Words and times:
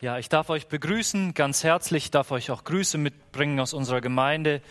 Ja, 0.00 0.16
ich 0.16 0.28
darf 0.28 0.48
euch 0.48 0.68
begrüßen, 0.68 1.34
ganz 1.34 1.64
herzlich, 1.64 2.04
ich 2.04 2.10
darf 2.12 2.30
euch 2.30 2.52
auch 2.52 2.62
Grüße 2.62 2.98
mitbringen 2.98 3.58
aus 3.58 3.74
unserer 3.74 4.00
Gemeinde, 4.00 4.62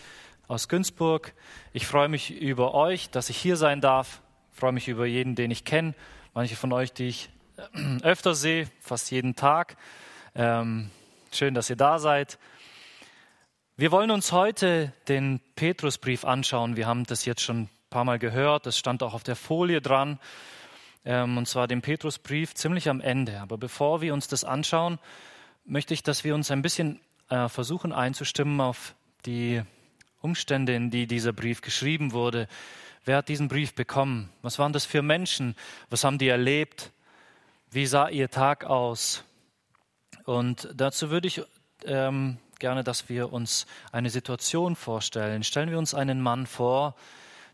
aus 0.46 0.68
Günzburg. 0.68 1.34
Ich 1.74 1.86
freue 1.86 2.08
mich 2.08 2.30
über 2.30 2.72
euch, 2.72 3.10
dass 3.10 3.28
ich 3.28 3.36
hier 3.36 3.58
sein 3.58 3.82
darf. 3.82 4.22
Ich 4.54 4.58
freue 4.58 4.72
mich 4.72 4.88
über 4.88 5.04
jeden, 5.04 5.34
den 5.34 5.50
ich 5.50 5.66
kenne, 5.66 5.92
manche 6.32 6.56
von 6.56 6.72
euch, 6.72 6.94
die 6.94 7.08
ich 7.08 7.28
öfter 8.02 8.34
sehe, 8.34 8.70
fast 8.80 9.10
jeden 9.10 9.36
Tag. 9.36 9.76
Ähm, 10.34 10.88
schön, 11.30 11.52
dass 11.52 11.68
ihr 11.68 11.76
da 11.76 11.98
seid. 11.98 12.38
Wir 13.76 13.92
wollen 13.92 14.10
uns 14.10 14.32
heute 14.32 14.94
den 15.08 15.42
Petrusbrief 15.56 16.24
anschauen. 16.24 16.78
Wir 16.78 16.86
haben 16.86 17.04
das 17.04 17.26
jetzt 17.26 17.42
schon 17.42 17.64
ein 17.64 17.70
paar 17.90 18.04
Mal 18.04 18.18
gehört, 18.18 18.64
das 18.64 18.78
stand 18.78 19.02
auch 19.02 19.12
auf 19.12 19.24
der 19.24 19.36
Folie 19.36 19.82
dran 19.82 20.18
und 21.04 21.46
zwar 21.46 21.66
den 21.68 21.82
Petrusbrief 21.82 22.54
ziemlich 22.54 22.88
am 22.88 23.00
Ende. 23.00 23.40
Aber 23.40 23.58
bevor 23.58 24.00
wir 24.00 24.12
uns 24.12 24.28
das 24.28 24.44
anschauen, 24.44 24.98
möchte 25.64 25.94
ich, 25.94 26.02
dass 26.02 26.24
wir 26.24 26.34
uns 26.34 26.50
ein 26.50 26.62
bisschen 26.62 27.00
äh, 27.28 27.48
versuchen 27.48 27.92
einzustimmen 27.92 28.60
auf 28.60 28.94
die 29.26 29.62
Umstände, 30.20 30.74
in 30.74 30.90
die 30.90 31.06
dieser 31.06 31.32
Brief 31.32 31.60
geschrieben 31.60 32.12
wurde. 32.12 32.48
Wer 33.04 33.18
hat 33.18 33.28
diesen 33.28 33.48
Brief 33.48 33.74
bekommen? 33.74 34.30
Was 34.42 34.58
waren 34.58 34.72
das 34.72 34.84
für 34.84 35.02
Menschen? 35.02 35.54
Was 35.90 36.04
haben 36.04 36.18
die 36.18 36.28
erlebt? 36.28 36.92
Wie 37.70 37.86
sah 37.86 38.08
ihr 38.08 38.30
Tag 38.30 38.64
aus? 38.64 39.24
Und 40.24 40.68
dazu 40.74 41.10
würde 41.10 41.28
ich 41.28 41.42
ähm, 41.84 42.38
gerne, 42.58 42.84
dass 42.84 43.08
wir 43.08 43.32
uns 43.32 43.66
eine 43.92 44.10
Situation 44.10 44.76
vorstellen. 44.76 45.42
Stellen 45.42 45.70
wir 45.70 45.78
uns 45.78 45.94
einen 45.94 46.20
Mann 46.20 46.46
vor, 46.46 46.96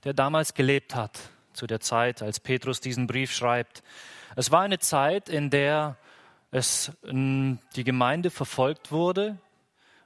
der 0.04 0.14
damals 0.14 0.54
gelebt 0.54 0.94
hat, 0.94 1.20
zu 1.54 1.66
der 1.66 1.80
Zeit, 1.80 2.22
als 2.22 2.40
Petrus 2.40 2.80
diesen 2.80 3.06
Brief 3.06 3.32
schreibt. 3.32 3.82
Es 4.36 4.50
war 4.50 4.62
eine 4.62 4.78
Zeit, 4.78 5.28
in 5.28 5.50
der 5.50 5.96
es 6.50 6.92
die 7.02 7.84
Gemeinde 7.84 8.30
verfolgt 8.30 8.92
wurde. 8.92 9.38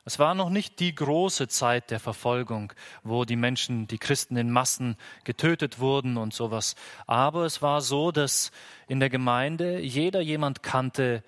Es 0.04 0.18
war 0.18 0.34
noch 0.34 0.48
nicht 0.48 0.80
die 0.80 0.94
große 0.94 1.48
Zeit 1.48 1.90
der 1.90 2.00
Verfolgung, 2.00 2.72
wo 3.02 3.26
die 3.26 3.36
Menschen, 3.36 3.86
die 3.86 3.98
Christen 3.98 4.38
in 4.38 4.50
Massen 4.50 4.96
getötet 5.24 5.80
wurden 5.80 6.16
und 6.16 6.32
sowas. 6.32 6.76
Aber 7.06 7.44
es 7.44 7.60
war 7.60 7.82
so, 7.82 8.10
dass 8.10 8.50
in 8.86 9.00
der 9.00 9.10
Gemeinde 9.10 9.80
jeder 9.80 10.22
jemand 10.22 10.62
kannte, 10.62 11.22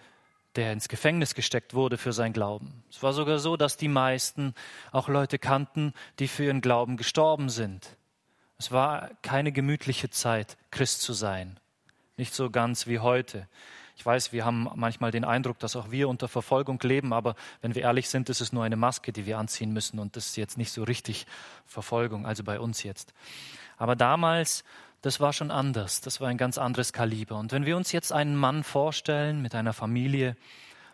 der 0.57 0.73
ins 0.73 0.89
Gefängnis 0.89 1.35
gesteckt 1.35 1.75
wurde 1.75 1.99
für 1.99 2.15
sein 2.15 2.33
Glauben. 2.33 2.83
Es 2.91 3.03
war 3.03 3.13
sogar 3.13 3.39
so, 3.39 3.59
dass 3.59 3.77
die 3.77 3.89
meisten 3.89 4.55
auch 4.93 5.09
Leute 5.09 5.39
kannten, 5.39 5.93
die 6.19 6.27
für 6.27 6.45
ihren 6.45 6.63
Glauben 6.63 6.97
gestorben 6.97 7.51
sind. 7.51 7.97
Es 8.61 8.71
war 8.71 9.09
keine 9.23 9.53
gemütliche 9.53 10.11
Zeit, 10.11 10.59
Christ 10.71 11.01
zu 11.01 11.15
sein. 11.15 11.59
Nicht 12.19 12.35
so 12.35 12.51
ganz 12.51 12.87
wie 12.87 12.99
heute. 12.99 13.49
Ich 13.97 14.05
weiß, 14.05 14.35
wir 14.35 14.45
haben 14.45 14.69
manchmal 14.75 15.11
den 15.11 15.25
Eindruck, 15.25 15.59
dass 15.61 15.77
auch 15.77 15.91
wir 15.91 16.11
unter 16.11 16.29
Verfolgung 16.29 16.79
leben, 16.83 17.15
aber 17.15 17.37
wenn 17.63 17.75
wir 17.75 17.81
ehrlich 17.81 18.11
sind, 18.11 18.29
ist 18.29 18.43
es 18.43 18.53
nur 18.53 18.63
eine 18.63 18.77
Maske, 18.77 19.13
die 19.13 19.25
wir 19.25 19.39
anziehen 19.39 19.73
müssen 19.73 19.99
und 19.99 20.15
das 20.15 20.27
ist 20.27 20.37
jetzt 20.37 20.59
nicht 20.59 20.73
so 20.73 20.83
richtig 20.83 21.27
Verfolgung, 21.65 22.27
also 22.27 22.45
bei 22.45 22.61
uns 22.61 22.83
jetzt. 22.83 23.15
Aber 23.79 23.97
damals, 23.97 24.63
das 25.01 25.21
war 25.21 25.33
schon 25.33 25.51
anders, 25.51 26.03
das 26.03 26.21
war 26.21 26.29
ein 26.29 26.37
ganz 26.37 26.59
anderes 26.59 26.93
Kaliber. 26.93 27.39
Und 27.39 27.53
wenn 27.53 27.65
wir 27.65 27.79
uns 27.79 27.93
jetzt 27.93 28.13
einen 28.13 28.37
Mann 28.37 28.63
vorstellen 28.63 29.41
mit 29.41 29.55
einer 29.55 29.73
Familie, 29.73 30.37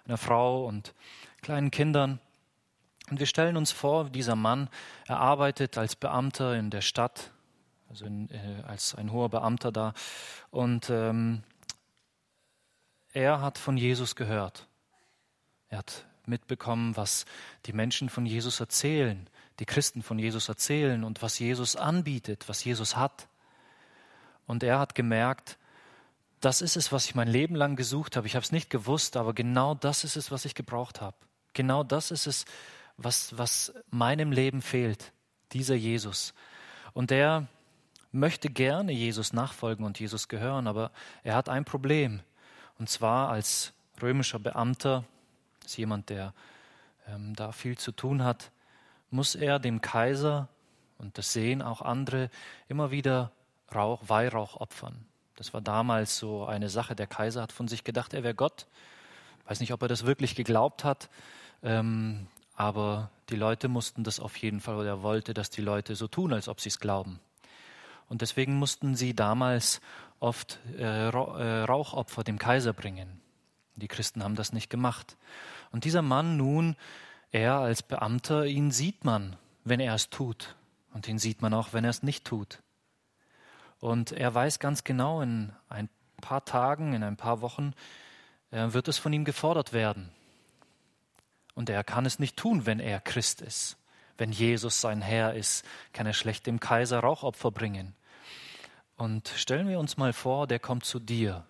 einer 0.07 0.19
Frau 0.19 0.67
und 0.67 0.95
kleinen 1.43 1.73
Kindern, 1.73 2.21
und 3.11 3.19
wir 3.19 3.27
stellen 3.27 3.57
uns 3.57 3.73
vor, 3.73 4.05
dieser 4.05 4.37
Mann, 4.37 4.69
er 5.09 5.19
arbeitet 5.19 5.77
als 5.79 5.97
Beamter 5.97 6.55
in 6.55 6.71
der 6.71 6.81
Stadt, 6.81 7.33
also 7.97 8.05
in, 8.05 8.29
äh, 8.31 8.63
als 8.67 8.95
ein 8.95 9.11
hoher 9.11 9.31
Beamter 9.31 9.73
da. 9.73 9.95
Und 10.51 10.91
ähm, 10.91 11.43
er 13.15 13.41
hat 13.41 13.57
von 13.57 13.79
Jesus 13.79 14.17
gehört. 14.17 14.69
Er 15.69 15.79
hat 15.79 16.05
mitbekommen, 16.27 16.95
was 16.95 17.25
die 17.65 17.73
Menschen 17.73 18.11
von 18.11 18.27
Jesus 18.27 18.61
erzählen, 18.61 19.31
die 19.61 19.65
Christen 19.65 20.03
von 20.03 20.19
Jesus 20.19 20.51
erzählen 20.51 21.05
und 21.05 21.23
was 21.23 21.39
Jesus 21.39 21.75
anbietet, 21.75 22.51
was 22.51 22.65
Jesus 22.65 22.97
hat. 22.97 23.29
Und 24.47 24.63
er 24.63 24.79
hat 24.79 24.95
gemerkt, 24.95 25.57
das 26.41 26.61
ist 26.61 26.77
es, 26.77 26.93
was 26.93 27.07
ich 27.07 27.15
mein 27.15 27.29
Leben 27.29 27.55
lang 27.55 27.77
gesucht 27.77 28.17
habe. 28.17 28.27
Ich 28.27 28.35
habe 28.35 28.45
es 28.45 28.53
nicht 28.53 28.69
gewusst, 28.69 29.17
aber 29.17 29.33
genau 29.33 29.75
das 29.75 30.05
ist 30.05 30.17
es, 30.17 30.31
was 30.31 30.45
ich 30.45 30.55
gebraucht 30.55 31.01
habe. 31.01 31.17
Genau 31.55 31.83
das 31.83 32.11
ist 32.11 32.27
es, 32.27 32.45
was, 32.99 33.39
was 33.39 33.73
meinem 33.89 34.33
Leben 34.33 34.61
fehlt, 34.61 35.13
dieser 35.53 35.75
Jesus. 35.75 36.35
Und 36.93 37.11
er 37.11 37.49
möchte 38.17 38.51
gerne 38.51 38.93
Jesus 38.93 39.33
nachfolgen 39.33 39.85
und 39.85 40.01
Jesus 40.01 40.29
gehören, 40.29 40.67
aber 40.67 40.91
er 41.23 41.35
hat 41.37 41.49
ein 41.49 41.65
Problem. 41.65 42.21
Und 42.79 42.91
zwar 42.91 43.29
als 43.29 43.73
römischer 44.03 44.39
Beamter, 44.39 45.05
als 45.63 45.77
jemand, 45.77 46.11
der 46.11 46.35
ähm, 47.09 47.35
da 47.37 47.53
viel 47.53 47.79
zu 47.79 47.93
tun 47.93 48.25
hat, 48.25 48.51
muss 49.11 49.35
er 49.35 49.59
dem 49.59 49.81
Kaiser, 49.81 50.49
und 50.99 51.17
das 51.19 51.33
sehen 51.33 51.63
auch 51.63 51.83
andere, 51.83 52.31
immer 52.69 52.91
wieder 52.91 53.31
Rauch, 53.75 54.03
Weihrauch 54.07 54.61
opfern. 54.61 55.07
Das 55.37 55.53
war 55.53 55.61
damals 55.61 56.17
so 56.19 56.47
eine 56.47 56.69
Sache. 56.69 56.97
Der 56.97 57.07
Kaiser 57.07 57.43
hat 57.43 57.53
von 57.53 57.69
sich 57.69 57.85
gedacht, 57.85 58.15
er 58.15 58.23
wäre 58.23 58.35
Gott. 58.35 58.67
Weiß 59.47 59.61
nicht, 59.61 59.73
ob 59.73 59.83
er 59.83 59.89
das 59.89 60.07
wirklich 60.07 60.35
geglaubt 60.35 60.83
hat, 60.85 61.09
ähm, 61.63 62.27
aber 62.55 63.11
die 63.29 63.37
Leute 63.37 63.69
mussten 63.69 64.03
das 64.03 64.19
auf 64.19 64.37
jeden 64.37 64.61
Fall, 64.61 64.77
oder 64.77 64.89
er 64.89 65.03
wollte, 65.03 65.35
dass 65.35 65.51
die 65.51 65.61
Leute 65.61 65.95
so 65.95 66.09
tun, 66.09 66.33
als 66.33 66.49
ob 66.49 66.61
sie 66.61 66.71
es 66.71 66.81
glauben. 66.81 67.21
Und 68.09 68.23
deswegen 68.23 68.59
mussten 68.59 68.95
sie 68.95 69.15
damals 69.15 69.81
oft 70.21 70.59
äh, 70.79 71.09
äh, 71.09 71.63
Rauchopfer 71.65 72.25
dem 72.25 72.39
Kaiser 72.39 72.73
bringen. 72.73 73.21
Die 73.75 73.89
Christen 73.89 74.23
haben 74.23 74.37
das 74.37 74.53
nicht 74.53 74.71
gemacht. 74.71 75.17
Und 75.71 75.85
dieser 75.85 76.03
Mann 76.03 76.37
nun, 76.37 76.77
er 77.31 77.57
als 77.57 77.83
Beamter, 77.83 78.47
ihn 78.47 78.71
sieht 78.71 79.05
man, 79.05 79.37
wenn 79.65 79.81
er 79.81 79.95
es 79.95 80.09
tut. 80.09 80.57
Und 80.95 81.09
ihn 81.09 81.19
sieht 81.19 81.43
man 81.43 81.53
auch, 81.53 81.73
wenn 81.73 81.85
er 81.85 81.91
es 81.91 82.03
nicht 82.03 82.25
tut. 82.25 82.63
Und 83.81 84.13
er 84.13 84.35
weiß 84.35 84.59
ganz 84.59 84.85
genau, 84.85 85.21
in 85.21 85.53
ein 85.69 85.91
paar 86.21 86.45
Tagen, 86.45 86.95
in 86.95 87.03
ein 87.03 87.17
paar 87.17 87.43
Wochen 87.43 87.75
äh, 88.51 88.73
wird 88.73 88.89
es 88.89 88.97
von 88.97 89.13
ihm 89.13 89.25
gefordert 89.25 89.73
werden. 89.73 90.11
Und 91.55 91.69
er 91.69 91.85
kann 91.85 92.07
es 92.07 92.19
nicht 92.19 92.37
tun, 92.37 92.67
wenn 92.67 92.81
er 92.81 93.01
Christ 93.01 93.43
ist. 93.43 93.77
Wenn 94.19 94.33
Jesus 94.33 94.81
sein 94.81 95.03
Herr 95.03 95.35
ist, 95.35 95.65
kann 95.93 96.07
er 96.07 96.15
schlecht 96.15 96.47
dem 96.47 96.61
Kaiser 96.61 97.01
Rauchopfer 97.01 97.51
bringen. 97.51 97.95
Und 98.97 99.29
stellen 99.29 99.69
wir 99.69 99.79
uns 99.79 99.97
mal 99.97 100.13
vor, 100.13 100.47
der 100.47 100.59
kommt 100.59 100.85
zu 100.85 100.99
dir. 100.99 101.47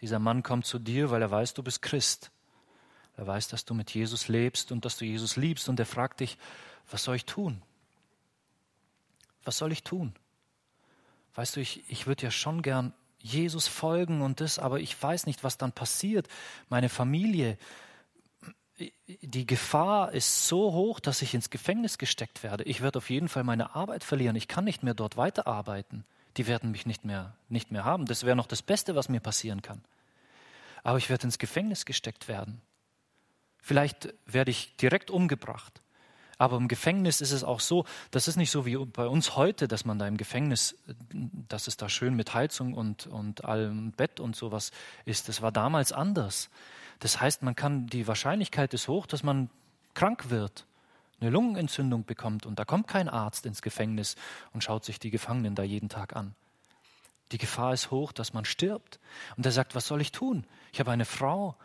Dieser 0.00 0.18
Mann 0.18 0.42
kommt 0.42 0.66
zu 0.66 0.78
dir, 0.78 1.10
weil 1.10 1.22
er 1.22 1.30
weiß, 1.30 1.54
du 1.54 1.62
bist 1.62 1.82
Christ. 1.82 2.30
Er 3.16 3.26
weiß, 3.26 3.48
dass 3.48 3.64
du 3.64 3.74
mit 3.74 3.92
Jesus 3.92 4.28
lebst 4.28 4.72
und 4.72 4.84
dass 4.84 4.96
du 4.96 5.04
Jesus 5.04 5.36
liebst. 5.36 5.68
Und 5.68 5.78
er 5.78 5.86
fragt 5.86 6.20
dich, 6.20 6.38
was 6.90 7.04
soll 7.04 7.16
ich 7.16 7.24
tun? 7.24 7.62
Was 9.44 9.58
soll 9.58 9.72
ich 9.72 9.82
tun? 9.82 10.14
Weißt 11.34 11.56
du, 11.56 11.60
ich, 11.60 11.82
ich 11.88 12.06
würde 12.06 12.24
ja 12.24 12.30
schon 12.30 12.62
gern 12.62 12.92
Jesus 13.18 13.68
folgen 13.68 14.22
und 14.22 14.40
das, 14.40 14.58
aber 14.58 14.80
ich 14.80 15.00
weiß 15.00 15.26
nicht, 15.26 15.44
was 15.44 15.56
dann 15.56 15.72
passiert. 15.72 16.28
Meine 16.68 16.88
Familie, 16.88 17.56
die 18.78 19.46
Gefahr 19.46 20.12
ist 20.12 20.46
so 20.46 20.72
hoch, 20.72 21.00
dass 21.00 21.22
ich 21.22 21.34
ins 21.34 21.50
Gefängnis 21.50 21.98
gesteckt 21.98 22.42
werde. 22.42 22.64
Ich 22.64 22.80
werde 22.80 22.98
auf 22.98 23.10
jeden 23.10 23.28
Fall 23.28 23.44
meine 23.44 23.74
Arbeit 23.74 24.04
verlieren. 24.04 24.36
Ich 24.36 24.48
kann 24.48 24.64
nicht 24.64 24.82
mehr 24.82 24.94
dort 24.94 25.16
weiterarbeiten. 25.16 26.04
Die 26.36 26.46
werden 26.46 26.70
mich 26.70 26.86
nicht 26.86 27.04
mehr, 27.04 27.34
nicht 27.48 27.70
mehr 27.70 27.84
haben. 27.84 28.06
Das 28.06 28.24
wäre 28.24 28.36
noch 28.36 28.46
das 28.46 28.62
Beste, 28.62 28.94
was 28.94 29.08
mir 29.08 29.20
passieren 29.20 29.62
kann. 29.62 29.82
Aber 30.82 30.98
ich 30.98 31.10
werde 31.10 31.24
ins 31.24 31.38
Gefängnis 31.38 31.84
gesteckt 31.84 32.28
werden. 32.28 32.60
Vielleicht 33.60 34.12
werde 34.26 34.50
ich 34.50 34.76
direkt 34.76 35.10
umgebracht. 35.10 35.82
Aber 36.38 36.56
im 36.56 36.66
Gefängnis 36.66 37.20
ist 37.20 37.30
es 37.30 37.44
auch 37.44 37.60
so, 37.60 37.84
das 38.10 38.26
ist 38.26 38.36
nicht 38.36 38.50
so 38.50 38.66
wie 38.66 38.76
bei 38.76 39.06
uns 39.06 39.36
heute, 39.36 39.68
dass 39.68 39.84
man 39.84 39.98
da 40.00 40.08
im 40.08 40.16
Gefängnis, 40.16 40.76
dass 41.48 41.68
es 41.68 41.76
da 41.76 41.88
schön 41.88 42.14
mit 42.14 42.34
Heizung 42.34 42.74
und, 42.74 43.06
und 43.06 43.44
allem 43.44 43.92
Bett 43.92 44.18
und 44.18 44.34
sowas 44.34 44.72
ist. 45.04 45.28
Das 45.28 45.40
war 45.40 45.52
damals 45.52 45.92
anders. 45.92 46.50
Das 47.02 47.20
heißt, 47.20 47.42
man 47.42 47.56
kann, 47.56 47.88
die 47.88 48.06
Wahrscheinlichkeit 48.06 48.72
ist 48.74 48.86
hoch, 48.86 49.06
dass 49.06 49.24
man 49.24 49.50
krank 49.92 50.30
wird, 50.30 50.66
eine 51.20 51.30
Lungenentzündung 51.30 52.04
bekommt 52.04 52.46
und 52.46 52.60
da 52.60 52.64
kommt 52.64 52.86
kein 52.86 53.08
Arzt 53.08 53.44
ins 53.44 53.60
Gefängnis 53.60 54.14
und 54.52 54.62
schaut 54.62 54.84
sich 54.84 55.00
die 55.00 55.10
Gefangenen 55.10 55.56
da 55.56 55.64
jeden 55.64 55.88
Tag 55.88 56.14
an. 56.14 56.36
Die 57.32 57.38
Gefahr 57.38 57.72
ist 57.72 57.90
hoch, 57.90 58.12
dass 58.12 58.34
man 58.34 58.44
stirbt. 58.44 59.00
Und 59.36 59.44
er 59.44 59.50
sagt, 59.50 59.74
was 59.74 59.88
soll 59.88 60.00
ich 60.00 60.12
tun? 60.12 60.44
Ich 60.72 60.78
habe 60.78 60.92
eine 60.92 61.04
Frau, 61.04 61.56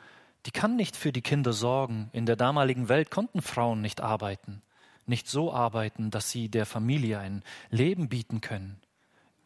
die 0.48 0.52
kann 0.52 0.76
nicht 0.76 0.96
für 0.96 1.12
die 1.12 1.22
Kinder 1.22 1.54
sorgen. 1.54 2.10
In 2.14 2.26
der 2.26 2.36
damaligen 2.36 2.90
Welt 2.90 3.12
konnten 3.12 3.44
Frauen 3.44 3.80
nicht 3.80 4.02
arbeiten, 4.02 4.64
nicht 5.06 5.28
so 5.28 5.54
arbeiten, 5.54 6.10
dass 6.10 6.32
sie 6.32 6.50
der 6.50 6.66
Familie 6.66 7.20
ein 7.20 7.44
Leben 7.70 8.10
bieten 8.10 8.42
können. 8.42 8.82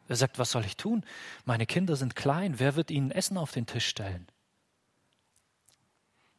Er 0.08 0.16
sagt, 0.16 0.40
was 0.40 0.52
soll 0.52 0.64
ich 0.64 0.78
tun? 0.78 1.04
Meine 1.44 1.66
Kinder 1.66 1.98
sind 1.98 2.16
klein, 2.16 2.60
wer 2.60 2.78
wird 2.78 2.92
ihnen 2.92 3.12
Essen 3.12 3.38
auf 3.38 3.52
den 3.52 3.66
Tisch 3.66 3.88
stellen? 3.88 4.31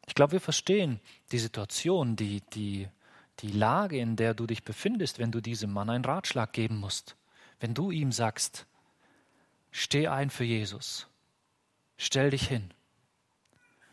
Ich 0.05 0.15
glaube, 0.15 0.33
wir 0.33 0.41
verstehen 0.41 0.99
die 1.31 1.39
Situation, 1.39 2.15
die, 2.15 2.41
die, 2.53 2.87
die 3.39 3.51
Lage, 3.51 3.97
in 3.97 4.15
der 4.15 4.33
du 4.33 4.45
dich 4.45 4.63
befindest, 4.63 5.19
wenn 5.19 5.31
du 5.31 5.41
diesem 5.41 5.71
Mann 5.71 5.89
einen 5.89 6.05
Ratschlag 6.05 6.53
geben 6.53 6.77
musst. 6.77 7.15
Wenn 7.59 7.73
du 7.73 7.91
ihm 7.91 8.11
sagst, 8.11 8.65
steh 9.71 10.07
ein 10.07 10.29
für 10.29 10.43
Jesus, 10.43 11.07
stell 11.97 12.31
dich 12.31 12.47
hin. 12.47 12.73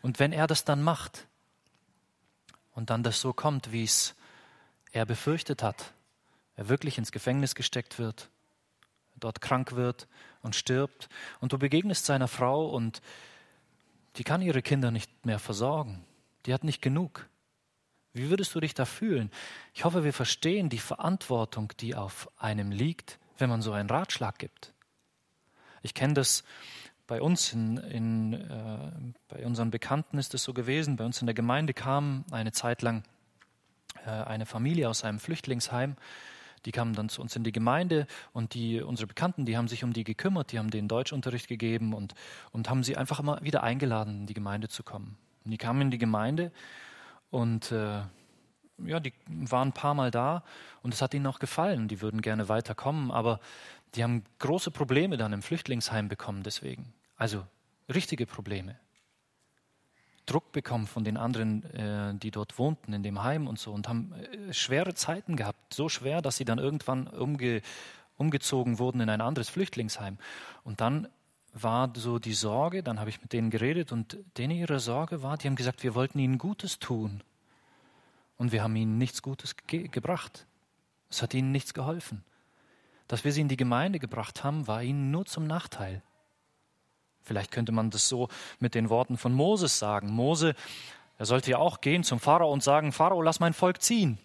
Und 0.01 0.19
wenn 0.19 0.33
er 0.33 0.47
das 0.47 0.65
dann 0.65 0.83
macht, 0.83 1.27
und 2.73 2.89
dann 2.89 3.03
das 3.03 3.21
so 3.21 3.33
kommt, 3.33 3.71
wie 3.71 3.83
es 3.83 4.15
er 4.91 5.05
befürchtet 5.05 5.63
hat. 5.63 5.93
Er 6.55 6.69
wirklich 6.69 6.97
ins 6.97 7.11
Gefängnis 7.11 7.55
gesteckt 7.55 7.99
wird, 7.99 8.29
dort 9.17 9.41
krank 9.41 9.73
wird 9.73 10.07
und 10.41 10.55
stirbt. 10.55 11.09
Und 11.39 11.53
du 11.53 11.57
begegnest 11.57 12.05
seiner 12.05 12.27
Frau 12.27 12.67
und 12.67 13.01
die 14.17 14.23
kann 14.23 14.41
ihre 14.41 14.61
Kinder 14.61 14.91
nicht 14.91 15.25
mehr 15.25 15.39
versorgen. 15.39 16.03
Die 16.45 16.53
hat 16.53 16.63
nicht 16.63 16.81
genug. 16.81 17.29
Wie 18.13 18.29
würdest 18.29 18.53
du 18.55 18.59
dich 18.59 18.73
da 18.73 18.85
fühlen? 18.85 19.31
Ich 19.73 19.85
hoffe, 19.85 20.03
wir 20.03 20.13
verstehen 20.13 20.69
die 20.69 20.79
Verantwortung, 20.79 21.71
die 21.79 21.95
auf 21.95 22.29
einem 22.37 22.71
liegt, 22.71 23.19
wenn 23.37 23.49
man 23.49 23.61
so 23.61 23.71
einen 23.71 23.89
Ratschlag 23.89 24.37
gibt. 24.37 24.73
Ich 25.81 25.93
kenne 25.93 26.13
das 26.13 26.43
bei 27.07 27.21
uns, 27.21 27.53
in, 27.53 27.77
in 27.77 28.33
äh, 28.33 28.91
bei 29.27 29.45
unseren 29.45 29.71
Bekannten 29.71 30.17
ist 30.17 30.33
es 30.33 30.43
so 30.43 30.53
gewesen. 30.53 30.97
Bei 30.97 31.05
uns 31.05 31.21
in 31.21 31.25
der 31.25 31.33
Gemeinde 31.33 31.73
kam 31.73 32.25
eine 32.31 32.51
Zeit 32.51 32.81
lang 32.81 33.03
äh, 34.05 34.09
eine 34.09 34.45
Familie 34.45 34.89
aus 34.89 35.03
einem 35.03 35.19
Flüchtlingsheim. 35.19 35.95
Die 36.65 36.71
kamen 36.71 36.93
dann 36.93 37.09
zu 37.09 37.21
uns 37.21 37.35
in 37.35 37.43
die 37.43 37.51
Gemeinde 37.51 38.07
und 38.33 38.53
die, 38.53 38.81
unsere 38.81 39.07
Bekannten, 39.07 39.45
die 39.45 39.57
haben 39.57 39.67
sich 39.67 39.83
um 39.83 39.93
die 39.93 40.03
gekümmert, 40.03 40.51
die 40.51 40.59
haben 40.59 40.69
denen 40.69 40.87
Deutschunterricht 40.87 41.47
gegeben 41.47 41.93
und, 41.93 42.13
und 42.51 42.69
haben 42.69 42.83
sie 42.83 42.97
einfach 42.97 43.19
immer 43.19 43.41
wieder 43.41 43.63
eingeladen, 43.63 44.21
in 44.21 44.25
die 44.27 44.33
Gemeinde 44.33 44.67
zu 44.67 44.83
kommen. 44.83 45.17
Und 45.43 45.51
die 45.51 45.57
kamen 45.57 45.81
in 45.81 45.91
die 45.91 45.97
Gemeinde 45.97 46.51
und 47.29 47.71
äh, 47.71 48.01
ja, 48.85 48.99
die 48.99 49.13
waren 49.27 49.69
ein 49.69 49.73
paar 49.73 49.93
Mal 49.93 50.11
da 50.11 50.43
und 50.81 50.93
es 50.93 51.01
hat 51.01 51.13
ihnen 51.13 51.27
auch 51.27 51.39
gefallen. 51.39 51.87
Die 51.87 52.01
würden 52.01 52.21
gerne 52.21 52.49
weiterkommen, 52.49 53.11
aber 53.11 53.39
die 53.95 54.03
haben 54.03 54.23
große 54.39 54.71
Probleme 54.71 55.17
dann 55.17 55.33
im 55.33 55.41
Flüchtlingsheim 55.41 56.07
bekommen 56.07 56.43
deswegen. 56.43 56.93
Also 57.17 57.45
richtige 57.93 58.25
Probleme. 58.25 58.77
Druck 60.25 60.51
bekommen 60.51 60.87
von 60.87 61.03
den 61.03 61.17
anderen, 61.17 61.63
äh, 61.73 62.13
die 62.15 62.31
dort 62.31 62.57
wohnten 62.57 62.93
in 62.93 63.03
dem 63.03 63.23
Heim 63.23 63.47
und 63.47 63.59
so 63.59 63.71
und 63.71 63.87
haben 63.87 64.13
äh, 64.13 64.53
schwere 64.53 64.93
Zeiten 64.93 65.35
gehabt. 65.35 65.73
So 65.73 65.89
schwer, 65.89 66.21
dass 66.21 66.37
sie 66.37 66.45
dann 66.45 66.59
irgendwann 66.59 67.07
umge 67.07 67.61
umgezogen 68.17 68.77
wurden 68.77 69.01
in 69.01 69.09
ein 69.09 69.19
anderes 69.19 69.49
Flüchtlingsheim. 69.49 70.19
Und 70.63 70.79
dann 70.79 71.07
war 71.53 71.91
so 71.95 72.19
die 72.19 72.33
Sorge, 72.33 72.83
dann 72.83 72.99
habe 72.99 73.09
ich 73.09 73.21
mit 73.21 73.33
denen 73.33 73.49
geredet 73.49 73.91
und 73.91 74.17
denen 74.37 74.55
ihre 74.55 74.79
Sorge 74.79 75.23
war, 75.23 75.37
die 75.37 75.47
haben 75.47 75.55
gesagt, 75.55 75.83
wir 75.83 75.95
wollten 75.95 76.19
ihnen 76.19 76.37
Gutes 76.37 76.79
tun. 76.79 77.23
Und 78.37 78.51
wir 78.51 78.63
haben 78.63 78.75
ihnen 78.75 78.97
nichts 78.97 79.21
Gutes 79.21 79.55
ge 79.67 79.87
gebracht. 79.87 80.45
Es 81.09 81.21
hat 81.21 81.33
ihnen 81.33 81.51
nichts 81.51 81.73
geholfen. 81.73 82.23
Dass 83.07 83.25
wir 83.25 83.33
sie 83.33 83.41
in 83.41 83.49
die 83.49 83.57
Gemeinde 83.57 83.99
gebracht 83.99 84.43
haben, 84.43 84.67
war 84.67 84.81
ihnen 84.81 85.11
nur 85.11 85.25
zum 85.25 85.45
Nachteil. 85.45 86.01
Vielleicht 87.23 87.51
könnte 87.51 87.71
man 87.71 87.89
das 87.89 88.07
so 88.07 88.29
mit 88.59 88.75
den 88.75 88.89
Worten 88.89 89.17
von 89.17 89.33
Moses 89.33 89.79
sagen. 89.79 90.11
Mose, 90.11 90.55
er 91.17 91.25
sollte 91.25 91.51
ja 91.51 91.57
auch 91.57 91.81
gehen 91.81 92.03
zum 92.03 92.19
Pharao 92.19 92.51
und 92.51 92.63
sagen, 92.63 92.91
Pharao, 92.91 93.21
lass 93.21 93.39
mein 93.39 93.53
Volk 93.53 93.81
ziehen. 93.81 94.17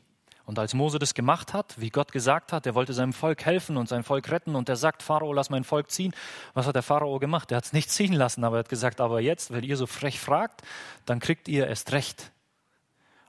Und 0.47 0.61
als 0.61 0.75
Mose 0.75 1.01
das 1.01 1.13
gemacht 1.13 1.53
hat, 1.53 1.75
wie 1.77 1.91
Gott 1.91 2.13
gesagt 2.13 2.53
hat, 2.53 2.67
er 2.67 2.77
wollte 2.77 2.93
seinem 2.93 3.13
Volk 3.13 3.45
helfen 3.45 3.77
und 3.77 3.89
sein 3.89 4.05
Volk 4.05 4.31
retten 4.31 4.55
und 4.55 4.69
er 4.69 4.77
sagt, 4.77 5.03
Pharao, 5.03 5.33
lass 5.33 5.51
mein 5.51 5.65
Volk 5.65 5.91
ziehen. 5.91 6.15
Was 6.55 6.67
hat 6.69 6.77
der 6.77 6.85
Pharao 6.85 7.19
gemacht? 7.19 7.51
Er 7.51 7.57
hat 7.57 7.65
es 7.65 7.73
nicht 7.73 7.91
ziehen 7.91 8.13
lassen, 8.13 8.45
aber 8.45 8.57
er 8.57 8.59
hat 8.61 8.69
gesagt, 8.69 9.01
aber 9.01 9.21
jetzt, 9.21 9.51
weil 9.51 9.65
ihr 9.65 9.77
so 9.77 9.87
frech 9.87 10.21
fragt, 10.21 10.63
dann 11.05 11.19
kriegt 11.19 11.49
ihr 11.49 11.67
erst 11.67 11.91
recht. 11.91 12.31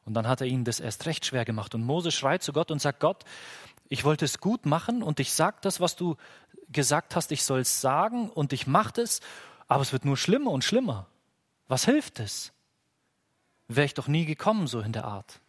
Und 0.06 0.14
dann 0.14 0.28
hat 0.28 0.42
er 0.42 0.48
ihnen 0.48 0.64
das 0.64 0.80
erst 0.80 1.08
recht 1.08 1.26
schwer 1.26 1.44
gemacht. 1.44 1.74
Und 1.74 1.84
Mose 1.84 2.12
schreit 2.12 2.44
zu 2.44 2.54
Gott 2.54 2.70
und 2.70 2.80
sagt, 2.80 3.00
Gott, 3.00 3.26
ich 3.90 4.06
wollte 4.06 4.26
es 4.26 4.40
gut 4.40 4.66
machen 4.68 5.02
und 5.02 5.20
ich 5.20 5.34
sage 5.34 5.58
das, 5.62 5.82
was 5.82 5.96
du 5.96 6.18
gesagt 6.70 7.16
hast, 7.16 7.32
ich 7.32 7.44
soll 7.44 7.62
es 7.62 7.82
sagen 7.82 8.30
und 8.30 8.54
ich 8.54 8.68
mache 8.68 9.02
es, 9.02 9.22
aber 9.68 9.82
es 9.82 9.92
wird 9.92 10.06
nur 10.06 10.18
schlimmer 10.18 10.52
und 10.52 10.64
schlimmer. 10.64 11.08
Was 11.68 11.86
hilft 11.86 12.20
es? 12.20 12.54
Wäre 13.68 13.86
ich 13.86 13.94
doch 13.94 14.08
nie 14.08 14.26
gekommen, 14.26 14.68
so 14.68 14.80
in 14.80 14.94
der 14.94 15.06
Art. 15.06 15.42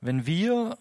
Wenn 0.00 0.26
wir 0.26 0.78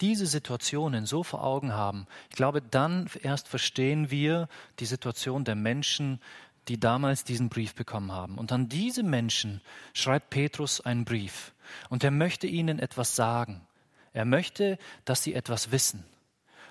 diese 0.00 0.26
Situationen 0.26 1.06
so 1.06 1.22
vor 1.22 1.44
Augen 1.44 1.72
haben, 1.72 2.06
ich 2.30 2.36
glaube, 2.36 2.62
dann 2.62 3.08
erst 3.22 3.48
verstehen 3.48 4.10
wir 4.10 4.48
die 4.78 4.86
Situation 4.86 5.44
der 5.44 5.56
Menschen, 5.56 6.20
die 6.68 6.80
damals 6.80 7.24
diesen 7.24 7.48
Brief 7.48 7.74
bekommen 7.74 8.12
haben. 8.12 8.38
Und 8.38 8.52
an 8.52 8.68
diese 8.68 9.02
Menschen 9.02 9.60
schreibt 9.92 10.30
Petrus 10.30 10.80
einen 10.80 11.04
Brief. 11.04 11.52
Und 11.88 12.02
er 12.02 12.10
möchte 12.10 12.46
ihnen 12.46 12.78
etwas 12.78 13.14
sagen. 13.14 13.66
Er 14.12 14.24
möchte, 14.24 14.78
dass 15.04 15.22
sie 15.22 15.34
etwas 15.34 15.70
wissen. 15.70 16.04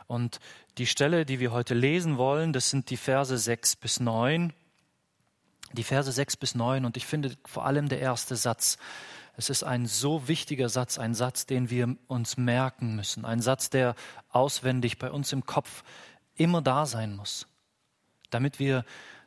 Und 0.09 0.41
die 0.77 0.87
Stelle, 0.87 1.25
die 1.25 1.39
wir 1.39 1.51
heute 1.51 1.75
lesen 1.75 2.17
wollen, 2.17 2.51
das 2.51 2.69
sind 2.69 2.89
die 2.89 2.97
Verse 2.97 3.37
6 3.37 3.77
bis 3.77 3.99
9. 3.99 4.51
Die 5.73 5.83
Verse 5.83 6.11
6 6.11 6.35
bis 6.35 6.55
9. 6.55 6.83
Und 6.83 6.97
ich 6.97 7.05
finde 7.05 7.37
vor 7.45 7.65
allem 7.65 7.87
der 7.87 8.01
erste 8.01 8.35
Satz 8.35 8.77
es 9.39 9.49
ist 9.49 9.63
ein 9.63 9.85
so 9.85 10.27
wichtiger 10.27 10.67
Satz, 10.67 10.99
ein 10.99 11.13
Satz, 11.13 11.45
den 11.45 11.69
wir 11.69 11.95
uns 12.07 12.35
merken 12.35 12.97
müssen, 12.97 13.23
ein 13.23 13.39
Satz, 13.39 13.69
der 13.69 13.95
auswendig 14.31 14.99
bei 14.99 15.09
uns 15.09 15.31
im 15.31 15.45
Kopf 15.45 15.85
immer 16.35 16.61
da 16.61 16.85
sein 16.85 17.15
muss, 17.15 17.47
damit 18.31 18.59
wir, 18.59 18.83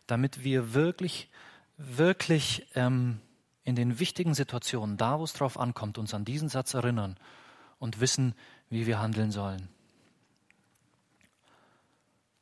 damit 0.06 0.44
wir 0.44 0.75
wirklich, 0.75 1.31
wirklich 1.79 2.67
ähm, 2.75 3.23
in 3.64 3.75
den 3.75 4.00
wichtigen 4.00 4.34
Situationen, 4.34 4.99
da 4.99 5.19
wo 5.19 5.25
es 5.25 5.32
drauf 5.32 5.58
ankommt, 5.58 5.96
uns 5.96 6.12
an 6.12 6.26
diesen 6.26 6.50
Satz 6.50 6.75
erinnern 6.75 7.17
und 7.79 8.00
wissen, 8.00 8.34
wie 8.69 8.87
wir 8.87 9.00
handeln 9.00 9.31
sollen. 9.31 9.70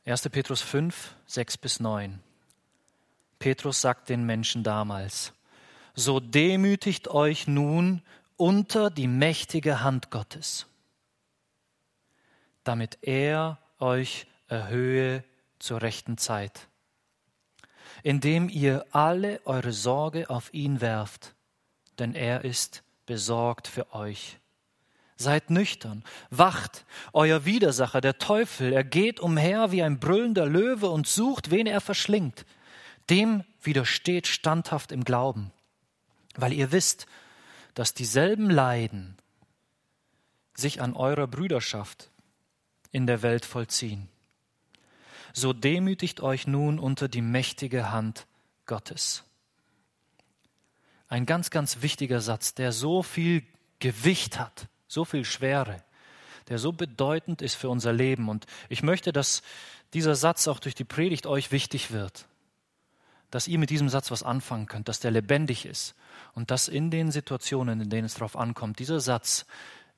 1. 0.06 0.28
Petrus 0.30 0.62
5, 0.62 1.14
6 1.26 1.58
bis 1.58 1.80
9. 1.80 2.20
Petrus 3.38 3.80
sagt 3.80 4.08
den 4.08 4.24
Menschen 4.24 4.62
damals, 4.62 5.32
so 5.94 6.20
demütigt 6.20 7.08
euch 7.08 7.46
nun 7.46 8.02
unter 8.36 8.90
die 8.90 9.06
mächtige 9.06 9.82
Hand 9.82 10.10
Gottes, 10.10 10.66
damit 12.64 12.98
er 13.02 13.58
euch 13.78 14.26
erhöhe 14.48 15.22
zur 15.58 15.82
rechten 15.82 16.16
Zeit, 16.16 16.68
indem 18.02 18.48
ihr 18.48 18.86
alle 18.92 19.40
eure 19.44 19.72
Sorge 19.72 20.30
auf 20.30 20.52
ihn 20.54 20.80
werft, 20.80 21.34
denn 21.98 22.14
er 22.14 22.44
ist 22.44 22.82
besorgt 23.04 23.68
für 23.68 23.92
euch. 23.92 24.38
Seid 25.20 25.50
nüchtern, 25.50 26.02
wacht, 26.30 26.84
euer 27.12 27.44
Widersacher, 27.44 28.00
der 28.00 28.18
Teufel, 28.18 28.72
er 28.72 28.84
geht 28.84 29.20
umher 29.20 29.70
wie 29.70 29.82
ein 29.82 30.00
brüllender 30.00 30.46
Löwe 30.46 30.88
und 30.88 31.06
sucht, 31.06 31.50
wen 31.50 31.66
er 31.66 31.80
verschlingt. 31.80 32.46
Dem 33.10 33.44
widersteht 33.62 34.26
standhaft 34.26 34.92
im 34.92 35.04
Glauben 35.04 35.52
weil 36.34 36.52
ihr 36.52 36.72
wisst, 36.72 37.06
dass 37.74 37.94
dieselben 37.94 38.50
Leiden 38.50 39.16
sich 40.54 40.80
an 40.80 40.94
eurer 40.94 41.26
Brüderschaft 41.26 42.10
in 42.92 43.06
der 43.06 43.22
Welt 43.22 43.44
vollziehen. 43.44 44.08
So 45.32 45.52
demütigt 45.52 46.20
euch 46.20 46.46
nun 46.46 46.78
unter 46.78 47.08
die 47.08 47.22
mächtige 47.22 47.92
Hand 47.92 48.26
Gottes. 48.66 49.24
Ein 51.08 51.26
ganz, 51.26 51.50
ganz 51.50 51.82
wichtiger 51.82 52.20
Satz, 52.20 52.54
der 52.54 52.72
so 52.72 53.02
viel 53.02 53.44
Gewicht 53.78 54.38
hat, 54.38 54.68
so 54.90 55.04
viel 55.04 55.24
Schwere, 55.24 55.82
der 56.48 56.58
so 56.58 56.72
bedeutend 56.72 57.42
ist 57.42 57.54
für 57.54 57.68
unser 57.68 57.92
Leben. 57.92 58.28
Und 58.28 58.46
ich 58.68 58.82
möchte, 58.82 59.12
dass 59.12 59.42
dieser 59.94 60.14
Satz 60.14 60.48
auch 60.48 60.58
durch 60.58 60.74
die 60.74 60.84
Predigt 60.84 61.26
euch 61.26 61.52
wichtig 61.52 61.90
wird 61.90 62.26
dass 63.30 63.48
ihr 63.48 63.58
mit 63.58 63.70
diesem 63.70 63.88
Satz 63.88 64.10
was 64.10 64.22
anfangen 64.22 64.66
könnt, 64.66 64.88
dass 64.88 65.00
der 65.00 65.10
lebendig 65.10 65.64
ist 65.64 65.94
und 66.34 66.50
dass 66.50 66.68
in 66.68 66.90
den 66.90 67.10
Situationen, 67.10 67.80
in 67.80 67.90
denen 67.90 68.06
es 68.06 68.14
darauf 68.14 68.36
ankommt, 68.36 68.78
dieser 68.78 69.00
Satz 69.00 69.46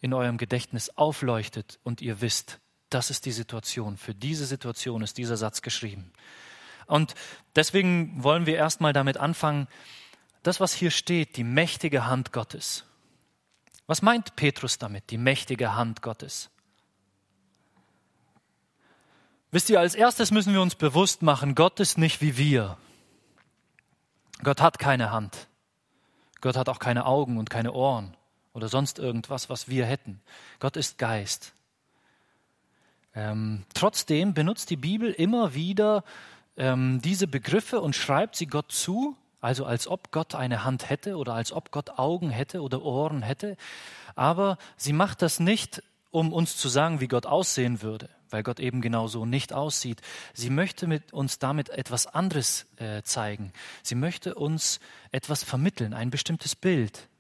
in 0.01 0.13
eurem 0.13 0.37
Gedächtnis 0.37 0.91
aufleuchtet 0.97 1.79
und 1.83 2.03
ihr 2.03 2.21
wisst, 2.21 2.59
das 2.91 3.11
ist 3.11 3.25
die 3.25 3.33
Situation. 3.33 3.97
Für 3.97 4.15
diese 4.15 4.45
Situation 4.45 5.03
ist 5.03 5.17
dieser 5.17 5.37
Satz 5.37 5.63
geschrieben. 5.63 6.13
Und 6.87 7.15
deswegen 7.57 8.23
wollen 8.23 8.45
wir 8.45 8.57
erstmal 8.57 8.93
damit 8.93 9.17
anfangen, 9.17 9.67
das, 10.43 10.61
was 10.61 10.75
hier 10.75 10.91
steht, 10.91 11.37
die 11.37 11.45
mächtige 11.45 12.07
Hand 12.07 12.33
Gottes. 12.33 12.85
Was 13.93 14.01
meint 14.01 14.37
Petrus 14.37 14.79
damit, 14.79 15.11
die 15.11 15.19
mächtige 15.19 15.75
Hand 15.75 16.01
Gottes? 16.01 16.49
Wisst 19.51 19.69
ihr, 19.69 19.81
als 19.81 19.95
erstes 19.95 20.31
müssen 20.31 20.55
wir 20.55 20.63
uns 20.63 20.77
bewusst 20.77 21.21
machen, 21.21 21.55
Gott 21.55 21.79
ist 21.79 21.99
nicht 21.99 22.23
wie 22.23 22.39
wir. 22.39 22.79
Gott 24.43 24.63
hat 24.63 24.79
keine 24.79 25.11
Hand. 25.11 25.47
Gott 26.41 26.57
hat 26.57 26.71
auch 26.71 26.79
keine 26.79 27.05
Augen 27.05 27.37
und 27.37 27.51
keine 27.51 27.75
Ohren 27.75 28.17
oder 28.55 28.71
sonst 28.71 28.99
irgendwas, 28.99 29.51
was 29.51 29.69
wir 29.69 29.85
hätten. 29.85 30.23
Gott 30.59 30.79
ist 30.79 30.97
Geist. 30.97 31.53
Ähm, 33.15 33.67
trotzdem 33.75 34.33
benutzt 34.33 34.71
die 34.71 34.77
Bibel 34.77 35.13
immer 35.13 35.53
wieder 35.53 36.03
ähm, 36.57 37.03
diese 37.03 37.27
Begriffe 37.27 37.83
und 37.83 37.95
schreibt 37.95 38.37
sie 38.37 38.47
Gott 38.47 38.73
zu, 38.73 39.19
also 39.43 39.67
als 39.67 39.87
ob 39.87 40.11
Gott 40.13 40.35
eine 40.35 40.65
Hand 40.65 40.89
hätte 40.89 41.19
oder 41.19 41.35
als 41.35 41.53
ob 41.53 41.71
Gott 41.73 41.99
Augen 41.99 42.31
hätte 42.31 42.63
oder 42.63 42.83
Ohren 42.83 43.21
hätte. 43.21 43.57
Aber 44.15 44.57
sie 44.79 44.95
macht 44.95 45.21
das 45.21 45.41
nicht, 45.41 45.83
um 46.11 46.33
uns 46.33 46.57
zu 46.57 46.69
sagen, 46.69 47.01
wie 47.01 47.09
Gott 47.09 47.27
aussehen 47.27 47.83
würde. 47.83 48.09
weil 48.31 48.43
Gott 48.43 48.61
eben 48.61 48.81
genau 48.81 49.09
so 49.09 49.27
nicht 49.27 49.53
aussieht. 49.53 50.01
Sie 50.33 50.49
möchte 50.49 50.87
mit 50.87 51.13
uns 51.13 51.39
damit 51.39 51.69
etwas 51.69 52.07
anderes 52.07 52.67
äh, 52.77 53.03
zeigen. 53.03 53.53
Sie 53.83 53.95
möchte 53.95 54.35
uns 54.37 54.81
etwas 55.11 55.45
vermitteln, 55.45 55.93
ein 55.93 56.09
bestimmtes 56.09 56.57
Bild. 56.57 57.11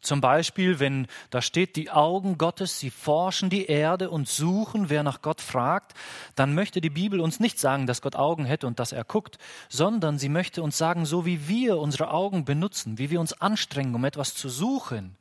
Zum 0.00 0.20
Beispiel, 0.20 0.78
wenn 0.78 1.08
da 1.30 1.42
steht, 1.42 1.74
die 1.74 1.90
Augen 1.90 2.38
Gottes, 2.38 2.78
sie 2.78 2.90
forschen 2.90 3.50
die 3.50 3.66
Erde 3.66 4.10
und 4.10 4.28
suchen, 4.28 4.90
wer 4.90 5.02
nach 5.02 5.22
Gott 5.22 5.40
fragt, 5.40 5.94
dann 6.36 6.54
möchte 6.54 6.80
die 6.80 6.90
Bibel 6.90 7.20
uns 7.20 7.40
nicht 7.40 7.58
sagen, 7.58 7.86
dass 7.86 8.00
Gott 8.00 8.14
Augen 8.14 8.44
hätte 8.44 8.68
und 8.68 8.78
dass 8.78 8.92
er 8.92 9.04
guckt, 9.04 9.38
sondern 9.68 10.18
sie 10.18 10.28
möchte 10.28 10.62
uns 10.62 10.78
sagen, 10.78 11.04
so 11.04 11.26
wie 11.26 11.48
wir 11.48 11.78
unsere 11.78 12.10
Augen 12.10 12.44
benutzen, 12.44 12.98
wie 12.98 13.10
wir 13.10 13.18
uns 13.18 13.32
anstrengen, 13.32 13.94
um 13.94 14.04
etwas 14.04 14.34
zu 14.34 14.48
suchen, 14.48 15.16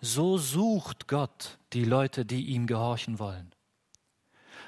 so 0.00 0.36
sucht 0.36 1.08
Gott 1.08 1.58
die 1.72 1.84
Leute, 1.84 2.26
die 2.26 2.46
ihm 2.46 2.66
gehorchen 2.66 3.18
wollen. 3.18 3.52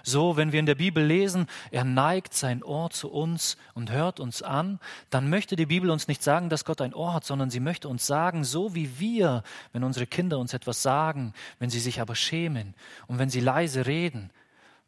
So, 0.06 0.36
wenn 0.36 0.52
wir 0.52 0.60
in 0.60 0.66
der 0.66 0.74
Bibel 0.74 1.02
lesen, 1.02 1.46
er 1.70 1.84
neigt 1.84 2.34
sein 2.34 2.62
Ohr 2.62 2.90
zu 2.90 3.10
uns 3.10 3.56
und 3.72 3.90
hört 3.90 4.20
uns 4.20 4.42
an, 4.42 4.78
dann 5.08 5.30
möchte 5.30 5.56
die 5.56 5.64
Bibel 5.64 5.90
uns 5.90 6.08
nicht 6.08 6.22
sagen, 6.22 6.50
dass 6.50 6.66
Gott 6.66 6.82
ein 6.82 6.92
Ohr 6.92 7.14
hat, 7.14 7.24
sondern 7.24 7.48
sie 7.48 7.58
möchte 7.58 7.88
uns 7.88 8.06
sagen, 8.06 8.44
so 8.44 8.74
wie 8.74 9.00
wir, 9.00 9.42
wenn 9.72 9.82
unsere 9.82 10.06
Kinder 10.06 10.38
uns 10.38 10.52
etwas 10.52 10.82
sagen, 10.82 11.32
wenn 11.58 11.70
sie 11.70 11.80
sich 11.80 12.02
aber 12.02 12.14
schämen 12.14 12.74
und 13.06 13.18
wenn 13.18 13.30
sie 13.30 13.40
leise 13.40 13.86
reden, 13.86 14.30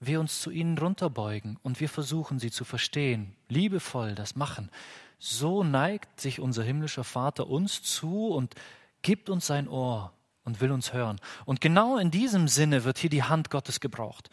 wir 0.01 0.21
uns 0.21 0.43
zu 0.43 0.51
ihnen 0.51 0.77
runterbeugen 0.77 1.59
und 1.63 1.81
wir 1.81 1.89
versuchen 1.89 2.39
sie 2.39 2.51
zu 2.51 2.65
verstehen, 2.65 3.35
liebevoll 3.49 4.15
das 4.15 4.37
machen. 4.37 4.71
So 5.19 5.65
neigt 5.65 6.21
sich 6.21 6.41
unser 6.41 6.63
himmlischer 6.63 7.05
Vater 7.05 7.47
uns 7.47 7.83
zu 7.83 8.29
und 8.29 8.55
gibt 9.01 9.31
uns 9.31 9.47
sein 9.47 9.67
Ohr 9.67 10.13
und 10.47 10.61
will 10.63 10.73
uns 10.73 10.95
hören. 10.95 11.21
Und 11.45 11.61
genau 11.61 11.99
in 11.99 12.11
diesem 12.11 12.49
Sinne 12.49 12.85
wird 12.85 12.97
hier 12.97 13.11
die 13.11 13.25
Hand 13.25 13.51
Gottes 13.51 13.81
gebraucht. 13.81 14.31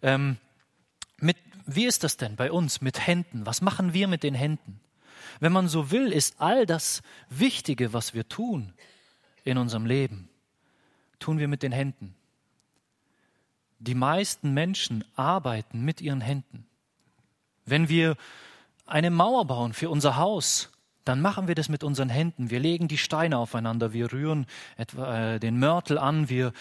Ähm, 0.00 0.38
mit, 1.18 1.36
wie 1.66 1.84
ist 1.84 2.04
das 2.04 2.16
denn 2.16 2.36
bei 2.36 2.50
uns 2.50 2.80
mit 2.80 3.06
Händen? 3.06 3.44
Was 3.44 3.60
machen 3.60 3.92
wir 3.92 4.08
mit 4.08 4.22
den 4.22 4.34
Händen? 4.34 4.80
Wenn 5.40 5.52
man 5.52 5.68
so 5.68 5.90
will, 5.90 6.12
ist 6.12 6.40
all 6.40 6.64
das 6.64 7.02
Wichtige, 7.28 7.92
was 7.92 8.14
wir 8.14 8.28
tun 8.28 8.72
in 9.44 9.58
unserem 9.58 9.84
Leben, 9.84 10.30
tun 11.18 11.38
wir 11.38 11.48
mit 11.48 11.62
den 11.62 11.72
Händen. 11.72 12.14
Die 13.78 13.94
meisten 13.94 14.54
Menschen 14.54 15.04
arbeiten 15.16 15.84
mit 15.84 16.00
ihren 16.00 16.20
Händen. 16.20 16.66
Wenn 17.66 17.88
wir 17.88 18.16
eine 18.86 19.10
Mauer 19.10 19.46
bauen 19.46 19.72
für 19.72 19.90
unser 19.90 20.16
Haus, 20.16 20.70
dann 21.06 21.20
machen 21.20 21.46
wir 21.46 21.54
das 21.54 21.68
mit 21.68 21.84
unseren 21.84 22.08
Händen. 22.08 22.50
Wir 22.50 22.58
legen 22.58 22.88
die 22.88 22.98
Steine 22.98 23.38
aufeinander, 23.38 23.92
wir 23.92 24.12
rühren 24.12 24.46
etwa, 24.76 25.34
äh, 25.34 25.40
den 25.40 25.58
Mörtel 25.58 25.98
an, 25.98 26.28
wir 26.28 26.52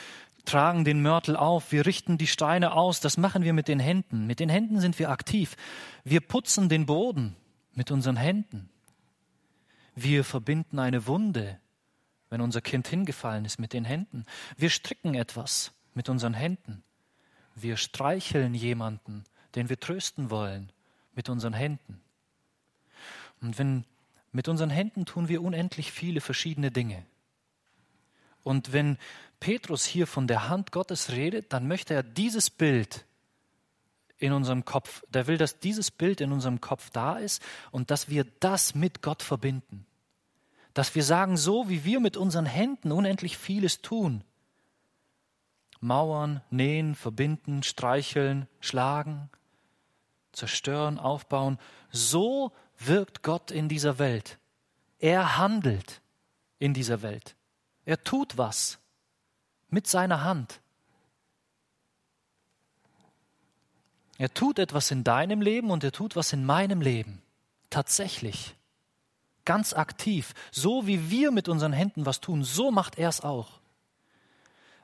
tragen 0.46 0.86
den 0.86 1.02
Mörtel 1.02 1.36
auf, 1.36 1.72
wir 1.72 1.88
richten 1.88 2.20
die 2.20 2.28
Steine 2.28 2.74
aus. 2.74 3.00
Das 3.00 3.18
machen 3.18 3.44
wir 3.44 3.54
mit 3.54 3.68
den 3.68 3.80
Händen. 3.80 4.28
Mit 4.28 4.40
den 4.40 4.50
Händen 4.50 4.80
sind 4.80 5.00
wir 5.00 5.10
aktiv. 5.10 5.58
Wir 6.04 6.22
putzen 6.22 6.70
den 6.70 6.86
Boden 6.86 7.36
mit 7.74 7.90
unseren 7.90 8.18
Händen. 8.18 8.70
Wir 9.96 10.24
verbinden 10.24 10.78
eine 10.78 11.08
Wunde, 11.08 11.60
wenn 12.30 12.40
unser 12.40 12.62
Kind 12.62 12.88
hingefallen 12.88 13.46
ist, 13.46 13.60
mit 13.60 13.74
den 13.74 13.84
Händen. 13.84 14.25
Wir 14.58 14.70
stricken 14.70 15.16
etwas 15.16 15.72
mit 15.96 16.08
unseren 16.08 16.36
Händen. 16.36 16.84
Wir 17.56 17.78
streicheln 17.78 18.54
jemanden, 18.54 19.24
den 19.56 19.70
wir 19.70 19.80
trösten 19.80 20.30
wollen, 20.30 20.72
mit 21.16 21.30
unseren 21.30 21.54
Händen. 21.54 22.02
Und 23.42 23.58
wenn 23.58 23.86
mit 24.36 24.50
unseren 24.50 24.70
Händen 24.70 25.06
tun 25.06 25.30
wir 25.30 25.42
unendlich 25.42 25.94
viele 25.94 26.20
verschiedene 26.20 26.70
Dinge. 26.70 27.06
Und 28.44 28.74
wenn 28.74 28.98
Petrus 29.39 29.86
hier 29.86 30.08
von 30.08 30.27
der 30.27 30.50
Hand 30.50 30.74
Gottes 30.74 31.12
redet, 31.12 31.54
dann 31.54 31.70
möchte 31.70 31.94
er 31.94 32.04
dieses 32.04 32.50
Bild 32.50 33.06
in 34.18 34.34
unserem 34.34 34.65
Kopf, 34.65 35.04
der 35.08 35.27
will, 35.27 35.38
dass 35.38 35.60
dieses 35.60 35.89
Bild 35.89 36.20
in 36.20 36.34
unserem 36.34 36.60
Kopf 36.60 36.89
da 36.89 37.15
ist 37.18 37.42
und 37.72 37.92
dass 37.92 38.10
wir 38.10 38.25
das 38.42 38.75
mit 38.75 39.01
Gott 39.01 39.24
verbinden. 39.24 39.86
Dass 40.74 40.96
wir 40.96 41.06
sagen, 41.06 41.38
so 41.38 41.70
wie 41.70 41.86
wir 41.86 42.01
mit 42.01 42.18
unseren 42.18 42.46
Händen 42.46 42.92
unendlich 42.92 43.38
vieles 43.38 43.82
tun, 43.82 44.22
Mauern, 45.80 46.42
nähen, 46.50 46.96
verbinden, 46.96 47.63
streicheln, 47.63 48.50
schlagen, 48.60 49.30
zerstören, 50.34 51.00
aufbauen, 51.00 51.58
so 51.89 52.51
wirkt 52.79 53.24
Gott 53.24 53.51
in 53.51 53.70
dieser 53.70 54.00
Welt. 54.00 54.38
Er 55.00 55.38
handelt 55.38 56.01
in 56.60 56.74
dieser 56.74 57.01
Welt. 57.01 57.36
Er 57.86 58.03
tut 58.03 58.38
was 58.38 58.79
mit 59.70 59.88
seiner 59.88 60.24
Hand. 60.24 60.60
Er 64.17 64.34
tut 64.34 64.60
etwas 64.60 64.91
in 64.91 65.03
deinem 65.03 65.41
Leben 65.41 65.72
und 65.72 65.84
er 65.84 65.91
tut 65.91 66.15
was 66.15 66.32
in 66.34 66.46
meinem 66.46 66.82
Leben. 66.82 67.22
Tatsächlich. 67.70 68.55
Ganz 69.44 69.74
aktiv. 69.74 70.34
So 70.51 70.88
wie 70.88 71.10
wir 71.10 71.32
mit 71.32 71.50
unseren 71.50 71.74
Händen 71.74 72.05
was 72.05 72.22
tun, 72.22 72.44
so 72.44 72.72
macht 72.72 72.98
er 72.98 73.10
es 73.10 73.22
auch. 73.22 73.60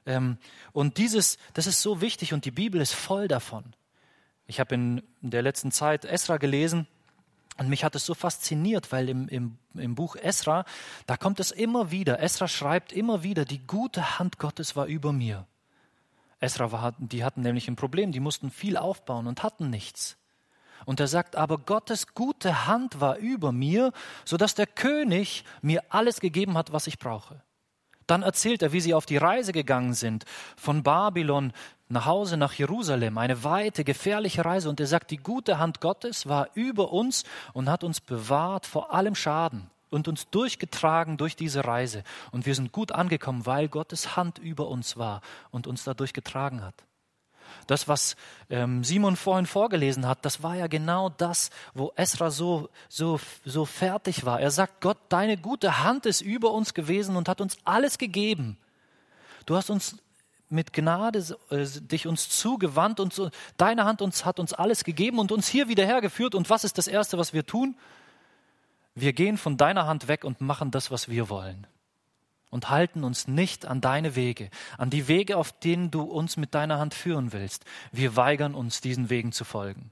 Ähm, 0.06 0.38
und 0.74 0.98
dieses, 0.98 1.38
das 1.54 1.68
ist 1.68 1.82
so 1.82 2.02
wichtig 2.02 2.34
und 2.34 2.46
die 2.46 2.52
Bibel 2.52 2.82
ist 2.82 2.94
voll 2.94 3.28
davon. 3.28 3.64
Ich 4.48 4.60
habe 4.60 4.76
in 4.76 5.04
der 5.22 5.42
letzten 5.42 5.72
Zeit 5.72 6.04
Esra 6.06 6.38
gelesen 6.38 6.88
und 7.58 7.70
mich 7.70 7.84
hat 7.84 7.96
es 7.96 8.06
so 8.06 8.14
fasziniert, 8.14 8.92
weil 8.92 9.10
im, 9.10 9.28
im, 9.28 9.58
im 9.76 9.96
Buch 9.96 10.16
Esra, 10.16 10.66
da 11.06 11.18
kommt 11.18 11.40
es 11.40 11.52
immer 11.52 11.92
wieder, 11.92 12.20
Esra 12.20 12.48
schreibt 12.48 12.92
immer 12.92 13.24
wieder, 13.24 13.46
die 13.46 13.66
gute 13.66 14.20
Hand 14.20 14.40
Gottes 14.40 14.76
war 14.76 14.86
über 14.86 15.12
mir. 15.12 15.46
Esra 16.40 16.72
war, 16.72 16.96
die 16.98 17.24
hatten 17.24 17.42
nämlich 17.42 17.68
ein 17.68 17.76
Problem, 17.76 18.12
die 18.12 18.20
mussten 18.20 18.50
viel 18.50 18.78
aufbauen 18.78 19.28
und 19.28 19.44
hatten 19.44 19.70
nichts. 19.70 20.18
Und 20.86 21.00
er 21.00 21.08
sagt, 21.08 21.36
aber 21.36 21.60
Gottes 21.60 22.16
gute 22.16 22.66
Hand 22.66 23.00
war 23.00 23.18
über 23.18 23.52
mir, 23.52 23.92
sodass 24.26 24.56
der 24.56 24.66
König 24.66 25.44
mir 25.62 25.84
alles 25.90 26.20
gegeben 26.20 26.58
hat, 26.58 26.72
was 26.72 26.88
ich 26.88 26.98
brauche. 26.98 27.44
Dann 28.12 28.24
erzählt 28.24 28.62
er, 28.62 28.74
wie 28.74 28.82
sie 28.82 28.94
auf 28.94 29.06
die 29.06 29.16
Reise 29.16 29.54
gegangen 29.54 29.94
sind, 29.94 30.26
von 30.58 30.84
Babylon 30.84 31.54
nach 31.88 32.06
Hause 32.06 32.36
nach 32.36 32.52
Jerusalem, 32.52 33.18
eine 33.18 33.46
weite, 33.46 33.86
gefährliche 33.86 34.44
Reise. 34.44 34.68
Und 34.68 34.82
er 34.82 34.88
sagt, 34.88 35.12
die 35.12 35.18
gute 35.18 35.60
Hand 35.60 35.80
Gottes 35.80 36.28
war 36.28 36.50
über 36.54 36.92
uns 36.92 37.24
und 37.54 37.70
hat 37.70 37.86
uns 37.86 38.02
bewahrt 38.02 38.66
vor 38.66 38.94
allem 38.94 39.16
Schaden 39.16 39.70
und 39.92 40.10
uns 40.10 40.30
durchgetragen 40.30 41.16
durch 41.16 41.38
diese 41.38 41.64
Reise. 41.64 42.04
Und 42.34 42.46
wir 42.46 42.54
sind 42.54 42.74
gut 42.74 42.92
angekommen, 42.92 43.46
weil 43.46 43.70
Gottes 43.70 44.18
Hand 44.18 44.40
über 44.40 44.68
uns 44.68 44.98
war 44.98 45.22
und 45.52 45.66
uns 45.66 45.86
dadurch 45.86 46.12
getragen 46.12 46.66
hat. 46.66 46.84
Das, 47.68 47.88
was 47.88 48.16
ähm, 48.50 48.84
Simon 48.84 49.16
vorhin 49.16 49.46
vorgelesen 49.46 50.08
hat, 50.08 50.26
das 50.26 50.44
war 50.44 50.56
ja 50.56 50.68
genau 50.68 51.10
das, 51.10 51.50
wo 51.74 51.92
Esra 51.96 52.32
so, 52.32 52.70
so, 52.90 53.20
so 53.46 53.66
fertig 53.66 54.26
war. 54.26 54.40
Er 54.40 54.52
sagt, 54.52 54.82
Gott, 54.82 54.98
deine 55.10 55.38
gute 55.38 55.84
Hand 55.84 56.06
ist 56.06 56.22
über 56.22 56.52
uns 56.52 56.74
gewesen 56.74 57.16
und 57.16 57.30
hat 57.30 57.42
uns 57.42 57.58
alles 57.64 57.98
gegeben. 57.98 58.58
Du 59.46 59.56
hast 59.56 59.70
uns 59.70 59.98
mit 60.50 60.74
Gnade 60.74 61.24
äh, 61.50 61.66
dich 61.66 62.08
uns 62.08 62.30
zugewandt 62.30 63.00
und 63.00 63.14
so, 63.14 63.30
deine 63.58 63.86
Hand 63.86 64.02
uns, 64.02 64.26
hat 64.26 64.40
uns 64.40 64.54
alles 64.54 64.84
gegeben 64.84 65.20
und 65.20 65.32
uns 65.32 65.48
hier 65.48 65.68
wieder 65.68 65.86
hergeführt. 65.86 66.36
Und 66.36 66.50
was 66.50 66.64
ist 66.64 66.78
das 66.78 66.88
Erste, 66.88 67.18
was 67.18 67.34
wir 67.34 67.46
tun? 67.46 67.76
Wir 68.94 69.14
gehen 69.14 69.38
von 69.38 69.58
deiner 69.58 69.88
Hand 69.88 70.08
weg 70.08 70.24
und 70.26 70.42
machen 70.42 70.72
das, 70.72 70.92
was 70.92 71.08
wir 71.08 71.30
wollen 71.30 71.66
und 72.52 72.70
halten 72.70 73.04
uns 73.04 73.28
nicht 73.28 73.66
an 73.66 73.82
deine 73.82 74.16
Wege, 74.16 74.52
an 74.78 74.92
die 74.92 75.08
Wege, 75.08 75.38
auf 75.38 75.58
denen 75.58 75.90
du 75.90 76.04
uns 76.04 76.38
mit 76.38 76.54
deiner 76.54 76.78
Hand 76.78 76.94
führen 76.94 77.34
willst. 77.34 77.66
Wir 77.92 78.16
weigern 78.16 78.54
uns, 78.54 78.82
diesen 78.82 79.10
Wegen 79.10 79.32
zu 79.32 79.46
folgen. 79.46 79.90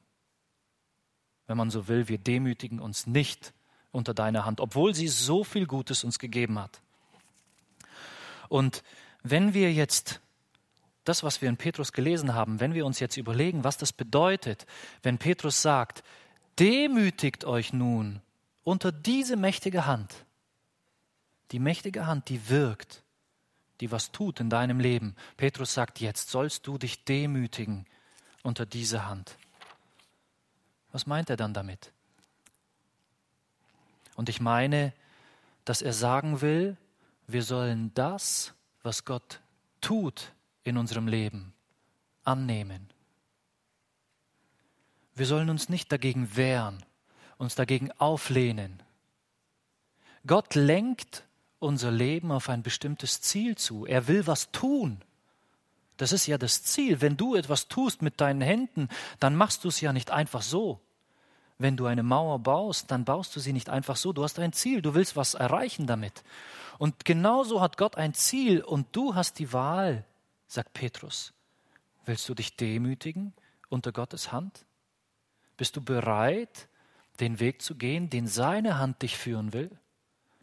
Wenn 1.47 1.57
man 1.57 1.71
so 1.71 1.87
will, 1.87 2.07
wir 2.09 2.19
demütigen 2.19 2.79
uns 2.79 3.07
nicht 3.07 3.53
unter 3.91 4.13
deiner 4.13 4.45
Hand, 4.45 4.61
obwohl 4.61 4.93
sie 4.93 5.07
so 5.07 5.43
viel 5.43 5.65
Gutes 5.65 6.03
uns 6.03 6.19
gegeben 6.19 6.59
hat. 6.59 6.81
Und 8.49 8.83
wenn 9.23 9.53
wir 9.53 9.73
jetzt 9.73 10.21
das, 11.05 11.23
was 11.23 11.41
wir 11.41 11.49
in 11.49 11.57
Petrus 11.57 11.93
gelesen 11.93 12.33
haben, 12.33 12.59
wenn 12.59 12.73
wir 12.73 12.85
uns 12.85 12.99
jetzt 12.99 13.17
überlegen, 13.17 13.63
was 13.63 13.77
das 13.77 13.93
bedeutet, 13.93 14.65
wenn 15.01 15.17
Petrus 15.17 15.61
sagt, 15.61 16.03
demütigt 16.59 17.45
euch 17.45 17.73
nun 17.73 18.21
unter 18.63 18.91
diese 18.91 19.37
mächtige 19.37 19.85
Hand, 19.85 20.25
die 21.51 21.59
mächtige 21.59 22.05
Hand, 22.05 22.29
die 22.29 22.49
wirkt, 22.49 23.03
die 23.81 23.91
was 23.91 24.11
tut 24.11 24.39
in 24.39 24.49
deinem 24.49 24.79
Leben. 24.79 25.15
Petrus 25.37 25.73
sagt, 25.73 25.99
jetzt 25.99 26.29
sollst 26.29 26.67
du 26.67 26.77
dich 26.77 27.05
demütigen 27.05 27.85
unter 28.43 28.65
diese 28.65 29.05
Hand. 29.07 29.37
Was 30.91 31.05
meint 31.07 31.29
er 31.29 31.37
dann 31.37 31.53
damit? 31.53 31.91
Und 34.15 34.27
ich 34.29 34.41
meine, 34.41 34.93
dass 35.65 35.81
er 35.81 35.93
sagen 35.93 36.41
will, 36.41 36.77
wir 37.27 37.43
sollen 37.43 37.93
das, 37.93 38.53
was 38.81 39.05
Gott 39.05 39.39
tut 39.81 40.33
in 40.63 40.77
unserem 40.77 41.07
Leben, 41.07 41.53
annehmen. 42.23 42.89
Wir 45.15 45.25
sollen 45.25 45.49
uns 45.49 45.69
nicht 45.69 45.91
dagegen 45.91 46.35
wehren, 46.35 46.83
uns 47.37 47.55
dagegen 47.55 47.91
auflehnen. 47.93 48.81
Gott 50.25 50.55
lenkt 50.55 51.23
unser 51.59 51.91
Leben 51.91 52.31
auf 52.31 52.49
ein 52.49 52.63
bestimmtes 52.63 53.21
Ziel 53.21 53.55
zu. 53.57 53.85
Er 53.85 54.07
will 54.07 54.25
was 54.27 54.51
tun. 54.51 55.01
Das 55.97 56.13
ist 56.13 56.27
ja 56.27 56.37
das 56.37 56.63
Ziel. 56.63 57.01
Wenn 57.01 57.17
du 57.17 57.35
etwas 57.35 57.67
tust 57.67 58.01
mit 58.01 58.21
deinen 58.21 58.41
Händen, 58.41 58.87
dann 59.19 59.35
machst 59.35 59.63
du 59.63 59.67
es 59.67 59.81
ja 59.81 59.91
nicht 59.91 60.11
einfach 60.11 60.41
so. 60.41 60.79
Wenn 61.57 61.75
du 61.75 61.87
eine 61.87 62.03
Mauer 62.03 62.39
baust, 62.39 62.89
dann 62.89 63.03
baust 63.03 63.35
du 63.35 63.41
sie 63.41 63.51
nicht 63.51 63.69
einfach 63.69 63.97
so. 63.97 64.13
Du 64.13 64.23
hast 64.23 64.39
ein 64.39 64.53
Ziel, 64.53 64.81
du 64.81 64.95
willst 64.95 65.17
was 65.17 65.33
erreichen 65.33 65.87
damit. 65.87 66.23
Und 66.77 67.03
genauso 67.03 67.59
hat 67.59 67.75
Gott 67.77 67.97
ein 67.97 68.13
Ziel 68.13 68.61
und 68.61 68.87
du 68.93 69.13
hast 69.13 69.39
die 69.39 69.51
Wahl, 69.51 70.05
sagt 70.47 70.71
Petrus. 70.71 71.33
Willst 72.05 72.29
du 72.29 72.33
dich 72.33 72.55
demütigen 72.55 73.33
unter 73.67 73.91
Gottes 73.91 74.31
Hand? 74.31 74.65
Bist 75.57 75.75
du 75.75 75.81
bereit, 75.81 76.69
den 77.19 77.41
Weg 77.41 77.61
zu 77.61 77.75
gehen, 77.75 78.09
den 78.09 78.25
seine 78.25 78.79
Hand 78.79 79.01
dich 79.01 79.17
führen 79.17 79.51
will? 79.51 79.69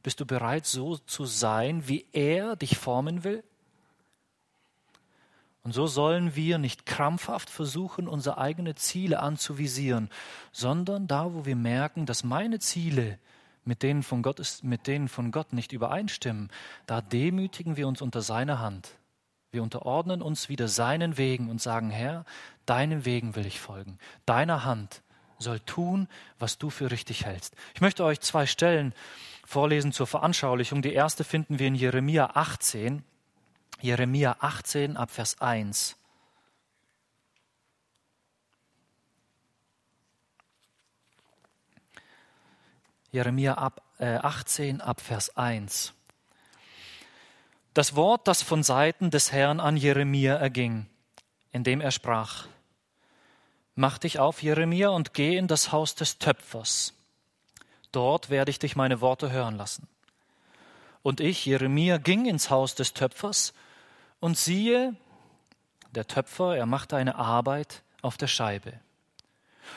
Bist 0.06 0.20
du 0.20 0.24
bereit, 0.24 0.66
so 0.66 0.98
zu 0.98 1.24
sein, 1.24 1.88
wie 1.88 2.06
er 2.12 2.54
dich 2.54 2.78
formen 2.78 3.24
will? 3.24 3.42
Und 5.64 5.72
so 5.72 5.88
sollen 5.88 6.36
wir 6.36 6.58
nicht 6.58 6.86
krampfhaft 6.86 7.50
versuchen, 7.50 8.06
unsere 8.06 8.38
eigenen 8.38 8.76
Ziele 8.76 9.18
anzuvisieren, 9.18 10.08
sondern 10.52 11.08
da, 11.08 11.34
wo 11.34 11.44
wir 11.44 11.56
merken, 11.56 12.06
dass 12.06 12.22
meine 12.22 12.60
Ziele 12.60 13.18
mit 13.64 13.82
denen 13.82 14.04
von 14.04 14.22
Gott, 14.22 14.38
ist, 14.38 14.62
mit 14.62 14.86
denen 14.86 15.08
von 15.08 15.32
Gott 15.32 15.52
nicht 15.52 15.72
übereinstimmen, 15.72 16.52
da 16.86 17.00
demütigen 17.00 17.76
wir 17.76 17.88
uns 17.88 18.00
unter 18.00 18.22
seiner 18.22 18.60
Hand. 18.60 18.90
Wir 19.50 19.64
unterordnen 19.64 20.22
uns 20.22 20.48
wieder 20.48 20.68
seinen 20.68 21.16
Wegen 21.16 21.50
und 21.50 21.60
sagen, 21.60 21.90
Herr, 21.90 22.24
deinen 22.64 23.04
Wegen 23.04 23.34
will 23.34 23.44
ich 23.44 23.58
folgen. 23.58 23.98
Deiner 24.24 24.64
Hand 24.64 25.02
soll 25.40 25.58
tun, 25.58 26.06
was 26.38 26.58
du 26.58 26.70
für 26.70 26.92
richtig 26.92 27.26
hältst. 27.26 27.56
Ich 27.74 27.80
möchte 27.80 28.04
euch 28.04 28.20
zwei 28.20 28.46
Stellen 28.46 28.94
vorlesen 29.46 29.92
zur 29.92 30.06
Veranschaulichung. 30.06 30.82
Die 30.82 30.92
erste 30.92 31.24
finden 31.24 31.58
wir 31.58 31.68
in 31.68 31.74
Jeremia 31.74 32.30
18. 32.34 33.02
Jeremia 33.80 34.36
18 34.40 34.96
ab 34.96 35.10
Vers 35.10 35.40
1. 35.40 35.96
Jeremia 43.12 43.54
ab, 43.54 43.80
äh, 43.98 44.16
18 44.16 44.80
ab 44.80 45.00
Vers 45.00 45.36
1. 45.36 45.94
Das 47.72 47.94
Wort, 47.94 48.26
das 48.26 48.42
von 48.42 48.62
Seiten 48.62 49.10
des 49.10 49.32
Herrn 49.32 49.60
an 49.60 49.76
Jeremia 49.76 50.34
erging, 50.34 50.86
indem 51.52 51.80
er 51.80 51.92
sprach, 51.92 52.46
Mach 53.78 53.98
dich 53.98 54.18
auf, 54.18 54.42
Jeremia, 54.42 54.88
und 54.88 55.12
geh 55.12 55.36
in 55.36 55.48
das 55.48 55.70
Haus 55.70 55.94
des 55.94 56.18
Töpfers. 56.18 56.95
Dort 57.96 58.28
werde 58.28 58.50
ich 58.50 58.58
dich 58.58 58.76
meine 58.76 59.00
Worte 59.00 59.30
hören 59.30 59.56
lassen. 59.56 59.88
Und 61.02 61.18
ich, 61.18 61.46
Jeremia, 61.46 61.96
ging 61.96 62.26
ins 62.26 62.50
Haus 62.50 62.74
des 62.74 62.92
Töpfers 62.92 63.54
und 64.20 64.36
siehe, 64.36 64.94
der 65.92 66.06
Töpfer, 66.06 66.58
er 66.58 66.66
machte 66.66 66.98
eine 66.98 67.14
Arbeit 67.14 67.82
auf 68.02 68.18
der 68.18 68.26
Scheibe. 68.26 68.74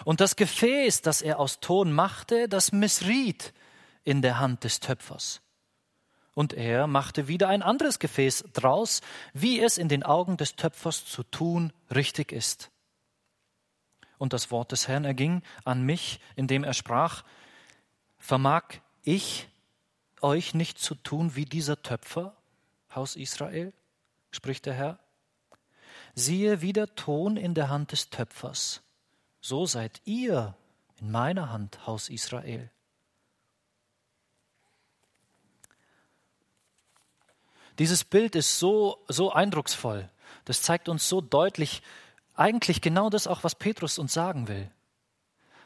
Und 0.03 0.19
das 0.19 0.35
Gefäß, 0.35 1.01
das 1.01 1.21
er 1.21 1.39
aus 1.39 1.61
Ton 1.61 1.93
machte, 1.93 2.49
das 2.49 2.73
missriet 2.73 3.53
in 4.03 4.21
der 4.21 4.38
Hand 4.38 4.65
des 4.65 4.81
Töpfers. 4.81 5.39
Und 6.33 6.51
er 6.51 6.88
machte 6.88 7.29
wieder 7.29 7.47
ein 7.47 7.61
anderes 7.61 7.99
Gefäß 7.99 8.49
draus, 8.51 8.99
wie 9.31 9.61
es 9.61 9.77
in 9.77 9.88
den 9.88 10.03
Augen 10.03 10.35
des 10.35 10.57
Töpfers 10.57 11.05
zu 11.05 11.23
tun 11.23 11.71
richtig 11.89 12.33
ist. 12.33 12.69
Und 14.17 14.33
das 14.33 14.51
Wort 14.51 14.73
des 14.73 14.89
Herrn 14.89 15.05
erging 15.05 15.41
an 15.63 15.83
mich, 15.83 16.19
indem 16.35 16.65
er 16.65 16.73
sprach, 16.73 17.23
Vermag 18.19 18.63
ich 19.03 19.47
euch 20.21 20.53
nicht 20.53 20.77
zu 20.77 20.95
tun 20.95 21.35
wie 21.35 21.45
dieser 21.45 21.81
Töpfer, 21.81 22.35
Haus 22.93 23.15
Israel? 23.15 23.73
spricht 24.31 24.65
der 24.65 24.73
Herr. 24.73 24.99
Siehe 26.13 26.61
wie 26.61 26.73
der 26.73 26.93
Ton 26.95 27.38
in 27.38 27.53
der 27.53 27.69
Hand 27.69 27.91
des 27.91 28.09
Töpfers, 28.09 28.81
so 29.41 29.65
seid 29.65 30.01
ihr 30.05 30.55
in 30.99 31.11
meiner 31.11 31.51
Hand, 31.51 31.88
Haus 31.88 32.09
Israel. 32.09 32.69
Dieses 37.79 38.03
Bild 38.03 38.36
ist 38.36 38.60
so, 38.60 39.03
so 39.08 39.32
eindrucksvoll. 39.32 40.10
Das 40.43 40.62
zeigt 40.62 40.89
uns 40.89 41.08
so 41.08 41.21
deutlich 41.21 41.82
eigentlich 42.36 42.82
genau 42.82 43.10
das 43.10 43.25
auch, 43.25 43.43
was 43.43 43.55
Petrus 43.55 43.97
uns 43.97 44.13
sagen 44.13 44.49
will. 44.49 44.69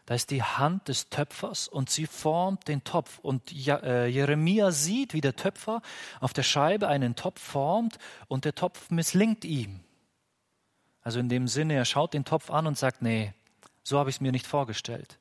Da 0.06 0.16
ist 0.16 0.32
die 0.32 0.44
Hand 0.44 0.90
des 0.90 1.10
Töpfers 1.10 1.68
und 1.68 1.90
sie 1.90 2.08
formt 2.08 2.68
den 2.68 2.84
Topf. 2.84 3.20
Und 3.20 3.52
äh, 3.52 4.08
Jeremia 4.08 4.72
sieht, 4.72 5.14
wie 5.14 5.22
der 5.22 5.36
Töpfer 5.36 5.82
auf 6.20 6.34
der 6.34 6.44
Scheibe 6.44 6.90
einen 6.90 7.16
Topf 7.16 7.42
formt 7.42 7.98
und 8.28 8.44
der 8.44 8.56
Topf 8.56 8.90
misslingt 8.90 9.46
ihm. 9.46 9.80
Also 11.02 11.20
in 11.20 11.30
dem 11.30 11.48
Sinne, 11.48 11.76
er 11.76 11.86
schaut 11.86 12.14
den 12.14 12.26
Topf 12.26 12.50
an 12.50 12.68
und 12.68 12.78
sagt, 12.78 13.02
nee, 13.02 13.34
so 13.84 13.98
habe 13.98 14.10
ich 14.10 14.18
es 14.18 14.22
mir 14.22 14.32
nicht 14.32 14.48
vorgestellt. 14.48 15.20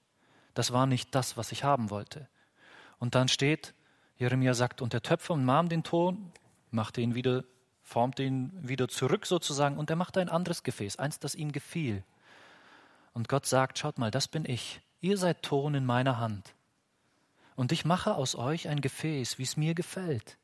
Das 0.55 0.73
war 0.73 0.87
nicht 0.87 1.14
das, 1.14 1.37
was 1.37 1.53
ich 1.53 1.64
haben 1.64 1.90
wollte. 1.90 2.29
Und 2.99 3.14
dann 3.14 3.29
steht, 3.29 3.75
Jeremia 4.16 4.55
sagt, 4.55 4.83
und 4.83 4.92
der 4.92 5.03
Töpfer 5.03 5.37
nahm 5.37 5.68
den 5.68 5.83
Ton, 5.83 6.33
machte 6.71 7.01
ihn 7.01 7.14
wieder, 7.14 7.45
formte 7.83 8.23
ihn 8.23 8.53
wieder 8.62 8.88
zurück 8.88 9.27
sozusagen 9.27 9.77
und 9.77 9.90
er 9.90 9.97
machte 9.97 10.21
ein 10.21 10.29
anderes 10.29 10.62
Gefäß, 10.62 10.97
eins, 10.97 11.18
das 11.18 11.35
ihm 11.35 11.53
gefiel. 11.53 12.05
Und 13.12 13.29
Gott 13.29 13.46
sagt, 13.46 13.79
schaut 13.79 13.98
mal, 13.98 14.11
das 14.11 14.29
bin 14.29 14.44
ich. 14.44 14.81
Ihr 15.01 15.18
seid 15.18 15.42
Ton 15.42 15.75
in 15.75 15.85
meiner 15.85 16.18
Hand. 16.18 16.55
Und 17.57 17.72
ich 17.72 17.85
mache 17.85 18.14
aus 18.14 18.35
euch 18.35 18.68
ein 18.68 18.81
Gefäß, 18.81 19.38
wie 19.38 19.42
es 19.42 19.57
mir 19.57 19.75
gefällt. 19.75 20.38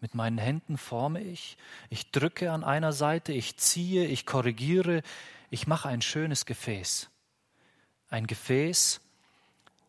Mit 0.00 0.14
meinen 0.14 0.38
Händen 0.38 0.78
forme 0.78 1.20
ich, 1.20 1.56
ich 1.90 2.10
drücke 2.12 2.52
an 2.52 2.62
einer 2.62 2.92
Seite, 2.92 3.32
ich 3.32 3.56
ziehe, 3.56 4.06
ich 4.06 4.26
korrigiere, 4.26 5.02
ich 5.50 5.66
mache 5.66 5.88
ein 5.88 6.02
schönes 6.02 6.46
Gefäß. 6.46 7.10
Ein 8.08 8.26
Gefäß 8.26 9.00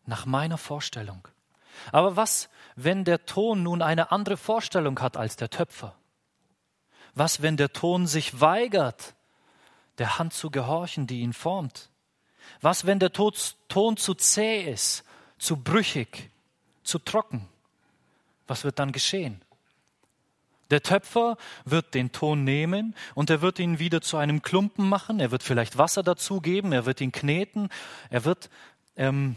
nach 0.06 0.26
meiner 0.26 0.58
Vorstellung. 0.58 1.26
Aber 1.92 2.16
was, 2.16 2.48
wenn 2.76 3.04
der 3.04 3.24
Ton 3.24 3.62
nun 3.62 3.82
eine 3.82 4.10
andere 4.10 4.36
Vorstellung 4.36 5.00
hat 5.00 5.16
als 5.16 5.36
der 5.36 5.50
Töpfer? 5.50 5.94
Was, 7.14 7.42
wenn 7.42 7.56
der 7.56 7.72
Ton 7.72 8.06
sich 8.06 8.40
weigert, 8.40 9.14
der 9.98 10.18
Hand 10.18 10.32
zu 10.32 10.50
gehorchen, 10.50 11.06
die 11.06 11.20
ihn 11.20 11.32
formt? 11.32 11.90
Was, 12.60 12.86
wenn 12.86 12.98
der 12.98 13.12
Ton 13.12 13.96
zu 13.96 14.14
zäh 14.14 14.62
ist, 14.70 15.04
zu 15.38 15.56
brüchig, 15.56 16.30
zu 16.82 16.98
trocken? 16.98 17.48
Was 18.46 18.64
wird 18.64 18.78
dann 18.78 18.92
geschehen? 18.92 19.40
Der 20.70 20.82
Töpfer 20.82 21.36
wird 21.64 21.94
den 21.94 22.12
Ton 22.12 22.44
nehmen 22.44 22.94
und 23.14 23.28
er 23.28 23.42
wird 23.42 23.58
ihn 23.58 23.78
wieder 23.78 24.00
zu 24.00 24.16
einem 24.16 24.40
Klumpen 24.42 24.88
machen, 24.88 25.18
er 25.18 25.32
wird 25.32 25.42
vielleicht 25.42 25.78
Wasser 25.78 26.02
dazugeben, 26.02 26.72
er 26.72 26.86
wird 26.86 27.00
ihn 27.00 27.10
kneten, 27.10 27.70
er 28.08 28.24
wird 28.24 28.50
ähm, 28.96 29.36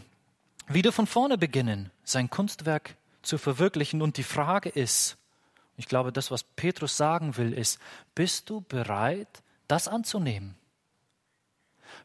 wieder 0.68 0.92
von 0.92 1.06
vorne 1.06 1.36
beginnen, 1.36 1.90
sein 2.04 2.30
Kunstwerk 2.30 2.96
zu 3.22 3.38
verwirklichen. 3.38 4.00
Und 4.00 4.16
die 4.16 4.22
Frage 4.22 4.68
ist, 4.68 5.16
ich 5.76 5.88
glaube, 5.88 6.12
das, 6.12 6.30
was 6.30 6.44
Petrus 6.44 6.96
sagen 6.96 7.36
will, 7.36 7.52
ist, 7.52 7.80
bist 8.14 8.48
du 8.48 8.60
bereit, 8.60 9.42
das 9.66 9.88
anzunehmen? 9.88 10.54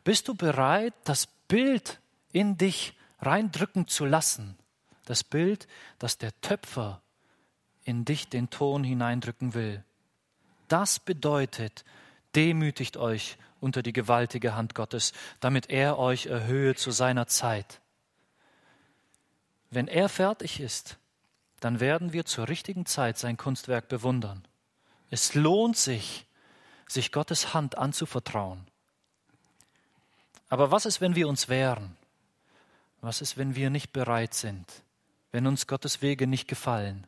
Bist 0.09 0.27
du 0.27 0.33
bereit, 0.33 0.95
das 1.03 1.27
Bild 1.27 1.99
in 2.31 2.57
dich 2.57 2.97
reindrücken 3.19 3.87
zu 3.87 4.05
lassen? 4.05 4.57
Das 5.05 5.23
Bild, 5.23 5.67
das 5.99 6.17
der 6.17 6.31
Töpfer 6.41 7.03
in 7.83 8.05
dich 8.05 8.27
den 8.27 8.49
Ton 8.49 8.83
hineindrücken 8.83 9.53
will. 9.53 9.83
Das 10.67 10.99
bedeutet, 10.99 11.85
demütigt 12.33 12.97
euch 12.97 13.37
unter 13.59 13.83
die 13.83 13.93
gewaltige 13.93 14.55
Hand 14.55 14.73
Gottes, 14.73 15.13
damit 15.41 15.69
er 15.69 15.99
euch 15.99 16.25
erhöhe 16.25 16.73
zu 16.73 16.89
seiner 16.89 17.27
Zeit. 17.27 17.79
Wenn 19.69 19.87
er 19.87 20.09
fertig 20.09 20.59
ist, 20.59 20.97
dann 21.59 21.79
werden 21.79 22.13
wir 22.13 22.25
zur 22.25 22.49
richtigen 22.49 22.87
Zeit 22.87 23.19
sein 23.19 23.37
Kunstwerk 23.37 23.87
bewundern. 23.89 24.43
Es 25.11 25.35
lohnt 25.35 25.77
sich, 25.77 26.25
sich 26.87 27.11
Gottes 27.11 27.53
Hand 27.53 27.77
anzuvertrauen. 27.77 28.68
Aber 30.49 30.71
was 30.71 30.85
ist, 30.85 30.99
wenn 30.99 31.15
wir 31.15 31.27
uns 31.27 31.47
wehren? 31.47 31.95
Was 33.01 33.21
ist, 33.21 33.37
wenn 33.37 33.55
wir 33.55 33.69
nicht 33.69 33.93
bereit 33.93 34.33
sind? 34.33 34.65
Wenn 35.31 35.47
uns 35.47 35.67
Gottes 35.67 36.01
Wege 36.01 36.27
nicht 36.27 36.47
gefallen? 36.47 37.07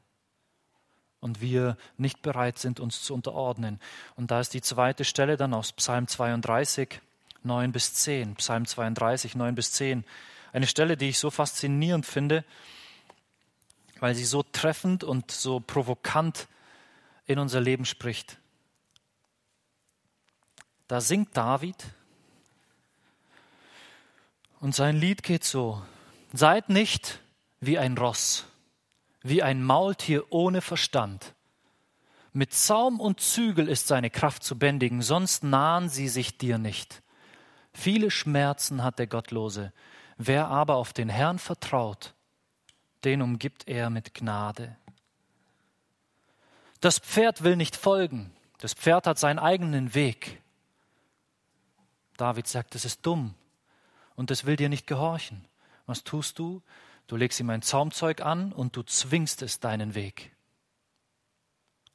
Und 1.19 1.41
wir 1.41 1.77
nicht 1.97 2.21
bereit 2.21 2.57
sind, 2.59 2.79
uns 2.79 3.03
zu 3.03 3.13
unterordnen? 3.13 3.79
Und 4.15 4.31
da 4.31 4.39
ist 4.39 4.53
die 4.53 4.61
zweite 4.61 5.03
Stelle 5.03 5.37
dann 5.37 5.53
aus 5.53 5.73
Psalm 5.73 6.07
32, 6.07 7.01
9 7.43 7.71
bis 7.71 7.93
10. 7.95 8.35
Psalm 8.35 8.65
32, 8.65 9.35
9 9.35 9.55
bis 9.55 9.71
10. 9.73 10.05
Eine 10.53 10.67
Stelle, 10.67 10.97
die 10.97 11.09
ich 11.09 11.19
so 11.19 11.29
faszinierend 11.29 12.05
finde, 12.05 12.43
weil 13.99 14.15
sie 14.15 14.25
so 14.25 14.43
treffend 14.43 15.03
und 15.03 15.31
so 15.31 15.59
provokant 15.59 16.47
in 17.25 17.39
unser 17.39 17.61
Leben 17.61 17.85
spricht. 17.85 18.37
Da 20.87 21.01
singt 21.01 21.37
David, 21.37 21.85
und 24.61 24.75
sein 24.75 24.95
Lied 24.95 25.23
geht 25.23 25.43
so. 25.43 25.81
Seid 26.31 26.69
nicht 26.69 27.19
wie 27.59 27.77
ein 27.77 27.97
Ross, 27.97 28.45
wie 29.21 29.43
ein 29.43 29.63
Maultier 29.63 30.31
ohne 30.31 30.61
Verstand. 30.61 31.33
Mit 32.31 32.53
Zaum 32.53 33.01
und 33.01 33.19
Zügel 33.19 33.67
ist 33.67 33.87
seine 33.87 34.09
Kraft 34.09 34.43
zu 34.43 34.57
bändigen, 34.57 35.01
sonst 35.01 35.43
nahen 35.43 35.89
sie 35.89 36.07
sich 36.07 36.37
dir 36.37 36.57
nicht. 36.57 37.01
Viele 37.73 38.09
Schmerzen 38.11 38.83
hat 38.83 38.99
der 38.99 39.07
Gottlose, 39.07 39.73
wer 40.17 40.47
aber 40.47 40.75
auf 40.75 40.93
den 40.93 41.09
Herrn 41.09 41.39
vertraut, 41.39 42.13
den 43.03 43.21
umgibt 43.21 43.67
er 43.67 43.89
mit 43.89 44.13
Gnade. 44.13 44.77
Das 46.79 46.99
Pferd 46.99 47.43
will 47.43 47.55
nicht 47.55 47.75
folgen, 47.75 48.31
das 48.59 48.73
Pferd 48.73 49.07
hat 49.07 49.19
seinen 49.19 49.39
eigenen 49.39 49.93
Weg. 49.95 50.41
David 52.15 52.47
sagt, 52.47 52.75
es 52.75 52.85
ist 52.85 53.05
dumm 53.05 53.33
und 54.21 54.29
es 54.29 54.45
will 54.45 54.55
dir 54.55 54.69
nicht 54.69 54.85
gehorchen. 54.85 55.47
Was 55.87 56.03
tust 56.03 56.37
du? 56.37 56.61
Du 57.07 57.15
legst 57.15 57.39
ihm 57.39 57.49
ein 57.49 57.63
Zaumzeug 57.63 58.21
an 58.21 58.53
und 58.53 58.75
du 58.75 58.83
zwingst 58.83 59.41
es 59.41 59.59
deinen 59.59 59.95
Weg. 59.95 60.31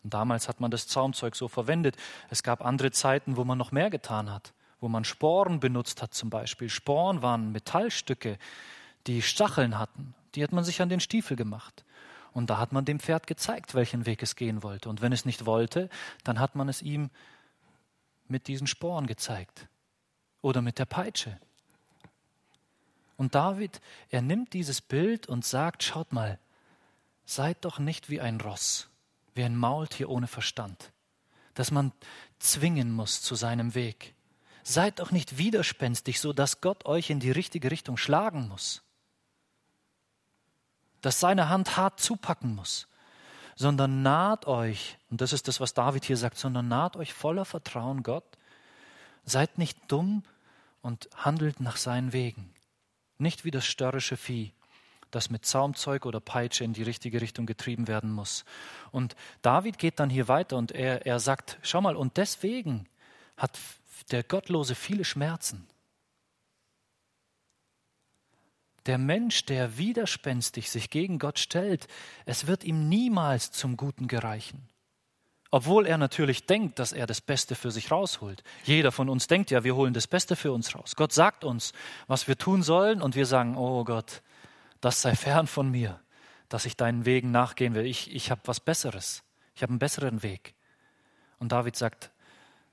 Und 0.03 0.13
damals 0.13 0.49
hat 0.49 0.59
man 0.59 0.73
das 0.73 0.89
Zaumzeug 0.89 1.37
so 1.37 1.47
verwendet. 1.47 1.97
Es 2.29 2.43
gab 2.43 2.65
andere 2.65 2.91
Zeiten, 2.91 3.37
wo 3.37 3.45
man 3.45 3.57
noch 3.57 3.71
mehr 3.71 3.91
getan 3.91 4.29
hat, 4.29 4.55
wo 4.81 4.89
man 4.89 5.05
Sporen 5.05 5.61
benutzt 5.61 6.03
hat 6.03 6.15
zum 6.15 6.29
Beispiel. 6.29 6.69
Sporen 6.69 7.23
waren 7.23 7.53
Metallstücke, 7.53 8.39
die 9.07 9.23
Stacheln 9.23 9.79
hatten. 9.79 10.17
Die 10.35 10.43
hat 10.43 10.51
man 10.51 10.65
sich 10.65 10.83
an 10.83 10.89
den 10.89 10.99
Stiefel 10.99 11.37
gemacht. 11.37 11.85
Und 12.33 12.51
da 12.51 12.59
hat 12.59 12.73
man 12.73 12.85
dem 12.85 12.99
Pferd 12.99 13.29
gezeigt, 13.29 13.77
welchen 13.77 14.05
Weg 14.05 14.21
es 14.21 14.35
gehen 14.35 14.65
wollte. 14.65 14.89
Und 14.89 15.01
wenn 15.01 15.13
es 15.13 15.27
nicht 15.27 15.47
wollte, 15.47 15.89
dann 16.25 16.41
hat 16.41 16.57
man 16.57 16.69
es 16.69 16.83
ihm 16.83 17.09
mit 18.27 18.49
diesen 18.49 18.67
Sporen 18.67 19.07
gezeigt. 19.07 19.69
Oder 20.43 20.61
mit 20.61 20.81
der 20.81 20.87
Peitsche. 20.87 21.39
Und 23.17 23.35
David, 23.35 23.81
er 24.11 24.23
nimmt 24.23 24.53
dieses 24.53 24.81
Bild 24.81 25.27
und 25.27 25.45
sagt, 25.45 25.83
schaut 25.83 26.13
mal, 26.13 26.39
seid 27.25 27.65
doch 27.65 27.79
nicht 27.79 28.11
wie 28.11 28.21
ein 28.21 28.41
Ross 28.41 28.89
wie 29.37 29.45
ein 29.45 29.57
Maultier 29.57 30.09
ohne 30.09 30.27
Verstand, 30.27 30.93
das 31.55 31.71
man 31.71 31.93
zwingen 32.39 32.91
muss 32.91 33.23
zu 33.23 33.35
seinem 33.35 33.75
Weg. 33.75 34.15
Seid 34.63 34.99
doch 34.99 35.13
nicht 35.13 35.39
widerspenstig, 35.39 36.21
so 36.21 36.33
dass 36.33 36.61
Gott 36.61 36.87
euch 36.87 37.11
in 37.11 37.21
die 37.21 37.31
richtige 37.31 37.71
Richtung 37.71 37.97
schlagen 37.97 38.49
muss, 38.49 38.83
dass 41.03 41.21
seine 41.21 41.49
Hand 41.49 41.77
hart 41.77 42.01
zupacken 42.01 42.55
muss, 42.55 42.89
sondern 43.55 44.03
naht 44.03 44.47
euch, 44.47 44.99
und 45.11 45.21
das 45.21 45.33
ist 45.33 45.47
das, 45.47 45.61
was 45.61 45.73
David 45.73 46.05
hier 46.05 46.17
sagt, 46.17 46.39
sondern 46.39 46.67
naht 46.67 46.97
euch 46.97 47.13
voller 47.13 47.45
Vertrauen 47.45 48.03
Gott, 48.03 48.39
seid 49.25 49.59
nicht 49.59 49.79
dumm 49.87 50.25
und 50.83 51.09
handelt 51.15 51.61
nach 51.61 51.77
seinen 51.77 52.13
Wegen, 52.13 52.53
nicht 53.19 53.45
wie 53.45 53.51
das 53.51 53.67
störrische 53.67 54.17
Vieh, 54.17 54.53
das 55.11 55.31
mit 55.31 55.45
Zaumzeug 55.45 56.07
oder 56.07 56.21
Peitsche 56.21 56.65
in 56.65 56.73
die 56.73 56.83
richtige 56.83 57.21
Richtung 57.21 57.47
getrieben 57.47 57.89
werden 57.89 58.13
muss. 58.13 58.45
Und 58.91 59.17
David 59.43 59.79
geht 59.79 60.01
dann 60.01 60.11
hier 60.11 60.29
weiter 60.29 60.57
und 60.57 60.73
er, 60.73 61.07
er 61.07 61.21
sagt, 61.21 61.59
schau 61.63 61.81
mal, 61.81 61.97
und 61.97 62.17
deswegen 62.17 62.89
hat 63.37 63.59
der 64.11 64.23
Gottlose 64.23 64.75
viele 64.75 65.05
Schmerzen. 65.05 65.67
Der 68.87 68.99
Mensch, 68.99 69.45
der 69.47 69.79
widerspenstig 69.79 70.71
sich 70.71 70.91
gegen 70.91 71.19
Gott 71.19 71.39
stellt, 71.41 71.89
es 72.25 72.47
wird 72.47 72.63
ihm 72.63 72.89
niemals 72.89 73.51
zum 73.51 73.77
Guten 73.77 74.07
gereichen. 74.07 74.69
Obwohl 75.57 75.87
er 75.87 75.97
natürlich 75.97 76.45
denkt, 76.45 76.79
dass 76.79 76.93
er 76.93 77.07
das 77.07 77.23
Beste 77.23 77.55
für 77.55 77.71
sich 77.71 77.91
rausholt. 77.91 78.43
Jeder 78.65 78.93
von 78.93 79.09
uns 79.09 79.27
denkt 79.27 79.51
ja, 79.51 79.65
wir 79.65 79.75
holen 79.75 79.95
das 79.95 80.07
Beste 80.07 80.37
für 80.37 80.53
uns 80.53 80.75
raus. 80.75 80.97
Gott 80.97 81.15
sagt 81.15 81.45
uns, 81.45 81.73
was 82.09 82.29
wir 82.29 82.37
tun 82.37 82.63
sollen, 82.63 83.01
und 83.01 83.17
wir 83.17 83.25
sagen, 83.25 83.57
oh 83.57 83.83
Gott, 83.83 84.21
das 84.83 85.01
sei 85.01 85.17
fern 85.17 85.47
von 85.47 85.71
mir, 85.71 85.99
dass 86.51 86.67
ich 86.67 86.77
deinen 86.77 87.07
Wegen 87.07 87.31
nachgehen 87.31 87.73
will. 87.75 87.87
Ich, 87.87 88.15
ich 88.15 88.31
habe 88.31 88.43
was 88.45 88.61
Besseres. 88.61 89.23
Ich 89.55 89.63
habe 89.63 89.71
einen 89.71 89.79
besseren 89.79 90.23
Weg. 90.23 90.53
Und 91.39 91.53
David 91.53 91.75
sagt, 91.75 92.11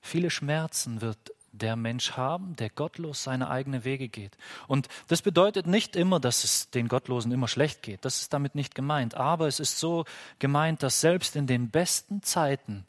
viele 0.02 0.30
Schmerzen 0.30 1.00
wird 1.00 1.32
der 1.54 1.76
Mensch 1.76 2.14
haben, 2.14 2.56
der 2.56 2.70
gottlos 2.70 3.24
seine 3.24 3.50
eigenen 3.50 3.86
Wege 3.86 4.10
geht. 4.10 4.36
Und 4.68 4.90
das 5.08 5.22
bedeutet 5.22 5.68
nicht 5.68 5.96
immer, 5.96 6.20
dass 6.20 6.44
es 6.44 6.70
den 6.72 6.88
Gottlosen 6.88 7.32
immer 7.32 7.48
schlecht 7.48 7.84
geht. 7.84 8.04
Das 8.04 8.22
ist 8.22 8.34
damit 8.34 8.56
nicht 8.56 8.76
gemeint. 8.76 9.16
Aber 9.16 9.48
es 9.48 9.60
ist 9.60 9.80
so 9.80 10.04
gemeint, 10.40 10.84
dass 10.84 11.00
selbst 11.00 11.36
in 11.36 11.48
den 11.48 11.70
besten 11.70 12.24
Zeiten 12.24 12.86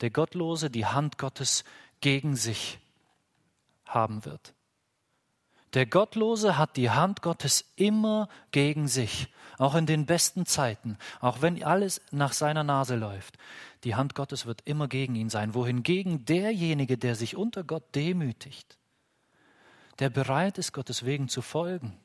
der 0.00 0.10
Gottlose 0.10 0.68
die 0.68 0.86
Hand 0.86 1.16
Gottes 1.16 1.64
gegen 2.00 2.36
sich 2.36 2.78
haben 3.86 4.24
wird. 4.24 4.52
Der 5.74 5.86
Gottlose 5.86 6.56
hat 6.56 6.76
die 6.76 6.90
Hand 6.90 7.22
Gottes 7.22 7.64
immer 7.76 8.28
gegen 8.52 8.88
sich, 8.88 9.28
auch 9.58 9.74
in 9.74 9.86
den 9.86 10.06
besten 10.06 10.46
Zeiten, 10.46 10.96
auch 11.20 11.42
wenn 11.42 11.62
alles 11.62 12.00
nach 12.10 12.32
seiner 12.32 12.64
Nase 12.64 12.96
läuft. 12.96 13.36
Die 13.84 13.94
Hand 13.94 14.14
Gottes 14.14 14.46
wird 14.46 14.62
immer 14.64 14.88
gegen 14.88 15.14
ihn 15.14 15.30
sein, 15.30 15.54
wohingegen 15.54 16.24
derjenige, 16.24 16.98
der 16.98 17.14
sich 17.14 17.36
unter 17.36 17.64
Gott 17.64 17.94
demütigt, 17.94 18.78
der 19.98 20.10
bereit 20.10 20.58
ist, 20.58 20.72
Gottes 20.72 21.04
Wegen 21.04 21.28
zu 21.28 21.42
folgen, 21.42 21.96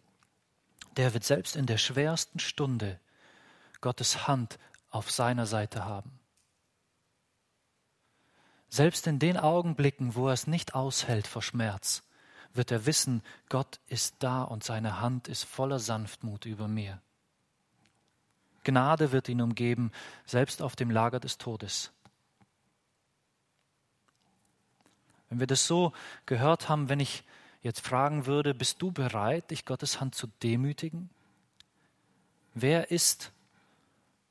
der 0.98 1.14
wird 1.14 1.24
selbst 1.24 1.56
in 1.56 1.66
der 1.66 1.78
schwersten 1.78 2.40
Stunde 2.40 3.00
Gottes 3.82 4.28
Hand 4.28 4.60
auf 4.90 5.12
seiner 5.12 5.46
Seite 5.46 5.86
haben. 5.86 6.20
Selbst 8.70 9.06
in 9.06 9.20
den 9.20 9.38
Augenblicken, 9.38 10.16
wo 10.16 10.28
er 10.28 10.34
es 10.34 10.48
nicht 10.48 10.74
aushält 10.74 11.28
vor 11.28 11.42
Schmerz, 11.42 12.04
wird 12.54 12.72
er 12.72 12.86
wissen, 12.86 13.24
Gott 13.50 13.80
ist 13.88 14.16
da 14.20 14.44
und 14.44 14.64
seine 14.64 15.00
Hand 15.00 15.28
ist 15.28 15.44
voller 15.44 15.80
Sanftmut 15.80 16.46
über 16.46 16.68
mir. 16.68 17.02
Gnade 18.64 19.12
wird 19.12 19.30
ihn 19.30 19.42
umgeben, 19.42 19.92
selbst 20.26 20.62
auf 20.62 20.76
dem 20.76 20.90
Lager 20.90 21.20
des 21.20 21.38
Todes. 21.38 21.92
Wenn 25.30 25.40
wir 25.40 25.48
das 25.48 25.66
so 25.66 25.94
gehört 26.26 26.70
haben, 26.70 26.90
wenn 26.90 27.00
ich 27.00 27.24
jetzt 27.62 27.82
fragen 27.86 28.26
würde, 28.26 28.54
bist 28.54 28.82
du 28.82 28.92
bereit, 28.92 29.52
dich 29.52 29.66
Gottes 29.66 30.00
Hand 30.00 30.16
zu 30.16 30.28
demütigen? 30.44 31.10
Wer 32.54 32.92
ist, 32.92 33.32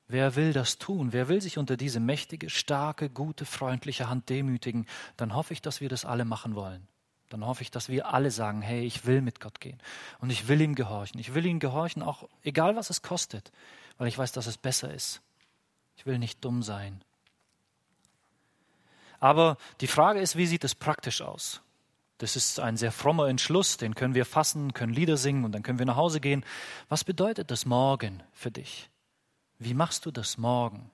wer 0.06 0.36
will 0.36 0.52
das 0.52 0.78
tun? 0.78 1.12
Wer 1.12 1.28
will 1.28 1.40
sich 1.40 1.58
unter 1.58 1.76
diese 1.76 1.98
mächtige, 1.98 2.50
starke, 2.50 3.10
gute, 3.10 3.44
freundliche 3.46 4.08
Hand 4.08 4.28
demütigen? 4.28 4.86
Dann 5.16 5.34
hoffe 5.34 5.54
ich, 5.54 5.60
dass 5.60 5.80
wir 5.80 5.88
das 5.88 6.04
alle 6.04 6.24
machen 6.24 6.54
wollen 6.54 6.86
dann 7.32 7.46
hoffe 7.46 7.62
ich, 7.62 7.70
dass 7.70 7.88
wir 7.88 8.12
alle 8.12 8.30
sagen, 8.30 8.60
hey, 8.60 8.84
ich 8.84 9.06
will 9.06 9.22
mit 9.22 9.40
Gott 9.40 9.60
gehen 9.60 9.78
und 10.20 10.30
ich 10.30 10.48
will 10.48 10.60
ihm 10.60 10.74
gehorchen. 10.74 11.18
Ich 11.18 11.34
will 11.34 11.46
ihm 11.46 11.60
gehorchen, 11.60 12.02
auch 12.02 12.28
egal 12.42 12.76
was 12.76 12.90
es 12.90 13.02
kostet, 13.02 13.52
weil 14.02 14.08
ich 14.08 14.18
weiß, 14.18 14.32
dass 14.32 14.48
es 14.48 14.58
besser 14.58 14.92
ist. 14.92 15.22
Ich 15.94 16.06
will 16.06 16.18
nicht 16.18 16.44
dumm 16.44 16.64
sein. 16.64 17.04
Aber 19.20 19.58
die 19.80 19.86
Frage 19.86 20.18
ist, 20.18 20.34
wie 20.34 20.48
sieht 20.48 20.64
es 20.64 20.74
praktisch 20.74 21.22
aus? 21.22 21.60
Das 22.18 22.34
ist 22.34 22.58
ein 22.58 22.76
sehr 22.76 22.90
frommer 22.90 23.28
Entschluss, 23.28 23.76
den 23.76 23.94
können 23.94 24.16
wir 24.16 24.26
fassen, 24.26 24.74
können 24.74 24.92
Lieder 24.92 25.16
singen 25.16 25.44
und 25.44 25.52
dann 25.52 25.62
können 25.62 25.78
wir 25.78 25.86
nach 25.86 25.94
Hause 25.94 26.18
gehen. 26.18 26.44
Was 26.88 27.04
bedeutet 27.04 27.52
das 27.52 27.64
morgen 27.64 28.24
für 28.32 28.50
dich? 28.50 28.90
Wie 29.60 29.72
machst 29.72 30.04
du 30.04 30.10
das 30.10 30.36
morgen, 30.36 30.90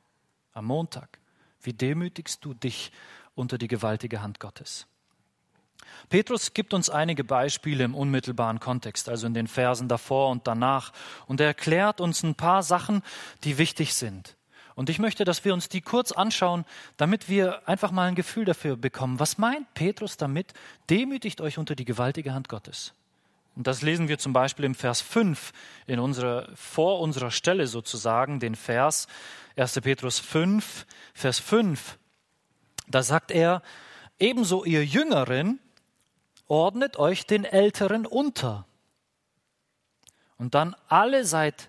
am 0.52 0.66
Montag? 0.66 1.18
Wie 1.62 1.72
demütigst 1.72 2.44
du 2.44 2.52
dich 2.52 2.92
unter 3.34 3.56
die 3.56 3.68
gewaltige 3.68 4.20
Hand 4.20 4.38
Gottes? 4.38 4.86
Petrus 6.08 6.54
gibt 6.54 6.74
uns 6.74 6.90
einige 6.90 7.24
Beispiele 7.24 7.84
im 7.84 7.94
unmittelbaren 7.94 8.60
Kontext, 8.60 9.08
also 9.08 9.26
in 9.26 9.34
den 9.34 9.46
Versen 9.46 9.88
davor 9.88 10.30
und 10.30 10.46
danach, 10.46 10.92
und 11.26 11.40
er 11.40 11.48
erklärt 11.48 12.00
uns 12.00 12.22
ein 12.22 12.34
paar 12.34 12.62
Sachen, 12.62 13.02
die 13.44 13.58
wichtig 13.58 13.94
sind. 13.94 14.36
Und 14.74 14.90
ich 14.90 15.00
möchte, 15.00 15.24
dass 15.24 15.44
wir 15.44 15.54
uns 15.54 15.68
die 15.68 15.80
kurz 15.80 16.12
anschauen, 16.12 16.64
damit 16.96 17.28
wir 17.28 17.68
einfach 17.68 17.90
mal 17.90 18.06
ein 18.06 18.14
Gefühl 18.14 18.44
dafür 18.44 18.76
bekommen. 18.76 19.18
Was 19.18 19.36
meint 19.36 19.74
Petrus 19.74 20.16
damit? 20.16 20.52
Demütigt 20.88 21.40
euch 21.40 21.58
unter 21.58 21.74
die 21.74 21.84
gewaltige 21.84 22.32
Hand 22.32 22.48
Gottes. 22.48 22.92
Und 23.56 23.66
das 23.66 23.82
lesen 23.82 24.06
wir 24.06 24.18
zum 24.18 24.32
Beispiel 24.32 24.64
im 24.64 24.76
Vers 24.76 25.00
5 25.00 25.52
in 25.88 25.98
unserer, 25.98 26.48
vor 26.54 27.00
unserer 27.00 27.32
Stelle 27.32 27.66
sozusagen, 27.66 28.38
den 28.38 28.54
Vers 28.54 29.08
1. 29.56 29.80
Petrus 29.80 30.20
5, 30.20 30.86
Vers 31.12 31.40
5. 31.40 31.98
Da 32.86 33.02
sagt 33.02 33.32
er, 33.32 33.62
ebenso 34.20 34.64
ihr 34.64 34.84
Jüngeren, 34.84 35.58
ordnet 36.48 36.96
euch 36.96 37.26
den 37.26 37.44
Älteren 37.44 38.06
unter. 38.06 38.66
Und 40.38 40.54
dann 40.54 40.74
alle 40.88 41.24
seid, 41.24 41.68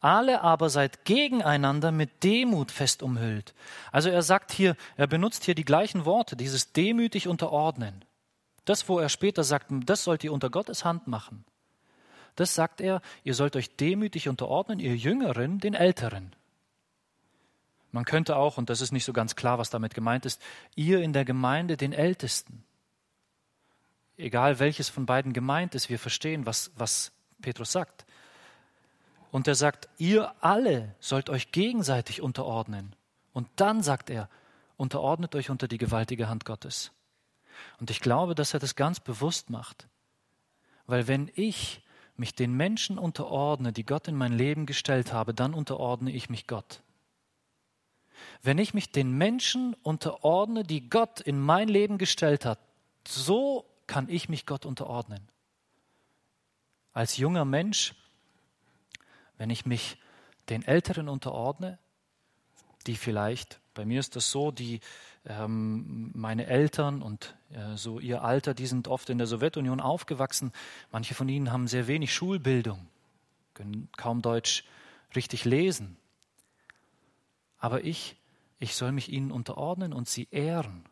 alle 0.00 0.42
aber 0.42 0.70
seid 0.70 1.04
gegeneinander 1.04 1.92
mit 1.92 2.22
Demut 2.22 2.70
fest 2.70 3.02
umhüllt. 3.02 3.54
Also 3.92 4.10
er 4.10 4.22
sagt 4.22 4.52
hier, 4.52 4.76
er 4.96 5.06
benutzt 5.06 5.44
hier 5.44 5.54
die 5.54 5.64
gleichen 5.64 6.04
Worte, 6.04 6.36
dieses 6.36 6.72
demütig 6.72 7.28
unterordnen. 7.28 8.04
Das, 8.64 8.88
wo 8.88 8.98
er 8.98 9.08
später 9.08 9.44
sagt, 9.44 9.66
das 9.70 10.04
sollt 10.04 10.24
ihr 10.24 10.32
unter 10.32 10.50
Gottes 10.50 10.84
Hand 10.84 11.06
machen. 11.06 11.44
Das 12.36 12.54
sagt 12.54 12.80
er, 12.80 13.00
ihr 13.24 13.34
sollt 13.34 13.56
euch 13.56 13.76
demütig 13.76 14.28
unterordnen, 14.28 14.78
ihr 14.78 14.94
Jüngeren, 14.96 15.58
den 15.58 15.74
Älteren. 15.74 16.34
Man 17.90 18.04
könnte 18.04 18.36
auch, 18.36 18.58
und 18.58 18.70
das 18.70 18.80
ist 18.80 18.92
nicht 18.92 19.04
so 19.04 19.12
ganz 19.12 19.34
klar, 19.34 19.58
was 19.58 19.70
damit 19.70 19.94
gemeint 19.94 20.26
ist, 20.26 20.40
ihr 20.76 21.00
in 21.00 21.12
der 21.12 21.24
Gemeinde 21.24 21.76
den 21.76 21.92
Ältesten 21.92 22.62
egal 24.18 24.58
welches 24.58 24.88
von 24.88 25.06
beiden 25.06 25.32
gemeint 25.32 25.74
ist, 25.74 25.88
wir 25.88 25.98
verstehen, 25.98 26.44
was, 26.44 26.70
was 26.76 27.12
Petrus 27.40 27.72
sagt. 27.72 28.04
Und 29.30 29.46
er 29.46 29.54
sagt, 29.54 29.88
ihr 29.98 30.32
alle 30.40 30.94
sollt 31.00 31.30
euch 31.30 31.52
gegenseitig 31.52 32.20
unterordnen. 32.20 32.94
Und 33.32 33.48
dann 33.56 33.82
sagt 33.82 34.10
er, 34.10 34.28
unterordnet 34.76 35.34
euch 35.34 35.50
unter 35.50 35.68
die 35.68 35.78
gewaltige 35.78 36.28
Hand 36.28 36.44
Gottes. 36.44 36.92
Und 37.80 37.90
ich 37.90 38.00
glaube, 38.00 38.34
dass 38.34 38.54
er 38.54 38.60
das 38.60 38.76
ganz 38.76 39.00
bewusst 39.00 39.50
macht. 39.50 39.88
Weil 40.86 41.08
wenn 41.08 41.30
ich 41.34 41.82
mich 42.16 42.34
den 42.34 42.52
Menschen 42.52 42.98
unterordne, 42.98 43.72
die 43.72 43.84
Gott 43.84 44.08
in 44.08 44.16
mein 44.16 44.32
Leben 44.32 44.66
gestellt 44.66 45.12
habe, 45.12 45.34
dann 45.34 45.54
unterordne 45.54 46.10
ich 46.10 46.30
mich 46.30 46.46
Gott. 46.46 46.82
Wenn 48.42 48.58
ich 48.58 48.74
mich 48.74 48.90
den 48.90 49.12
Menschen 49.16 49.74
unterordne, 49.82 50.64
die 50.64 50.88
Gott 50.88 51.20
in 51.20 51.38
mein 51.40 51.68
Leben 51.68 51.98
gestellt 51.98 52.44
hat, 52.44 52.58
so 53.06 53.64
kann 53.88 54.08
ich 54.08 54.28
mich 54.28 54.46
Gott 54.46 54.64
unterordnen. 54.64 55.26
Als 56.92 57.16
junger 57.16 57.44
Mensch, 57.44 57.94
wenn 59.36 59.50
ich 59.50 59.66
mich 59.66 59.98
den 60.48 60.62
Älteren 60.62 61.08
unterordne, 61.08 61.78
die 62.86 62.96
vielleicht, 62.96 63.60
bei 63.74 63.84
mir 63.84 63.98
ist 63.98 64.14
das 64.14 64.30
so, 64.30 64.50
die 64.50 64.80
ähm, 65.24 66.10
meine 66.14 66.46
Eltern 66.46 67.02
und 67.02 67.36
äh, 67.50 67.76
so 67.76 67.98
ihr 67.98 68.22
Alter, 68.22 68.54
die 68.54 68.66
sind 68.66 68.88
oft 68.88 69.10
in 69.10 69.18
der 69.18 69.26
Sowjetunion 69.26 69.80
aufgewachsen. 69.80 70.52
Manche 70.90 71.14
von 71.14 71.28
ihnen 71.28 71.52
haben 71.52 71.66
sehr 71.66 71.86
wenig 71.86 72.14
Schulbildung, 72.14 72.88
können 73.54 73.88
kaum 73.96 74.22
Deutsch 74.22 74.64
richtig 75.14 75.44
lesen. 75.44 75.96
Aber 77.58 77.84
ich, 77.84 78.16
ich 78.58 78.74
soll 78.74 78.92
mich 78.92 79.12
ihnen 79.12 79.30
unterordnen 79.30 79.92
und 79.92 80.08
sie 80.08 80.28
ehren. 80.30 80.84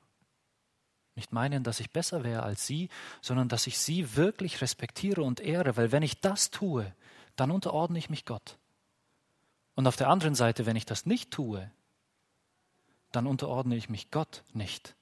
Nicht 1.16 1.32
meinen, 1.32 1.64
dass 1.64 1.80
ich 1.80 1.90
besser 1.90 2.22
wäre 2.22 2.42
als 2.42 2.66
sie, 2.66 2.88
sondern 3.20 3.48
dass 3.48 3.66
ich 3.66 3.78
sie 3.78 4.16
wirklich 4.16 4.60
respektiere 4.60 5.22
und 5.22 5.40
ehre, 5.40 5.76
weil 5.76 5.90
wenn 5.90 6.02
ich 6.02 6.20
das 6.20 6.50
tue, 6.50 6.94
dann 7.34 7.50
unterordne 7.50 7.98
ich 7.98 8.10
mich 8.10 8.24
Gott. 8.24 8.58
Und 9.74 9.86
auf 9.86 9.96
der 9.96 10.08
anderen 10.08 10.34
Seite, 10.34 10.66
wenn 10.66 10.76
ich 10.76 10.86
das 10.86 11.06
nicht 11.06 11.30
tue, 11.30 11.70
dann 13.12 13.26
unterordne 13.26 13.76
ich 13.76 13.88
mich 13.88 14.10
Gott 14.10 14.42
nicht. 14.52 14.94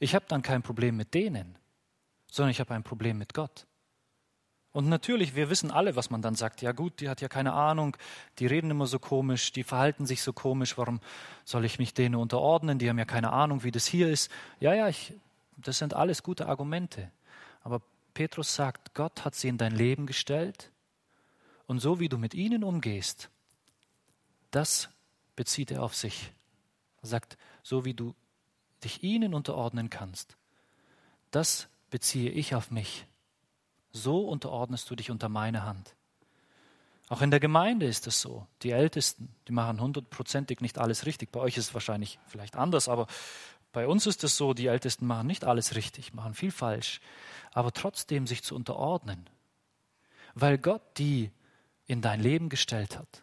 Ich 0.00 0.14
habe 0.14 0.26
dann 0.28 0.42
kein 0.42 0.62
Problem 0.62 0.96
mit 0.96 1.14
denen, 1.14 1.56
sondern 2.30 2.50
ich 2.50 2.60
habe 2.60 2.74
ein 2.74 2.82
Problem 2.82 3.16
mit 3.16 3.34
Gott. 3.34 3.66
Und 4.74 4.88
natürlich, 4.88 5.36
wir 5.36 5.50
wissen 5.50 5.70
alle, 5.70 5.94
was 5.94 6.10
man 6.10 6.20
dann 6.20 6.34
sagt. 6.34 6.60
Ja 6.60 6.72
gut, 6.72 7.00
die 7.00 7.08
hat 7.08 7.20
ja 7.20 7.28
keine 7.28 7.52
Ahnung, 7.52 7.96
die 8.40 8.46
reden 8.46 8.72
immer 8.72 8.88
so 8.88 8.98
komisch, 8.98 9.52
die 9.52 9.62
verhalten 9.62 10.04
sich 10.04 10.20
so 10.20 10.32
komisch, 10.32 10.76
warum 10.76 11.00
soll 11.44 11.64
ich 11.64 11.78
mich 11.78 11.94
denen 11.94 12.16
unterordnen? 12.16 12.80
Die 12.80 12.88
haben 12.88 12.98
ja 12.98 13.04
keine 13.04 13.32
Ahnung, 13.32 13.62
wie 13.62 13.70
das 13.70 13.86
hier 13.86 14.10
ist. 14.10 14.32
Ja, 14.58 14.74
ja, 14.74 14.88
ich, 14.88 15.14
das 15.58 15.78
sind 15.78 15.94
alles 15.94 16.24
gute 16.24 16.48
Argumente. 16.48 17.08
Aber 17.62 17.82
Petrus 18.14 18.52
sagt, 18.52 18.94
Gott 18.94 19.24
hat 19.24 19.36
sie 19.36 19.46
in 19.46 19.58
dein 19.58 19.76
Leben 19.76 20.06
gestellt 20.06 20.72
und 21.68 21.78
so 21.78 22.00
wie 22.00 22.08
du 22.08 22.18
mit 22.18 22.34
ihnen 22.34 22.64
umgehst, 22.64 23.30
das 24.50 24.88
bezieht 25.36 25.70
er 25.70 25.84
auf 25.84 25.94
sich. 25.94 26.32
Er 27.00 27.06
sagt, 27.06 27.38
so 27.62 27.84
wie 27.84 27.94
du 27.94 28.12
dich 28.82 29.04
ihnen 29.04 29.34
unterordnen 29.34 29.88
kannst, 29.88 30.36
das 31.30 31.68
beziehe 31.90 32.32
ich 32.32 32.56
auf 32.56 32.72
mich. 32.72 33.06
So 33.94 34.28
unterordnest 34.28 34.90
du 34.90 34.96
dich 34.96 35.12
unter 35.12 35.28
meine 35.28 35.64
Hand. 35.64 35.94
Auch 37.08 37.22
in 37.22 37.30
der 37.30 37.38
Gemeinde 37.38 37.86
ist 37.86 38.08
es 38.08 38.20
so. 38.20 38.46
Die 38.62 38.72
Ältesten, 38.72 39.32
die 39.46 39.52
machen 39.52 39.80
hundertprozentig 39.80 40.60
nicht 40.60 40.78
alles 40.78 41.06
richtig. 41.06 41.30
Bei 41.30 41.38
euch 41.38 41.56
ist 41.56 41.68
es 41.68 41.74
wahrscheinlich 41.74 42.18
vielleicht 42.26 42.56
anders, 42.56 42.88
aber 42.88 43.06
bei 43.72 43.86
uns 43.86 44.06
ist 44.06 44.24
es 44.24 44.36
so, 44.36 44.52
die 44.52 44.66
Ältesten 44.66 45.06
machen 45.06 45.28
nicht 45.28 45.44
alles 45.44 45.76
richtig, 45.76 46.12
machen 46.12 46.34
viel 46.34 46.50
falsch. 46.50 47.00
Aber 47.52 47.72
trotzdem 47.72 48.26
sich 48.26 48.42
zu 48.42 48.56
unterordnen, 48.56 49.30
weil 50.34 50.58
Gott 50.58 50.82
die 50.98 51.30
in 51.86 52.02
dein 52.02 52.20
Leben 52.20 52.48
gestellt 52.48 52.98
hat, 52.98 53.22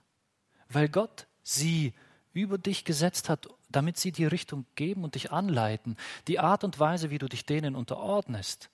weil 0.70 0.88
Gott 0.88 1.28
sie 1.44 1.94
über 2.32 2.58
dich 2.58 2.86
gesetzt 2.86 3.28
hat, 3.28 3.50
damit 3.70 3.98
sie 3.98 4.14
die 4.14 4.26
Richtung 4.26 4.66
geben 4.76 5.04
und 5.04 5.16
dich 5.16 5.34
anleiten. 5.34 5.98
Die 6.28 6.40
Art 6.40 6.64
und 6.64 6.80
Weise, 6.80 7.10
wie 7.10 7.18
du 7.18 7.28
dich 7.28 7.46
denen 7.46 7.76
unterordnest, 7.76 8.70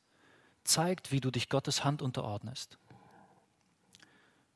zeigt, 0.67 1.11
wie 1.11 1.19
du 1.19 1.31
dich 1.31 1.49
Gottes 1.49 1.83
Hand 1.83 2.01
unterordnest. 2.01 2.77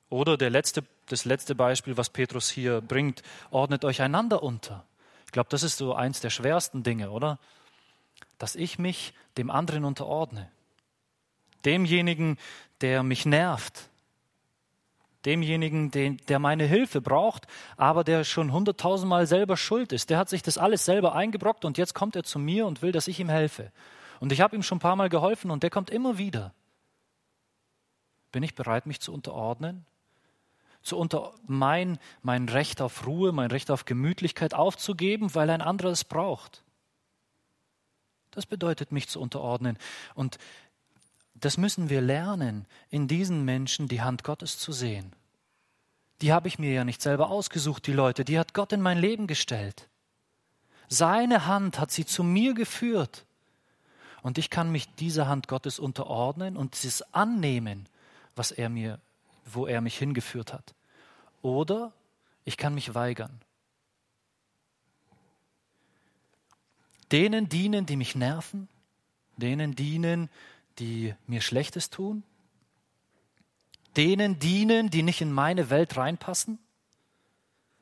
Oder 0.10 0.38
der 0.38 0.50
letzte, 0.50 0.84
das 1.08 1.26
letzte 1.26 1.56
Beispiel, 1.56 1.96
was 1.96 2.10
Petrus 2.10 2.50
hier 2.50 2.82
bringt, 2.82 3.24
ordnet 3.50 3.86
euch 3.86 4.02
einander 4.02 4.44
unter. 4.44 4.86
Ich 5.26 5.32
glaube, 5.32 5.50
das 5.50 5.64
ist 5.64 5.78
so 5.78 5.94
eins 5.94 6.20
der 6.20 6.30
schwersten 6.30 6.84
Dinge, 6.84 7.12
oder? 7.12 7.40
Dass 8.38 8.56
ich 8.56 8.78
mich 8.78 9.14
dem 9.38 9.50
anderen 9.50 9.86
unterordne. 9.86 10.52
Demjenigen, 11.64 12.38
der 12.82 13.04
mich 13.04 13.26
nervt, 13.26 13.90
demjenigen, 15.26 15.92
den, 15.92 16.18
der 16.28 16.40
meine 16.40 16.66
Hilfe 16.66 17.02
braucht, 17.02 17.48
aber 17.78 18.04
der 18.04 18.24
schon 18.24 18.52
hunderttausendmal 18.52 19.28
selber 19.28 19.58
schuld 19.58 19.94
ist. 19.94 20.10
Der 20.10 20.18
hat 20.18 20.30
sich 20.30 20.42
das 20.42 20.58
alles 20.58 20.86
selber 20.86 21.16
eingebrockt 21.16 21.66
und 21.66 21.78
jetzt 21.78 21.94
kommt 21.94 22.16
er 22.16 22.24
zu 22.24 22.40
mir 22.40 22.66
und 22.66 22.82
will, 22.82 22.92
dass 22.92 23.08
ich 23.08 23.20
ihm 23.20 23.30
helfe. 23.30 23.72
Und 24.22 24.32
ich 24.32 24.40
habe 24.40 24.56
ihm 24.56 24.62
schon 24.62 24.76
ein 24.76 24.82
paar 24.82 24.96
Mal 24.96 25.10
geholfen 25.10 25.50
und 25.50 25.64
der 25.64 25.72
kommt 25.72 25.90
immer 25.90 26.20
wieder. 26.20 26.54
Bin 28.32 28.44
ich 28.44 28.54
bereit, 28.54 28.86
mich 28.86 29.00
zu 29.00 29.12
unterordnen? 29.12 29.84
Zu 30.84 30.96
unter 31.00 31.34
mein, 31.48 31.98
mein 32.22 32.48
Recht 32.48 32.84
auf 32.84 33.08
Ruhe, 33.08 33.32
mein 33.32 33.50
Recht 33.50 33.72
auf 33.72 33.86
Gemütlichkeit 33.86 34.54
aufzugeben, 34.54 35.34
weil 35.34 35.50
ein 35.50 35.64
anderer 35.64 35.90
es 35.90 36.04
braucht. 36.04 36.64
Das 38.30 38.46
bedeutet, 38.46 38.92
mich 38.92 39.10
zu 39.10 39.20
unterordnen. 39.20 39.76
Und 40.14 40.38
das 41.34 41.58
müssen 41.58 41.90
wir 41.90 42.02
lernen, 42.02 42.68
in 42.90 43.08
diesen 43.08 43.44
Menschen 43.44 43.88
die 43.88 44.04
Hand 44.04 44.24
Gottes 44.24 44.60
zu 44.60 44.72
sehen. 44.72 45.16
Die 46.22 46.32
habe 46.32 46.48
ich 46.48 46.60
mir 46.60 46.72
ja 46.72 46.84
nicht 46.84 47.02
selber 47.02 47.32
ausgesucht, 47.32 47.88
die 47.88 47.94
Leute, 47.94 48.24
die 48.24 48.38
hat 48.38 48.54
Gott 48.54 48.72
in 48.72 48.82
mein 48.82 49.00
Leben 49.00 49.26
gestellt. 49.26 49.90
Seine 50.90 51.48
Hand 51.48 51.80
hat 51.80 51.90
sie 51.90 52.06
zu 52.06 52.24
mir 52.24 52.54
geführt. 52.54 53.26
Und 54.22 54.38
ich 54.38 54.50
kann 54.50 54.72
mich 54.72 54.94
dieser 54.96 55.28
Hand 55.28 55.48
Gottes 55.48 55.80
unterordnen 55.80 56.58
und 56.58 56.76
es 56.76 57.02
annehmen, 57.14 57.88
was 58.36 58.52
er 58.52 58.70
mir, 58.70 59.00
wo 59.46 59.66
er 59.66 59.82
mich 59.82 59.98
hingeführt 59.98 60.54
hat. 60.54 60.76
Oder 61.42 61.92
ich 62.46 62.58
kann 62.58 62.74
mich 62.74 62.94
weigern. 62.94 63.42
Denen 67.12 67.50
dienen, 67.50 67.86
die 67.86 67.98
mich 67.98 68.16
nerven, 68.16 68.70
denen 69.38 69.76
dienen, 69.76 70.30
die 70.80 71.14
mir 71.28 71.42
Schlechtes 71.42 71.90
tun? 71.90 72.24
Denen 73.98 74.40
dienen, 74.40 74.90
die 74.90 75.04
nicht 75.04 75.20
in 75.20 75.34
meine 75.34 75.70
Welt 75.70 75.98
reinpassen, 75.98 76.60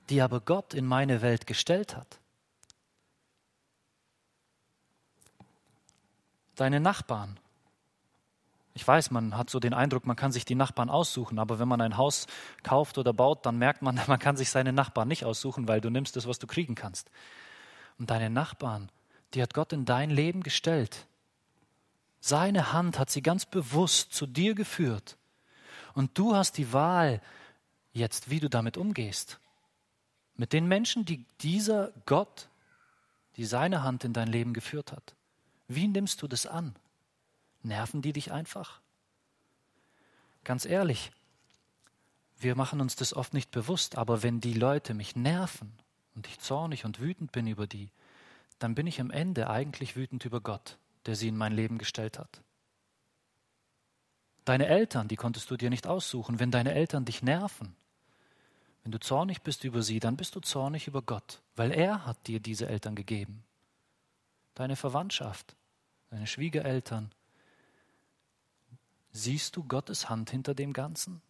die 0.09 0.21
aber 0.21 0.39
Gott 0.39 0.73
in 0.73 0.85
meine 0.85 1.21
Welt 1.21 1.45
gestellt 1.45 1.95
hat? 1.95 2.19
Deine 6.59 6.81
Nachbarn. 6.81 7.39
Ich 8.73 8.85
weiß, 8.85 9.11
man 9.11 9.37
hat 9.37 9.49
so 9.49 9.61
den 9.61 9.73
Eindruck, 9.73 10.05
man 10.05 10.17
kann 10.17 10.33
sich 10.33 10.43
die 10.43 10.55
Nachbarn 10.55 10.89
aussuchen, 10.89 11.39
aber 11.39 11.57
wenn 11.57 11.69
man 11.69 11.79
ein 11.79 11.95
Haus 11.95 12.27
kauft 12.63 12.97
oder 12.97 13.13
baut, 13.13 13.45
dann 13.45 13.57
merkt 13.57 13.81
man, 13.81 13.97
man 14.07 14.19
kann 14.19 14.35
sich 14.35 14.49
seine 14.49 14.73
Nachbarn 14.73 15.07
nicht 15.07 15.23
aussuchen, 15.23 15.69
weil 15.69 15.79
du 15.79 15.89
nimmst 15.89 16.17
das, 16.17 16.27
was 16.27 16.37
du 16.37 16.47
kriegen 16.47 16.75
kannst. 16.75 17.09
Und 17.97 18.09
deine 18.09 18.29
Nachbarn, 18.29 18.91
die 19.33 19.41
hat 19.41 19.53
Gott 19.53 19.71
in 19.71 19.85
dein 19.85 20.09
Leben 20.09 20.43
gestellt. 20.43 21.07
Seine 22.19 22.73
Hand 22.73 22.99
hat 22.99 23.09
sie 23.09 23.21
ganz 23.21 23.45
bewusst 23.45 24.11
zu 24.13 24.27
dir 24.27 24.53
geführt. 24.53 25.15
Und 25.93 26.17
du 26.17 26.35
hast 26.35 26.57
die 26.57 26.73
Wahl 26.73 27.21
jetzt, 27.93 28.29
wie 28.29 28.41
du 28.41 28.49
damit 28.49 28.75
umgehst. 28.75 29.39
Mit 30.35 30.51
den 30.51 30.67
Menschen, 30.67 31.05
die 31.05 31.25
dieser 31.39 31.93
Gott, 32.05 32.49
die 33.37 33.45
seine 33.45 33.81
Hand 33.83 34.03
in 34.03 34.11
dein 34.11 34.27
Leben 34.27 34.53
geführt 34.53 34.91
hat. 34.91 35.15
Wie 35.69 35.87
nimmst 35.87 36.21
du 36.21 36.27
das 36.27 36.45
an? 36.45 36.75
Nerven 37.63 38.01
die 38.01 38.11
dich 38.11 38.33
einfach? 38.33 38.81
Ganz 40.43 40.65
ehrlich, 40.65 41.13
wir 42.37 42.55
machen 42.55 42.81
uns 42.81 42.97
das 42.97 43.13
oft 43.13 43.33
nicht 43.33 43.51
bewusst, 43.51 43.97
aber 43.97 44.21
wenn 44.23 44.41
die 44.41 44.53
Leute 44.53 44.93
mich 44.93 45.15
nerven 45.15 45.71
und 46.15 46.27
ich 46.27 46.39
zornig 46.39 46.83
und 46.83 46.99
wütend 46.99 47.31
bin 47.31 47.47
über 47.47 47.67
die, 47.67 47.89
dann 48.57 48.75
bin 48.75 48.87
ich 48.87 48.99
am 48.99 49.11
Ende 49.11 49.49
eigentlich 49.49 49.95
wütend 49.95 50.25
über 50.25 50.41
Gott 50.41 50.77
der 51.05 51.15
sie 51.15 51.27
in 51.27 51.37
mein 51.37 51.53
Leben 51.53 51.77
gestellt 51.77 52.19
hat. 52.19 52.41
Deine 54.45 54.67
Eltern, 54.67 55.07
die 55.07 55.15
konntest 55.15 55.49
du 55.51 55.57
dir 55.57 55.69
nicht 55.69 55.87
aussuchen. 55.87 56.39
Wenn 56.39 56.51
deine 56.51 56.73
Eltern 56.73 57.05
dich 57.05 57.21
nerven, 57.21 57.75
wenn 58.83 58.91
du 58.91 58.99
zornig 58.99 59.41
bist 59.41 59.63
über 59.63 59.81
sie, 59.81 59.99
dann 59.99 60.17
bist 60.17 60.35
du 60.35 60.39
zornig 60.39 60.87
über 60.87 61.01
Gott, 61.01 61.41
weil 61.55 61.71
er 61.71 62.05
hat 62.05 62.27
dir 62.27 62.39
diese 62.39 62.67
Eltern 62.67 62.95
gegeben. 62.95 63.43
Deine 64.59 64.75
Verwandtschaft, 64.75 65.55
deine 66.09 66.27
Schwiegereltern. 66.27 67.13
Siehst 69.13 69.55
du 69.55 69.63
Gottes 69.63 70.09
Hand 70.09 70.31
hinter 70.31 70.53
dem 70.53 70.73
Ganzen? 70.73 71.21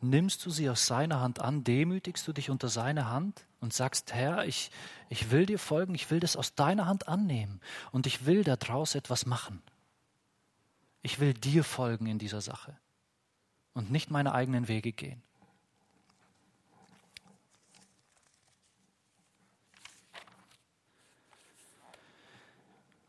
Nimmst 0.00 0.46
du 0.46 0.50
sie 0.50 0.70
aus 0.70 0.86
seiner 0.86 1.20
Hand 1.20 1.40
an, 1.40 1.64
demütigst 1.64 2.28
du 2.28 2.32
dich 2.32 2.48
unter 2.48 2.68
seine 2.68 3.10
Hand 3.10 3.44
und 3.58 3.74
sagst, 3.74 4.14
Herr, 4.14 4.44
ich, 4.46 4.70
ich 5.08 5.32
will 5.32 5.46
dir 5.46 5.58
folgen, 5.58 5.96
ich 5.96 6.12
will 6.12 6.20
das 6.20 6.36
aus 6.36 6.54
deiner 6.54 6.86
Hand 6.86 7.08
annehmen 7.08 7.60
und 7.90 8.06
ich 8.06 8.24
will 8.24 8.44
daraus 8.44 8.94
etwas 8.94 9.26
machen. 9.26 9.60
Ich 11.02 11.18
will 11.18 11.34
dir 11.34 11.64
folgen 11.64 12.06
in 12.06 12.20
dieser 12.20 12.40
Sache 12.40 12.78
und 13.72 13.90
nicht 13.90 14.12
meine 14.12 14.32
eigenen 14.32 14.68
Wege 14.68 14.92
gehen. 14.92 15.24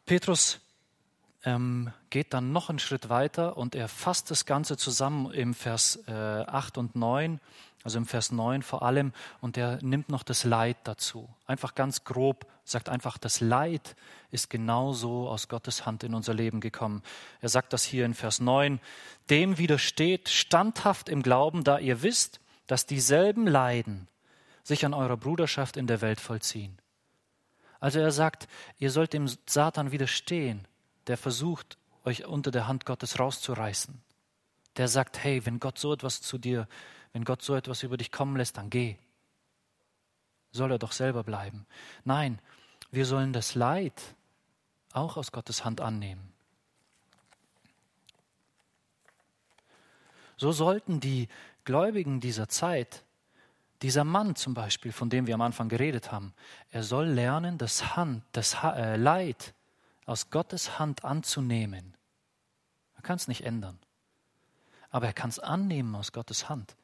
Petrus 0.09 0.59
ähm, 1.45 1.93
geht 2.09 2.33
dann 2.33 2.51
noch 2.51 2.71
einen 2.71 2.79
Schritt 2.79 3.09
weiter 3.09 3.57
und 3.57 3.75
er 3.75 3.87
fasst 3.87 4.31
das 4.31 4.47
Ganze 4.47 4.75
zusammen 4.75 5.31
im 5.31 5.53
Vers 5.53 5.99
äh, 6.07 6.11
8 6.11 6.79
und 6.79 6.95
9, 6.95 7.39
also 7.83 7.99
im 7.99 8.07
Vers 8.07 8.31
9 8.31 8.63
vor 8.63 8.81
allem, 8.81 9.13
und 9.39 9.55
er 9.55 9.77
nimmt 9.83 10.09
noch 10.09 10.23
das 10.23 10.45
Leid 10.45 10.77
dazu. 10.85 11.29
Einfach 11.45 11.75
ganz 11.75 12.05
grob, 12.05 12.47
sagt 12.63 12.89
einfach, 12.89 13.19
das 13.19 13.39
Leid 13.39 13.95
ist 14.31 14.49
genauso 14.49 15.29
aus 15.29 15.47
Gottes 15.47 15.85
Hand 15.85 16.03
in 16.03 16.15
unser 16.15 16.33
Leben 16.33 16.59
gekommen. 16.59 17.03
Er 17.39 17.49
sagt 17.49 17.71
das 17.71 17.83
hier 17.83 18.03
in 18.03 18.15
Vers 18.15 18.39
9, 18.39 18.79
dem 19.29 19.59
widersteht 19.59 20.27
standhaft 20.27 21.07
im 21.07 21.21
Glauben, 21.21 21.63
da 21.63 21.77
ihr 21.77 22.01
wisst, 22.01 22.39
dass 22.65 22.87
dieselben 22.87 23.45
Leiden 23.45 24.07
sich 24.63 24.87
an 24.87 24.95
eurer 24.95 25.17
Bruderschaft 25.17 25.77
in 25.77 25.85
der 25.85 26.01
Welt 26.01 26.19
vollziehen. 26.19 26.79
Also 27.79 27.99
er 27.99 28.11
sagt, 28.11 28.47
ihr 28.77 28.91
sollt 28.91 29.13
dem 29.13 29.27
Satan 29.45 29.91
widerstehen, 29.91 30.67
der 31.07 31.17
versucht, 31.17 31.77
euch 32.05 32.25
unter 32.25 32.51
der 32.51 32.67
Hand 32.67 32.85
Gottes 32.85 33.19
rauszureißen. 33.19 34.01
Der 34.77 34.87
sagt, 34.87 35.23
hey, 35.23 35.45
wenn 35.45 35.59
Gott 35.59 35.77
so 35.77 35.93
etwas 35.93 36.21
zu 36.21 36.37
dir, 36.37 36.67
wenn 37.13 37.25
Gott 37.25 37.41
so 37.41 37.55
etwas 37.55 37.83
über 37.83 37.97
dich 37.97 38.11
kommen 38.11 38.37
lässt, 38.37 38.57
dann 38.57 38.69
geh. 38.69 38.95
Soll 40.51 40.71
er 40.71 40.79
doch 40.79 40.91
selber 40.91 41.23
bleiben. 41.23 41.65
Nein, 42.03 42.39
wir 42.91 43.05
sollen 43.05 43.33
das 43.33 43.55
Leid 43.55 44.15
auch 44.93 45.17
aus 45.17 45.31
Gottes 45.31 45.63
Hand 45.63 45.81
annehmen. 45.81 46.33
So 50.37 50.51
sollten 50.51 50.99
die 50.99 51.27
Gläubigen 51.65 52.21
dieser 52.21 52.47
Zeit, 52.47 53.03
dieser 53.81 54.03
Mann 54.03 54.35
zum 54.35 54.53
Beispiel, 54.53 54.91
von 54.91 55.09
dem 55.09 55.27
wir 55.27 55.35
am 55.35 55.41
Anfang 55.41 55.69
geredet 55.69 56.11
haben, 56.11 56.33
er 56.69 56.83
soll 56.83 57.07
lernen, 57.07 57.57
das, 57.57 57.95
Hand, 57.95 58.23
das 58.33 58.57
äh, 58.63 58.95
Leid 58.97 59.53
aus 60.05 60.29
Gottes 60.29 60.79
Hand 60.79 61.05
anzunehmen. 61.05 61.95
Er 62.95 63.01
kann 63.01 63.15
es 63.15 63.27
nicht 63.27 63.45
ändern. 63.45 63.79
Aber 64.89 65.05
er 65.05 65.13
kann 65.13 65.29
es 65.29 65.39
annehmen 65.39 65.95
aus 65.95 66.11
Gottes 66.11 66.49
Hand. 66.49 66.75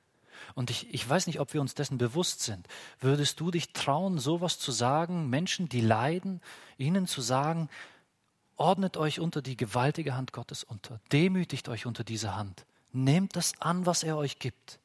Und 0.54 0.70
ich, 0.70 0.94
ich 0.94 1.08
weiß 1.08 1.28
nicht, 1.28 1.40
ob 1.40 1.54
wir 1.54 1.62
uns 1.62 1.76
dessen 1.76 1.98
bewusst 1.98 2.42
sind. 2.42 2.68
Würdest 3.00 3.40
du 3.40 3.52
dich 3.52 3.74
trauen, 3.74 4.20
sowas 4.20 4.60
zu 4.60 4.72
sagen, 4.72 5.30
Menschen, 5.30 5.70
die 5.70 5.82
leiden, 5.82 6.42
ihnen 6.78 7.08
zu 7.08 7.22
sagen, 7.22 7.70
ordnet 8.56 8.98
euch 8.98 9.20
unter 9.20 9.42
die 9.42 9.58
gewaltige 9.58 10.16
Hand 10.16 10.34
Gottes 10.34 10.64
unter, 10.64 11.00
demütigt 11.12 11.68
euch 11.68 11.86
unter 11.86 12.04
diese 12.04 12.36
Hand, 12.36 12.66
nehmt 12.92 13.36
das 13.36 13.60
an, 13.62 13.86
was 13.86 14.04
er 14.04 14.18
euch 14.18 14.40
gibt. 14.40 14.80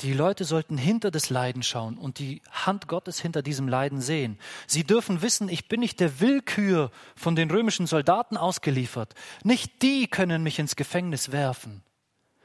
Die 0.00 0.14
Leute 0.14 0.44
sollten 0.44 0.78
hinter 0.78 1.10
das 1.10 1.28
Leiden 1.28 1.62
schauen 1.62 1.98
und 1.98 2.18
die 2.18 2.40
Hand 2.50 2.88
Gottes 2.88 3.20
hinter 3.20 3.42
diesem 3.42 3.68
Leiden 3.68 4.00
sehen. 4.00 4.38
Sie 4.66 4.84
dürfen 4.84 5.20
wissen, 5.20 5.50
ich 5.50 5.68
bin 5.68 5.80
nicht 5.80 6.00
der 6.00 6.20
Willkür 6.20 6.90
von 7.14 7.36
den 7.36 7.50
römischen 7.50 7.86
Soldaten 7.86 8.38
ausgeliefert. 8.38 9.14
Nicht 9.44 9.82
die 9.82 10.06
können 10.06 10.42
mich 10.42 10.58
ins 10.58 10.76
Gefängnis 10.76 11.32
werfen. 11.32 11.82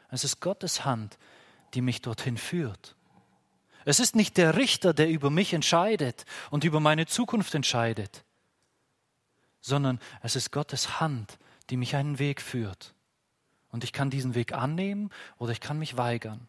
Es 0.10 0.26
ist 0.26 0.42
Gottes 0.42 0.84
Hand, 0.84 1.18
die 1.74 1.82
mich 1.82 2.02
dorthin 2.02 2.38
führt. 2.38 2.96
Es 3.86 4.00
ist 4.00 4.16
nicht 4.16 4.36
der 4.36 4.58
Richter, 4.58 4.94
der 4.94 5.10
über 5.10 5.30
mich 5.30 5.54
entscheidet 5.54 6.26
und 6.50 6.64
über 6.64 6.80
meine 6.80 7.06
Zukunft 7.06 7.56
entscheidet, 7.56 8.26
sondern 9.62 10.00
es 10.22 10.36
ist 10.36 10.52
Gottes 10.52 11.00
Hand, 11.00 11.38
die 11.70 11.78
mich 11.78 11.96
einen 11.96 12.20
Weg 12.20 12.42
führt. 12.42 12.96
Und 13.70 13.84
ich 13.84 13.94
kann 13.94 14.10
diesen 14.10 14.36
Weg 14.36 14.54
annehmen 14.54 15.10
oder 15.38 15.52
ich 15.52 15.62
kann 15.62 15.80
mich 15.80 15.98
weigern. 15.98 16.48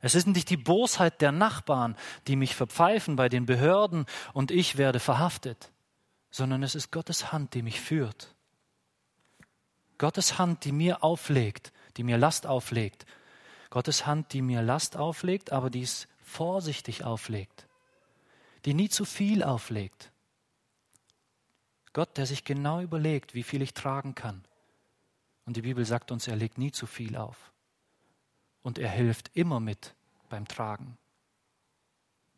Es 0.00 0.14
ist 0.14 0.26
nicht 0.26 0.50
die 0.50 0.56
Bosheit 0.56 1.20
der 1.20 1.32
Nachbarn, 1.32 1.96
die 2.26 2.36
mich 2.36 2.54
verpfeifen 2.54 3.16
bei 3.16 3.28
den 3.28 3.46
Behörden 3.46 4.06
und 4.32 4.50
ich 4.50 4.76
werde 4.76 5.00
verhaftet, 5.00 5.72
sondern 6.30 6.62
es 6.62 6.74
ist 6.74 6.90
Gottes 6.90 7.32
Hand, 7.32 7.54
die 7.54 7.62
mich 7.62 7.80
führt. 7.80 8.34
Gottes 9.98 10.38
Hand, 10.38 10.64
die 10.64 10.72
mir 10.72 11.02
auflegt, 11.02 11.72
die 11.96 12.02
mir 12.02 12.18
Last 12.18 12.46
auflegt. 12.46 13.06
Gottes 13.70 14.06
Hand, 14.06 14.32
die 14.32 14.42
mir 14.42 14.62
Last 14.62 14.96
auflegt, 14.96 15.52
aber 15.52 15.70
die 15.70 15.82
es 15.82 16.06
vorsichtig 16.22 17.04
auflegt, 17.04 17.66
die 18.64 18.74
nie 18.74 18.90
zu 18.90 19.04
viel 19.04 19.42
auflegt. 19.42 20.12
Gott, 21.94 22.18
der 22.18 22.26
sich 22.26 22.44
genau 22.44 22.82
überlegt, 22.82 23.34
wie 23.34 23.42
viel 23.42 23.62
ich 23.62 23.72
tragen 23.72 24.14
kann. 24.14 24.44
Und 25.46 25.56
die 25.56 25.62
Bibel 25.62 25.86
sagt 25.86 26.10
uns, 26.10 26.28
er 26.28 26.36
legt 26.36 26.58
nie 26.58 26.72
zu 26.72 26.86
viel 26.86 27.16
auf 27.16 27.52
und 28.66 28.80
er 28.80 28.90
hilft 28.90 29.30
immer 29.34 29.60
mit 29.60 29.94
beim 30.28 30.48
Tragen. 30.48 30.98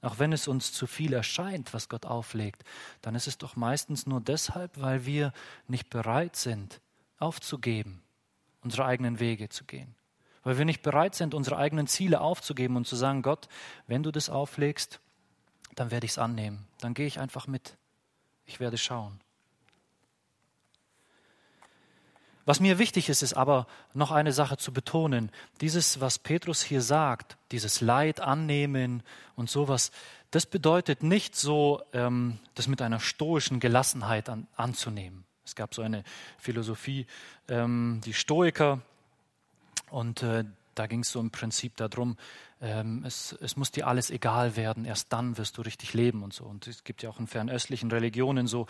Auch 0.03 0.19
wenn 0.19 0.35
es 0.35 0.47
uns 0.47 0.75
zu 0.75 0.87
viel 0.87 1.15
erscheint, 1.15 1.73
was 1.73 1.89
Gott 1.89 2.05
auflegt, 2.05 2.65
dann 3.01 3.15
ist 3.15 3.29
es 3.29 3.39
doch 3.39 3.57
meistens 3.57 4.07
nur 4.07 4.21
deshalb, 4.21 4.79
weil 4.79 5.07
wir 5.07 5.33
nicht 5.69 5.89
bereit 5.89 6.37
sind, 6.37 6.83
aufzugeben, 7.19 8.03
unsere 8.61 8.85
eigenen 8.85 9.21
Wege 9.21 9.49
zu 9.49 9.65
gehen. 9.65 9.95
Weil 10.43 10.59
wir 10.59 10.67
nicht 10.67 10.83
bereit 10.83 11.15
sind, 11.15 11.33
unsere 11.33 11.57
eigenen 11.57 11.87
Ziele 11.87 12.21
aufzugeben 12.21 12.77
und 12.77 12.87
zu 12.87 12.95
sagen, 12.95 13.23
Gott, 13.23 13.49
wenn 13.87 14.03
du 14.03 14.11
das 14.11 14.29
auflegst, 14.29 15.01
dann 15.77 15.91
werde 15.91 16.05
ich 16.05 16.13
es 16.13 16.19
annehmen. 16.19 16.69
Dann 16.81 16.93
gehe 16.93 17.07
ich 17.07 17.19
einfach 17.19 17.47
mit. 17.47 17.79
Ich 18.45 18.61
werde 18.61 18.77
schauen. 18.77 19.19
Was 22.49 22.61
mir 22.61 22.79
wichtig 22.79 23.11
ist, 23.11 23.21
ist 23.21 23.35
aber 23.35 23.67
noch 23.93 24.11
eine 24.11 24.33
Sache 24.33 24.57
zu 24.57 24.73
betonen. 24.73 25.31
Dieses, 25.61 26.01
was 26.01 26.19
Petrus 26.19 26.63
hier 26.63 26.81
sagt, 26.81 27.37
dieses 27.53 27.83
Leid 27.83 28.21
annehmen 28.21 29.03
und 29.37 29.51
sowas, 29.51 29.91
das 30.31 30.47
bedeutet 30.47 31.03
nicht 31.03 31.37
so, 31.37 31.83
ähm, 31.93 32.39
das 32.55 32.67
mit 32.67 32.81
einer 32.81 33.01
stoischen 33.01 33.61
Gelassenheit 33.61 34.31
an, 34.31 34.47
anzunehmen. 34.57 35.27
Es 35.45 35.57
gab 35.57 35.75
so 35.75 35.83
eine 35.83 36.05
Philosophie, 36.39 37.07
ähm, 37.49 38.01
die 38.07 38.15
Stoiker, 38.15 38.81
und 39.91 40.23
äh, 40.23 40.47
da 40.75 40.87
ging 40.87 41.01
es 41.01 41.13
so 41.13 41.21
im 41.21 41.31
Prinzip 41.31 41.77
darum, 41.77 42.17
ähm, 42.61 43.05
es, 43.05 43.33
es 43.41 43.57
muss 43.57 43.71
dir 43.71 43.87
alles 43.87 44.11
egal 44.11 44.57
werden, 44.57 44.85
erst 44.85 45.13
dann 45.13 45.39
wirst 45.39 45.59
du 45.59 45.63
richtig 45.63 45.95
leben 45.95 46.23
und 46.23 46.33
so. 46.33 46.45
Und 46.45 46.67
es 46.67 46.85
gibt 46.85 47.03
ja 47.03 47.11
auch 47.11 47.21
in 47.21 47.27
fernöstlichen 47.27 47.91
Religionen 47.91 48.47
so, 48.47 48.67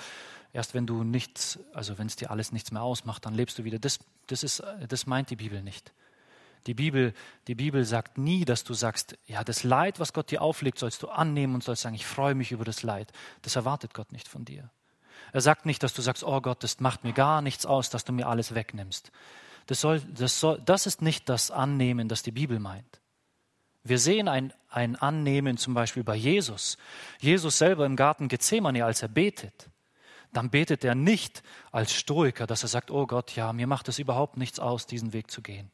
erst 0.52 0.74
wenn 0.74 0.86
du 0.86 1.04
nichts, 1.04 1.58
also 1.72 1.98
wenn 1.98 2.06
es 2.06 2.16
dir 2.16 2.30
alles 2.30 2.52
nichts 2.52 2.70
mehr 2.70 2.82
ausmacht, 2.82 3.24
dann 3.24 3.34
lebst 3.34 3.58
du 3.58 3.64
wieder. 3.64 3.78
Das, 3.78 3.98
das, 4.26 4.42
ist, 4.42 4.62
das 4.88 5.06
meint 5.06 5.30
die 5.30 5.36
Bibel 5.36 5.62
nicht. 5.62 5.92
Die 6.66 6.74
Bibel, 6.74 7.14
die 7.46 7.54
Bibel 7.54 7.84
sagt 7.84 8.18
nie, 8.18 8.44
dass 8.44 8.64
du 8.64 8.74
sagst, 8.74 9.16
ja, 9.26 9.42
das 9.42 9.64
Leid, 9.64 10.00
was 10.00 10.12
Gott 10.12 10.30
dir 10.30 10.42
auflegt, 10.42 10.78
sollst 10.78 11.02
du 11.02 11.08
annehmen 11.08 11.54
und 11.54 11.64
sollst 11.64 11.82
sagen, 11.82 11.94
ich 11.94 12.04
freue 12.04 12.34
mich 12.34 12.52
über 12.52 12.64
das 12.64 12.82
Leid. 12.82 13.12
Das 13.42 13.56
erwartet 13.56 13.94
Gott 13.94 14.12
nicht 14.12 14.28
von 14.28 14.44
dir. 14.44 14.70
Er 15.32 15.40
sagt 15.40 15.66
nicht, 15.66 15.82
dass 15.82 15.94
du 15.94 16.02
sagst, 16.02 16.24
oh 16.24 16.40
Gott, 16.40 16.62
das 16.62 16.80
macht 16.80 17.04
mir 17.04 17.12
gar 17.12 17.42
nichts 17.42 17.64
aus, 17.64 17.90
dass 17.90 18.04
du 18.04 18.12
mir 18.12 18.26
alles 18.26 18.54
wegnimmst. 18.54 19.12
Das, 19.66 19.80
soll, 19.80 20.00
das, 20.00 20.40
soll, 20.40 20.60
das 20.64 20.86
ist 20.86 21.00
nicht 21.00 21.28
das 21.28 21.50
Annehmen, 21.50 22.08
das 22.08 22.22
die 22.22 22.32
Bibel 22.32 22.58
meint. 22.58 23.00
Wir 23.84 23.98
sehen 23.98 24.28
ein, 24.28 24.52
ein 24.68 24.96
Annehmen 24.96 25.56
zum 25.56 25.74
Beispiel 25.74 26.04
bei 26.04 26.16
Jesus. 26.16 26.78
Jesus 27.20 27.58
selber 27.58 27.86
im 27.86 27.96
Garten 27.96 28.28
Gethsemane, 28.28 28.84
als 28.84 29.02
er 29.02 29.08
betet, 29.08 29.70
dann 30.32 30.50
betet 30.50 30.84
er 30.84 30.94
nicht 30.94 31.42
als 31.72 31.94
Stoiker, 31.94 32.46
dass 32.46 32.62
er 32.62 32.68
sagt, 32.68 32.90
oh 32.90 33.06
Gott, 33.06 33.34
ja, 33.34 33.52
mir 33.52 33.66
macht 33.66 33.88
es 33.88 33.98
überhaupt 33.98 34.36
nichts 34.36 34.58
aus, 34.58 34.86
diesen 34.86 35.12
Weg 35.12 35.30
zu 35.30 35.40
gehen. 35.40 35.70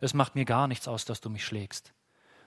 Es 0.00 0.14
macht 0.14 0.34
mir 0.34 0.44
gar 0.44 0.66
nichts 0.66 0.88
aus, 0.88 1.04
dass 1.04 1.20
du 1.20 1.30
mich 1.30 1.44
schlägst. 1.44 1.92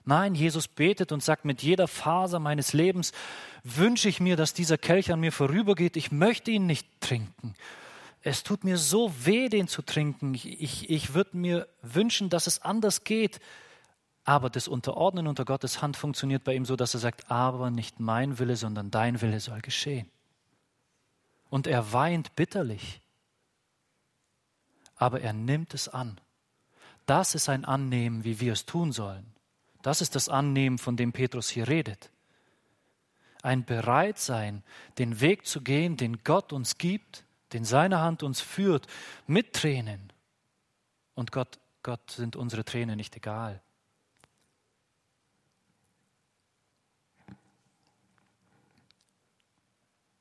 Nein, 0.04 0.34
Jesus 0.34 0.68
betet 0.68 1.10
und 1.10 1.22
sagt, 1.22 1.44
mit 1.44 1.62
jeder 1.62 1.88
Faser 1.88 2.38
meines 2.38 2.72
Lebens 2.72 3.12
wünsche 3.64 4.08
ich 4.08 4.20
mir, 4.20 4.36
dass 4.36 4.54
dieser 4.54 4.78
Kelch 4.78 5.10
an 5.10 5.18
mir 5.18 5.32
vorübergeht. 5.32 5.96
Ich 5.96 6.12
möchte 6.12 6.52
ihn 6.52 6.66
nicht 6.66 6.86
trinken. 7.00 7.54
Es 8.22 8.42
tut 8.42 8.62
mir 8.62 8.76
so 8.76 9.12
weh, 9.24 9.48
den 9.48 9.66
zu 9.66 9.82
trinken. 9.82 10.34
Ich, 10.34 10.60
ich, 10.60 10.90
ich 10.90 11.14
würde 11.14 11.36
mir 11.36 11.68
wünschen, 11.82 12.28
dass 12.28 12.46
es 12.46 12.62
anders 12.62 13.02
geht. 13.02 13.40
Aber 14.26 14.50
das 14.50 14.68
Unterordnen 14.68 15.26
unter 15.26 15.46
Gottes 15.46 15.80
Hand 15.80 15.96
funktioniert 15.96 16.44
bei 16.44 16.54
ihm 16.54 16.66
so, 16.66 16.76
dass 16.76 16.92
er 16.92 17.00
sagt, 17.00 17.30
aber 17.30 17.70
nicht 17.70 18.00
mein 18.00 18.38
Wille, 18.38 18.56
sondern 18.56 18.90
dein 18.90 19.22
Wille 19.22 19.40
soll 19.40 19.62
geschehen. 19.62 20.10
Und 21.48 21.66
er 21.66 21.94
weint 21.94 22.36
bitterlich. 22.36 23.00
Aber 24.96 25.22
er 25.22 25.32
nimmt 25.32 25.72
es 25.72 25.88
an. 25.88 26.20
Das 27.06 27.34
ist 27.34 27.48
ein 27.48 27.64
Annehmen, 27.64 28.24
wie 28.24 28.40
wir 28.40 28.52
es 28.52 28.66
tun 28.66 28.92
sollen. 28.92 29.24
Das 29.80 30.02
ist 30.02 30.14
das 30.14 30.28
Annehmen, 30.28 30.76
von 30.76 30.98
dem 30.98 31.12
Petrus 31.12 31.48
hier 31.48 31.68
redet. 31.68 32.10
Ein 33.42 33.64
Bereitsein, 33.64 34.62
den 34.98 35.20
Weg 35.20 35.46
zu 35.46 35.62
gehen, 35.62 35.96
den 35.96 36.24
Gott 36.24 36.52
uns 36.52 36.76
gibt 36.76 37.24
den 37.52 37.64
seine 37.64 38.00
Hand 38.00 38.22
uns 38.22 38.40
führt, 38.40 38.86
mit 39.26 39.52
Tränen. 39.54 40.12
Und 41.14 41.32
Gott, 41.32 41.58
Gott 41.82 42.10
sind 42.10 42.36
unsere 42.36 42.64
Tränen 42.64 42.96
nicht 42.96 43.16
egal. 43.16 43.62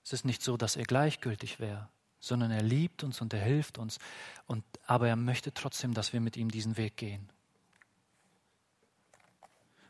Es 0.05 0.13
ist 0.13 0.23
nicht 0.23 0.43
so, 0.43 0.55
dass 0.55 0.75
er 0.75 0.83
gleichgültig 0.83 1.59
wäre, 1.59 1.89
sondern 2.19 2.51
er 2.51 2.61
liebt 2.61 3.03
uns 3.03 3.21
und 3.21 3.33
er 3.33 3.39
hilft 3.39 3.79
uns. 3.79 3.97
Und, 4.45 4.63
aber 4.85 5.07
er 5.07 5.15
möchte 5.15 5.51
trotzdem, 5.51 5.95
dass 5.95 6.13
wir 6.13 6.21
mit 6.21 6.37
ihm 6.37 6.51
diesen 6.51 6.77
Weg 6.77 6.95
gehen. 6.95 7.27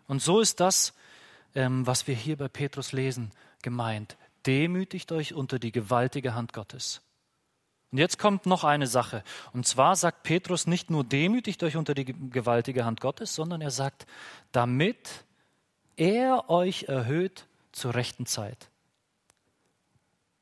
Und 0.07 0.21
so 0.21 0.39
ist 0.39 0.61
das, 0.61 0.93
ähm, 1.53 1.85
was 1.85 2.07
wir 2.07 2.15
hier 2.15 2.37
bei 2.37 2.47
Petrus 2.47 2.93
lesen, 2.93 3.31
gemeint? 3.61 4.15
Demütigt 4.45 5.11
euch 5.11 5.33
unter 5.33 5.59
die 5.59 5.73
gewaltige 5.73 6.33
Hand 6.33 6.53
Gottes. 6.53 7.01
Und 7.91 7.97
jetzt 7.97 8.17
kommt 8.17 8.45
noch 8.45 8.63
eine 8.63 8.87
Sache. 8.87 9.21
Und 9.51 9.67
zwar 9.67 9.97
sagt 9.97 10.23
Petrus 10.23 10.65
nicht 10.65 10.89
nur 10.89 11.03
demütigt 11.03 11.61
euch 11.61 11.75
unter 11.75 11.93
die 11.93 12.05
gewaltige 12.05 12.85
Hand 12.85 13.01
Gottes, 13.01 13.35
sondern 13.35 13.59
er 13.59 13.71
sagt, 13.71 14.05
damit 14.53 15.25
er 15.97 16.49
euch 16.49 16.83
erhöht 16.83 17.47
zur 17.73 17.95
rechten 17.95 18.25
Zeit. 18.25 18.69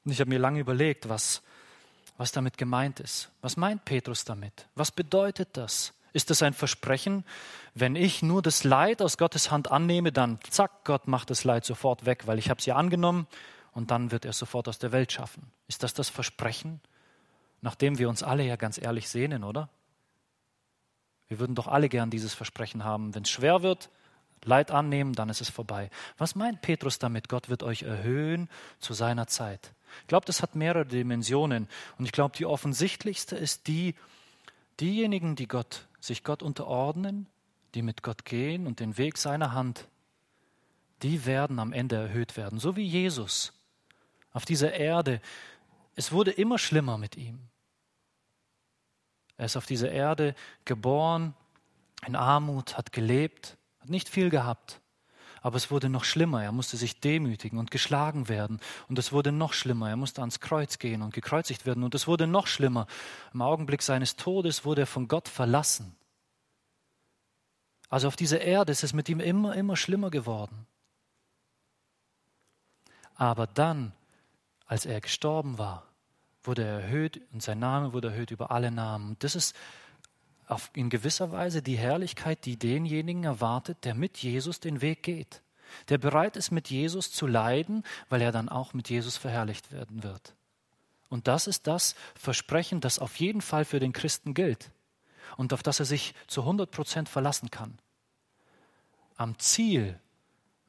Und 0.06 0.12
ich 0.12 0.20
habe 0.20 0.30
mir 0.30 0.40
lange 0.40 0.60
überlegt, 0.60 1.10
was, 1.10 1.42
was 2.18 2.32
damit 2.32 2.58
gemeint 2.58 3.00
ist. 3.00 3.30
Was 3.42 3.58
meint 3.58 3.86
Petrus 3.86 4.26
damit? 4.26 4.68
Was 4.76 4.92
bedeutet 4.92 5.50
das? 5.54 5.94
Ist 6.14 6.30
das 6.30 6.44
ein 6.44 6.54
Versprechen? 6.54 7.26
Wenn 7.74 7.96
ich 7.96 8.22
nur 8.22 8.42
das 8.42 8.64
Leid 8.64 9.02
aus 9.02 9.18
Gottes 9.18 9.50
Hand 9.50 9.72
annehme, 9.72 10.12
dann 10.12 10.40
zack, 10.50 10.84
Gott 10.84 11.08
macht 11.08 11.30
das 11.32 11.44
Leid 11.44 11.66
sofort 11.66 12.06
weg, 12.06 12.28
weil 12.28 12.38
ich 12.38 12.50
habe 12.50 12.60
es 12.60 12.66
ja 12.68 12.76
angenommen 12.76 13.28
und 13.72 13.90
dann 13.90 14.12
wird 14.12 14.26
er 14.26 14.34
sofort 14.34 14.68
aus 14.68 14.78
der 14.78 14.92
Welt 14.92 15.12
schaffen. 15.12 15.52
Ist 15.68 15.82
das 15.82 15.96
das 15.96 16.10
Versprechen, 16.10 16.82
nachdem 17.62 17.98
wir 17.98 18.10
uns 18.10 18.22
alle 18.22 18.44
ja 18.44 18.58
ganz 18.58 18.78
ehrlich 18.78 19.10
sehnen, 19.10 19.44
oder? 19.44 19.70
Wir 21.28 21.40
würden 21.40 21.56
doch 21.56 21.68
alle 21.68 21.90
gern 21.90 22.12
dieses 22.12 22.36
Versprechen 22.36 22.84
haben. 22.84 23.16
Wenn 23.16 23.24
es 23.24 23.32
schwer 23.32 23.64
wird, 23.64 23.90
Leid 24.46 24.72
annehmen, 24.72 25.14
dann 25.14 25.30
ist 25.30 25.42
es 25.42 25.50
vorbei. 25.50 25.90
Was 26.18 26.36
meint 26.36 26.62
Petrus 26.62 27.00
damit? 27.00 27.30
Gott 27.30 27.50
wird 27.50 27.64
euch 27.64 27.84
erhöhen 27.84 28.50
zu 28.80 28.94
seiner 28.94 29.28
Zeit. 29.28 29.74
Ich 30.02 30.08
glaube, 30.08 30.26
das 30.26 30.42
hat 30.42 30.56
mehrere 30.56 30.86
Dimensionen. 30.86 31.68
Und 31.98 32.06
ich 32.06 32.12
glaube, 32.12 32.36
die 32.38 32.46
offensichtlichste 32.46 33.36
ist 33.36 33.68
die, 33.68 33.96
diejenigen, 34.80 35.36
die 35.36 35.48
Gott, 35.48 35.88
sich 36.00 36.24
Gott 36.24 36.44
unterordnen, 36.44 37.28
die 37.76 37.82
mit 37.82 38.04
Gott 38.04 38.26
gehen 38.26 38.68
und 38.68 38.80
den 38.80 38.98
Weg 38.98 39.18
seiner 39.18 39.54
Hand, 39.54 39.88
die 41.02 41.26
werden 41.26 41.60
am 41.60 41.74
Ende 41.74 41.96
erhöht 41.96 42.38
werden. 42.38 42.60
So 42.60 42.76
wie 42.76 42.86
Jesus 42.86 43.54
auf 44.32 44.46
dieser 44.46 44.74
Erde. 44.74 45.22
Es 45.96 46.12
wurde 46.12 46.32
immer 46.32 46.58
schlimmer 46.58 46.98
mit 46.98 47.18
ihm. 47.18 47.40
Er 49.38 49.46
ist 49.46 49.58
auf 49.58 49.66
dieser 49.66 49.92
Erde 49.92 50.36
geboren, 50.66 51.36
in 52.06 52.16
Armut, 52.16 52.78
hat 52.78 52.92
gelebt, 52.92 53.58
hat 53.84 53.90
nicht 53.90 54.10
viel 54.10 54.30
gehabt. 54.30 54.80
Aber 55.42 55.58
es 55.58 55.70
wurde 55.70 55.90
noch 55.90 56.06
schlimmer. 56.06 56.42
Er 56.42 56.54
musste 56.54 56.78
sich 56.78 57.02
demütigen 57.02 57.60
und 57.60 57.70
geschlagen 57.70 58.30
werden. 58.30 58.62
Und 58.88 58.98
es 58.98 59.12
wurde 59.12 59.34
noch 59.34 59.52
schlimmer. 59.52 59.90
Er 59.90 59.98
musste 59.98 60.22
ans 60.22 60.40
Kreuz 60.40 60.80
gehen 60.80 61.02
und 61.02 61.14
gekreuzigt 61.14 61.66
werden. 61.66 61.84
Und 61.84 61.94
es 61.96 62.08
wurde 62.08 62.28
noch 62.28 62.48
schlimmer. 62.48 62.88
Im 63.34 63.42
Augenblick 63.42 63.82
seines 63.82 64.16
Todes 64.16 64.64
wurde 64.64 64.84
er 64.84 64.88
von 64.88 65.10
Gott 65.10 65.28
verlassen. 65.28 65.98
Also 67.90 68.08
auf 68.08 68.16
dieser 68.16 68.40
Erde 68.40 68.72
ist 68.72 68.86
es 68.86 68.94
mit 68.94 69.10
ihm 69.10 69.20
immer, 69.20 69.54
immer 69.54 69.76
schlimmer 69.76 70.10
geworden. 70.10 70.66
Aber 73.16 73.46
dann, 73.46 73.92
als 74.66 74.86
er 74.86 75.02
gestorben 75.02 75.58
war, 75.58 75.86
wurde 76.42 76.64
er 76.64 76.80
erhöht 76.80 77.22
und 77.34 77.44
sein 77.44 77.60
Name 77.60 77.92
wurde 77.92 78.08
erhöht 78.10 78.32
über 78.32 78.50
alle 78.50 78.72
Namen. 78.72 79.18
Das 79.20 79.36
ist 79.36 79.56
auf, 80.48 80.70
in 80.74 80.90
gewisser 80.90 81.32
Weise 81.32 81.62
die 81.62 81.78
Herrlichkeit, 81.78 82.46
die 82.46 82.58
denjenigen 82.58 83.24
erwartet, 83.24 83.84
der 83.84 83.96
mit 83.96 84.18
Jesus 84.18 84.60
den 84.60 84.82
Weg 84.82 85.04
geht, 85.04 85.42
der 85.90 85.98
bereit 85.98 86.38
ist, 86.38 86.52
mit 86.52 86.70
Jesus 86.70 87.12
zu 87.12 87.28
leiden, 87.28 87.84
weil 88.10 88.22
er 88.22 88.32
dann 88.32 88.50
auch 88.50 88.74
mit 88.74 88.90
Jesus 88.90 89.18
verherrlicht 89.18 89.72
werden 89.72 90.04
wird. 90.04 90.36
Und 91.10 91.28
das 91.28 91.48
ist 91.48 91.68
das 91.68 91.96
Versprechen, 92.16 92.82
das 92.82 93.00
auf 93.00 93.16
jeden 93.18 93.42
Fall 93.42 93.66
für 93.66 93.80
den 93.80 93.94
Christen 93.94 94.34
gilt 94.34 94.72
und 95.38 95.54
auf 95.54 95.64
das 95.64 95.80
er 95.80 95.86
sich 95.86 96.16
zu 96.28 96.42
100 96.42 96.72
Prozent 96.72 97.10
verlassen 97.10 97.52
kann. 97.52 97.78
Am 99.16 99.38
Ziel 99.38 100.00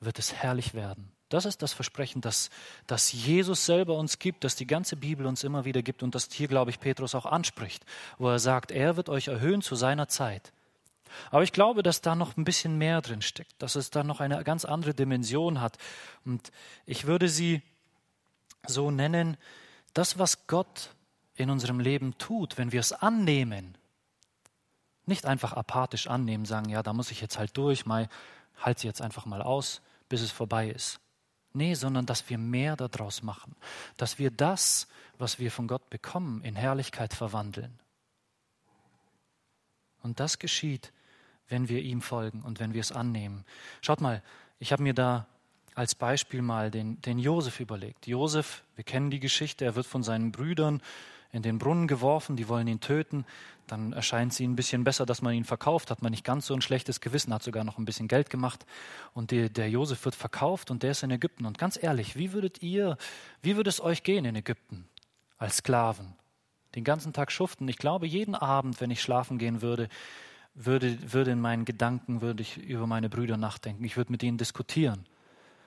wird 0.01 0.19
es 0.19 0.35
herrlich 0.35 0.75
werden. 0.75 1.14
Das 1.35 1.47
ist 1.47 1.63
das 1.63 1.73
Versprechen, 1.73 2.21
das, 2.21 2.49
das 2.87 3.11
Jesus 3.11 3.67
selber 3.67 3.97
uns 3.97 4.21
gibt, 4.21 4.45
das 4.45 4.55
die 4.55 4.69
ganze 4.69 4.95
Bibel 4.95 5.27
uns 5.27 5.43
immer 5.43 5.65
wieder 5.65 5.83
gibt 5.83 6.05
und 6.05 6.15
das 6.15 6.29
hier, 6.31 6.47
glaube 6.47 6.71
ich, 6.71 6.79
Petrus 6.79 7.17
auch 7.17 7.27
anspricht, 7.27 7.85
wo 8.19 8.29
er 8.29 8.39
sagt, 8.39 8.71
er 8.71 8.97
wird 8.97 9.09
euch 9.09 9.27
erhöhen 9.27 9.61
zu 9.61 9.75
seiner 9.75 10.07
Zeit. 10.07 10.53
Aber 11.33 11.43
ich 11.43 11.51
glaube, 11.51 11.83
dass 11.83 12.01
da 12.01 12.15
noch 12.15 12.37
ein 12.37 12.45
bisschen 12.45 12.79
mehr 12.79 13.03
drin 13.03 13.21
steckt, 13.21 13.61
dass 13.61 13.75
es 13.75 13.91
da 13.91 14.05
noch 14.05 14.21
eine 14.21 14.45
ganz 14.45 14.65
andere 14.65 14.95
Dimension 14.95 15.61
hat. 15.61 15.77
Und 16.25 16.53
ich 16.87 17.05
würde 17.05 17.29
sie 17.29 17.63
so 18.65 18.93
nennen, 18.93 19.37
das, 19.93 20.21
was 20.21 20.47
Gott 20.47 20.91
in 21.35 21.51
unserem 21.51 21.81
Leben 21.81 22.17
tut, 22.17 22.59
wenn 22.59 22.71
wir 22.71 22.79
es 22.79 22.93
annehmen, 22.93 23.77
nicht 25.05 25.27
einfach 25.27 25.53
apathisch 25.55 26.07
annehmen, 26.07 26.45
sagen, 26.45 26.69
ja, 26.69 26.85
da 26.85 26.93
muss 26.93 27.11
ich 27.11 27.21
jetzt 27.21 27.39
halt 27.39 27.57
durch, 27.57 27.87
mal, 27.87 28.09
halt 28.57 28.79
sie 28.79 28.87
jetzt 28.87 29.03
einfach 29.03 29.27
mal 29.27 29.43
aus, 29.43 29.83
bis 30.09 30.21
es 30.21 30.31
vorbei 30.31 30.69
ist. 30.69 31.01
Nee, 31.55 31.75
sondern 31.75 32.05
dass 32.05 32.29
wir 32.29 32.37
mehr 32.37 32.77
daraus 32.77 33.23
machen, 33.23 33.55
dass 33.97 34.19
wir 34.19 34.33
das, 34.33 34.89
was 35.19 35.39
wir 35.39 35.53
von 35.53 35.69
Gott 35.69 35.89
bekommen, 35.89 36.43
in 36.43 36.57
Herrlichkeit 36.57 37.15
verwandeln. 37.15 37.79
Und 40.03 40.19
das 40.19 40.41
geschieht, 40.41 40.93
wenn 41.49 41.69
wir 41.69 41.81
ihm 41.81 42.03
folgen 42.03 42.43
und 42.43 42.59
wenn 42.59 42.75
wir 42.75 42.81
es 42.81 42.91
annehmen. 42.91 43.45
Schaut 43.83 44.01
mal, 44.01 44.23
ich 44.59 44.73
habe 44.73 44.83
mir 44.83 44.95
da 44.95 45.27
als 45.77 45.95
Beispiel 45.95 46.43
mal 46.43 46.73
den, 46.73 47.01
den 47.03 47.19
Josef 47.21 47.61
überlegt. 47.61 48.09
Josef, 48.09 48.65
wir 48.75 48.85
kennen 48.85 49.11
die 49.11 49.21
Geschichte, 49.21 49.65
er 49.65 49.77
wird 49.77 49.87
von 49.87 50.03
seinen 50.03 50.33
Brüdern 50.33 50.83
in 51.31 51.43
den 51.43 51.59
Brunnen 51.59 51.87
geworfen, 51.87 52.37
die 52.37 52.49
wollen 52.49 52.67
ihn 52.67 52.81
töten. 52.81 53.25
Dann 53.67 53.93
erscheint 53.93 54.33
es 54.33 54.41
ihnen 54.41 54.53
ein 54.53 54.57
bisschen 54.57 54.85
besser, 54.85 55.07
dass 55.07 55.23
man 55.23 55.35
ihn 55.35 55.45
verkauft, 55.45 55.91
hat 55.91 56.03
man 56.03 56.11
nicht 56.11 56.25
ganz 56.25 56.47
so 56.47 56.55
ein 56.55 56.61
schlechtes 56.61 57.01
Gewissen, 57.01 57.33
hat 57.33 57.43
sogar 57.43 57.65
noch 57.65 57.79
ein 57.79 57.85
bisschen 57.85 58.09
Geld 58.09 58.31
gemacht. 58.31 58.67
Und 59.13 59.31
die, 59.31 59.51
der 59.51 59.71
Josef 59.71 60.05
wird 60.05 60.15
verkauft 60.15 60.71
und 60.71 60.83
der 60.83 60.91
ist 60.91 61.03
in 61.03 61.11
Ägypten. 61.11 61.47
Und 61.47 61.59
ganz 61.59 61.83
ehrlich, 61.83 62.17
wie 62.17 62.33
würdet 62.33 62.63
ihr, 62.63 62.99
wie 63.43 63.57
würde 63.57 63.71
es 63.71 63.81
euch 63.81 64.03
gehen 64.03 64.25
in 64.25 64.37
Ägypten 64.37 64.89
als 65.39 65.59
Sklaven? 65.59 66.15
Den 66.75 66.85
ganzen 66.85 67.13
Tag 67.13 67.31
schuften. 67.31 67.69
Ich 67.69 67.79
glaube, 67.79 68.07
jeden 68.07 68.35
Abend, 68.35 68.81
wenn 68.81 68.91
ich 68.91 69.01
schlafen 69.01 69.39
gehen 69.39 69.63
würde, 69.63 69.89
würde, 70.55 71.13
würde 71.13 71.33
in 71.33 71.41
meinen 71.41 71.65
Gedanken, 71.65 72.21
würde 72.21 72.43
ich 72.43 72.59
über 72.59 72.87
meine 72.87 73.09
Brüder 73.09 73.37
nachdenken. 73.37 73.85
Ich 73.85 73.97
würde 73.97 74.13
mit 74.13 74.23
ihnen 74.23 74.39
diskutieren, 74.39 75.07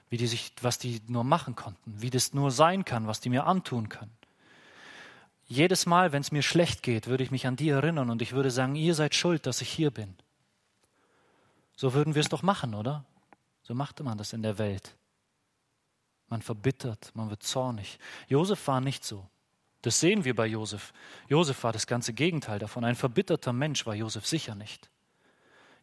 wie 0.10 0.18
die 0.18 0.28
sich, 0.28 0.54
was 0.62 0.78
die 0.80 1.02
nur 1.08 1.24
machen 1.24 1.56
konnten, 1.56 2.02
wie 2.02 2.10
das 2.10 2.34
nur 2.34 2.52
sein 2.52 2.86
kann, 2.86 3.08
was 3.08 3.20
die 3.20 3.30
mir 3.30 3.45
antun 3.45 3.89
können. 3.89 4.16
Jedes 5.48 5.86
Mal, 5.86 6.12
wenn 6.12 6.22
es 6.22 6.32
mir 6.32 6.43
schlecht 6.43 6.84
geht, 6.84 7.08
würde 7.08 7.24
ich 7.24 7.32
mich 7.32 7.48
an 7.48 7.56
die 7.56 7.70
erinnern 7.70 8.10
und 8.10 8.22
ich 8.22 8.34
würde 8.34 8.52
sagen, 8.52 8.76
ihr 8.76 8.93
seid 8.93 9.16
schuld, 9.16 9.45
dass 9.45 9.62
ich 9.62 9.70
hier 9.70 9.91
bin. 9.91 10.16
So 11.76 11.93
würden 11.93 12.16
wir 12.16 12.20
es 12.20 12.30
doch 12.30 12.43
machen, 12.43 12.74
oder? 12.74 13.06
So 13.64 13.74
machte 13.74 14.04
man 14.04 14.18
das 14.18 14.34
in 14.34 14.41
der 14.41 14.58
Welt. 14.58 14.95
Man 16.28 16.41
verbittert, 16.41 17.12
man 17.14 17.30
wird 17.30 17.43
zornig. 17.43 17.98
Josef 18.28 18.68
war 18.68 18.82
nicht 18.82 19.06
so. 19.06 19.26
Das 19.82 20.02
sehen 20.02 20.26
wir 20.26 20.36
bei 20.36 20.48
Josef. 20.48 20.91
Josef 21.30 21.64
war 21.64 21.72
das 21.72 21.88
ganze 21.88 22.12
Gegenteil 22.12 22.60
davon. 22.60 22.84
Ein 22.84 22.95
verbitterter 22.95 23.54
Mensch 23.54 23.86
war 23.86 23.95
Josef 23.95 24.26
sicher 24.26 24.56
nicht. 24.56 24.89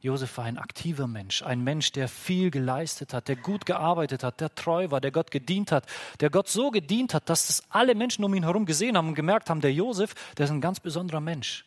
Josef 0.05 0.37
war 0.37 0.45
ein 0.45 0.59
aktiver 0.59 1.07
Mensch, 1.07 1.43
ein 1.43 1.65
Mensch, 1.65 1.91
der 1.91 2.09
viel 2.09 2.51
geleistet 2.51 3.15
hat, 3.15 3.27
der 3.27 3.37
gut 3.37 3.65
gearbeitet 3.65 4.23
hat, 4.23 4.39
der 4.39 4.55
treu 4.55 4.91
war, 4.91 5.01
der 5.01 5.11
Gott 5.11 5.31
gedient 5.31 5.73
hat, 5.73 5.87
der 6.21 6.29
Gott 6.29 6.47
so 6.47 6.71
gedient 6.71 7.15
hat, 7.15 7.31
dass 7.31 7.47
das 7.47 7.63
alle 7.71 7.95
Menschen 7.95 8.23
um 8.23 8.35
ihn 8.35 8.43
herum 8.43 8.67
gesehen 8.67 8.99
haben 8.99 9.09
und 9.09 9.15
gemerkt 9.15 9.49
haben, 9.49 9.63
der 9.63 9.73
Josef, 9.73 10.15
der 10.37 10.45
ist 10.45 10.51
ein 10.51 10.61
ganz 10.61 10.79
besonderer 10.79 11.23
Mensch. 11.23 11.65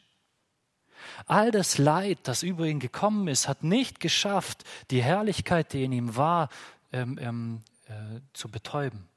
All 1.25 1.49
das 1.49 1.79
Leid, 1.79 2.19
das 2.25 2.43
über 2.43 2.67
ihn 2.67 2.79
gekommen 2.79 3.27
ist, 3.27 3.47
hat 3.47 3.63
nicht 3.63 3.99
geschafft, 3.99 4.65
die 4.91 5.01
Herrlichkeit, 5.01 5.73
die 5.73 5.83
in 5.83 5.91
ihm 5.91 6.15
war, 6.15 6.49
ähm, 6.91 7.17
ähm, 7.19 7.61
äh, 7.87 8.19
zu 8.33 8.49
betäuben. 8.49 9.09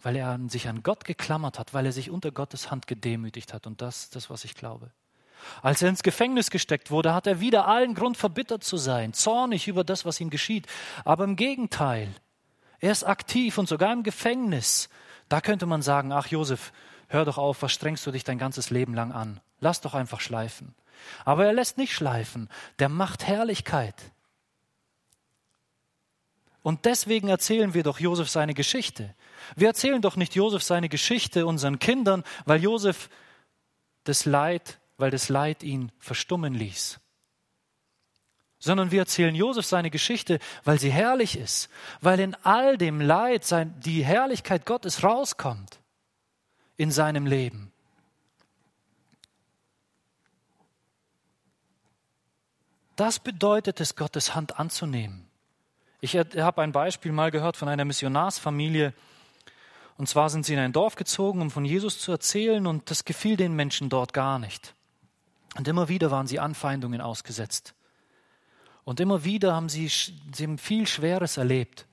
Weil 0.00 0.16
er 0.16 0.40
sich 0.48 0.66
an 0.66 0.82
Gott 0.82 1.04
geklammert 1.04 1.60
hat, 1.60 1.72
weil 1.72 1.86
er 1.86 1.92
sich 1.92 2.10
unter 2.10 2.32
Gottes 2.32 2.72
Hand 2.72 2.88
gedemütigt 2.88 3.54
hat. 3.54 3.68
Und 3.68 3.80
das 3.80 4.04
ist 4.04 4.16
das, 4.16 4.28
was 4.28 4.44
ich 4.44 4.56
glaube. 4.56 4.90
Als 5.62 5.82
er 5.82 5.88
ins 5.88 6.02
Gefängnis 6.02 6.50
gesteckt 6.50 6.90
wurde, 6.90 7.14
hat 7.14 7.26
er 7.26 7.40
wieder 7.40 7.66
allen 7.66 7.94
Grund, 7.94 8.16
verbittert 8.16 8.64
zu 8.64 8.76
sein, 8.76 9.12
zornig 9.12 9.68
über 9.68 9.84
das, 9.84 10.04
was 10.04 10.20
ihm 10.20 10.30
geschieht. 10.30 10.66
Aber 11.04 11.24
im 11.24 11.36
Gegenteil, 11.36 12.08
er 12.80 12.92
ist 12.92 13.04
aktiv 13.04 13.58
und 13.58 13.68
sogar 13.68 13.92
im 13.92 14.02
Gefängnis. 14.02 14.88
Da 15.28 15.40
könnte 15.40 15.66
man 15.66 15.82
sagen, 15.82 16.12
ach 16.12 16.26
Josef, 16.26 16.72
hör 17.08 17.24
doch 17.24 17.38
auf, 17.38 17.62
was 17.62 17.72
strengst 17.72 18.06
du 18.06 18.10
dich 18.10 18.24
dein 18.24 18.38
ganzes 18.38 18.70
Leben 18.70 18.94
lang 18.94 19.12
an? 19.12 19.40
Lass 19.60 19.80
doch 19.80 19.94
einfach 19.94 20.20
schleifen. 20.20 20.74
Aber 21.24 21.46
er 21.46 21.52
lässt 21.52 21.78
nicht 21.78 21.92
schleifen, 21.92 22.48
der 22.78 22.88
macht 22.88 23.26
Herrlichkeit. 23.26 23.94
Und 26.62 26.84
deswegen 26.84 27.28
erzählen 27.28 27.74
wir 27.74 27.82
doch 27.82 27.98
Josef 27.98 28.28
seine 28.28 28.54
Geschichte. 28.54 29.14
Wir 29.56 29.68
erzählen 29.68 30.00
doch 30.00 30.16
nicht 30.16 30.34
Josef 30.34 30.62
seine 30.62 30.88
Geschichte 30.88 31.46
unseren 31.46 31.78
Kindern, 31.78 32.22
weil 32.44 32.62
Josef 32.62 33.08
das 34.04 34.24
Leid 34.24 34.78
weil 35.02 35.10
das 35.10 35.28
Leid 35.28 35.64
ihn 35.64 35.90
verstummen 35.98 36.54
ließ. 36.54 37.00
Sondern 38.60 38.92
wir 38.92 39.00
erzählen 39.00 39.34
Josef 39.34 39.66
seine 39.66 39.90
Geschichte, 39.90 40.38
weil 40.62 40.78
sie 40.78 40.92
herrlich 40.92 41.36
ist, 41.36 41.68
weil 42.00 42.20
in 42.20 42.36
all 42.44 42.78
dem 42.78 43.00
Leid 43.00 43.44
sein, 43.44 43.74
die 43.80 44.04
Herrlichkeit 44.04 44.64
Gottes 44.64 45.02
rauskommt 45.02 45.80
in 46.76 46.92
seinem 46.92 47.26
Leben. 47.26 47.72
Das 52.94 53.18
bedeutet 53.18 53.80
es, 53.80 53.96
Gottes 53.96 54.36
Hand 54.36 54.60
anzunehmen 54.60 55.26
Ich 56.00 56.16
habe 56.16 56.62
ein 56.62 56.70
Beispiel 56.70 57.10
mal 57.10 57.32
gehört 57.32 57.56
von 57.56 57.68
einer 57.68 57.84
Missionarsfamilie. 57.84 58.94
Und 59.96 60.08
zwar 60.08 60.30
sind 60.30 60.46
sie 60.46 60.54
in 60.54 60.60
ein 60.60 60.72
Dorf 60.72 60.94
gezogen, 60.94 61.40
um 61.40 61.50
von 61.50 61.64
Jesus 61.64 61.98
zu 61.98 62.12
erzählen, 62.12 62.68
und 62.68 62.88
das 62.88 63.04
gefiel 63.04 63.36
den 63.36 63.54
Menschen 63.54 63.88
dort 63.88 64.12
gar 64.12 64.38
nicht. 64.38 64.76
Und 65.54 65.68
immer 65.68 65.88
wieder 65.88 66.10
waren 66.10 66.26
sie 66.26 66.40
Anfeindungen 66.40 67.00
ausgesetzt. 67.00 67.74
Und 68.84 69.00
immer 69.00 69.24
wieder 69.24 69.54
haben 69.54 69.68
sie, 69.68 69.88
sie 69.88 70.44
haben 70.44 70.58
viel 70.58 70.86
Schweres 70.86 71.36
erlebt. 71.36 71.86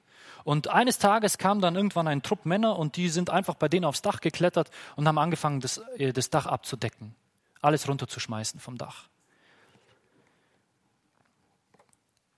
Und 0.43 0.69
eines 0.69 0.97
Tages 0.97 1.37
kam 1.37 1.61
dann 1.61 1.75
irgendwann 1.75 2.07
ein 2.07 2.23
Trupp 2.23 2.45
Männer 2.45 2.79
und 2.79 2.95
die 2.95 3.09
sind 3.09 3.29
einfach 3.29 3.55
bei 3.55 3.67
denen 3.67 3.85
aufs 3.85 4.01
Dach 4.01 4.21
geklettert 4.21 4.71
und 4.95 5.07
haben 5.07 5.17
angefangen, 5.17 5.59
das, 5.59 5.79
äh, 5.97 6.13
das 6.13 6.29
Dach 6.29 6.45
abzudecken. 6.45 7.13
Alles 7.61 7.87
runterzuschmeißen 7.87 8.59
vom 8.59 8.77
Dach. 8.77 9.09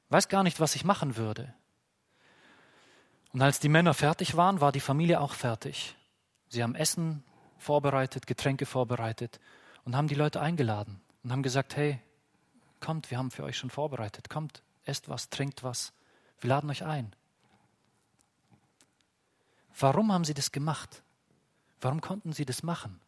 Weiß 0.10 0.28
gar 0.28 0.44
nicht, 0.44 0.60
was 0.60 0.76
ich 0.76 0.84
machen 0.84 1.16
würde. 1.16 1.54
Und 3.32 3.42
als 3.42 3.60
die 3.60 3.70
Männer 3.70 3.94
fertig 3.94 4.36
waren, 4.36 4.60
war 4.60 4.74
die 4.74 4.82
Familie 4.82 5.22
auch 5.22 5.34
fertig. 5.34 5.96
Sie 6.50 6.64
haben 6.64 6.76
Essen 6.76 7.24
vorbereitet, 7.60 8.28
Getränke 8.28 8.66
vorbereitet 8.66 9.40
und 9.86 9.96
haben 9.96 10.10
die 10.10 10.16
Leute 10.16 10.42
eingeladen 10.42 11.00
und 11.24 11.32
haben 11.32 11.44
gesagt, 11.44 11.76
hey, 11.76 12.00
kommt, 12.80 13.12
wir 13.12 13.18
haben 13.18 13.32
für 13.32 13.44
euch 13.44 13.58
schon 13.58 13.70
vorbereitet, 13.70 14.30
kommt, 14.30 14.64
esst 14.86 15.10
was, 15.10 15.30
trinkt 15.30 15.64
was, 15.64 15.94
wir 16.40 16.50
laden 16.50 16.70
euch 16.70 16.84
ein. 16.84 17.16
Warum 19.80 20.12
haben 20.12 20.26
sie 20.26 20.34
das 20.34 20.52
gemacht? 20.52 21.04
Warum 21.80 22.02
konnten 22.02 22.34
sie 22.34 22.46
das 22.46 22.64
machen? 22.64 23.00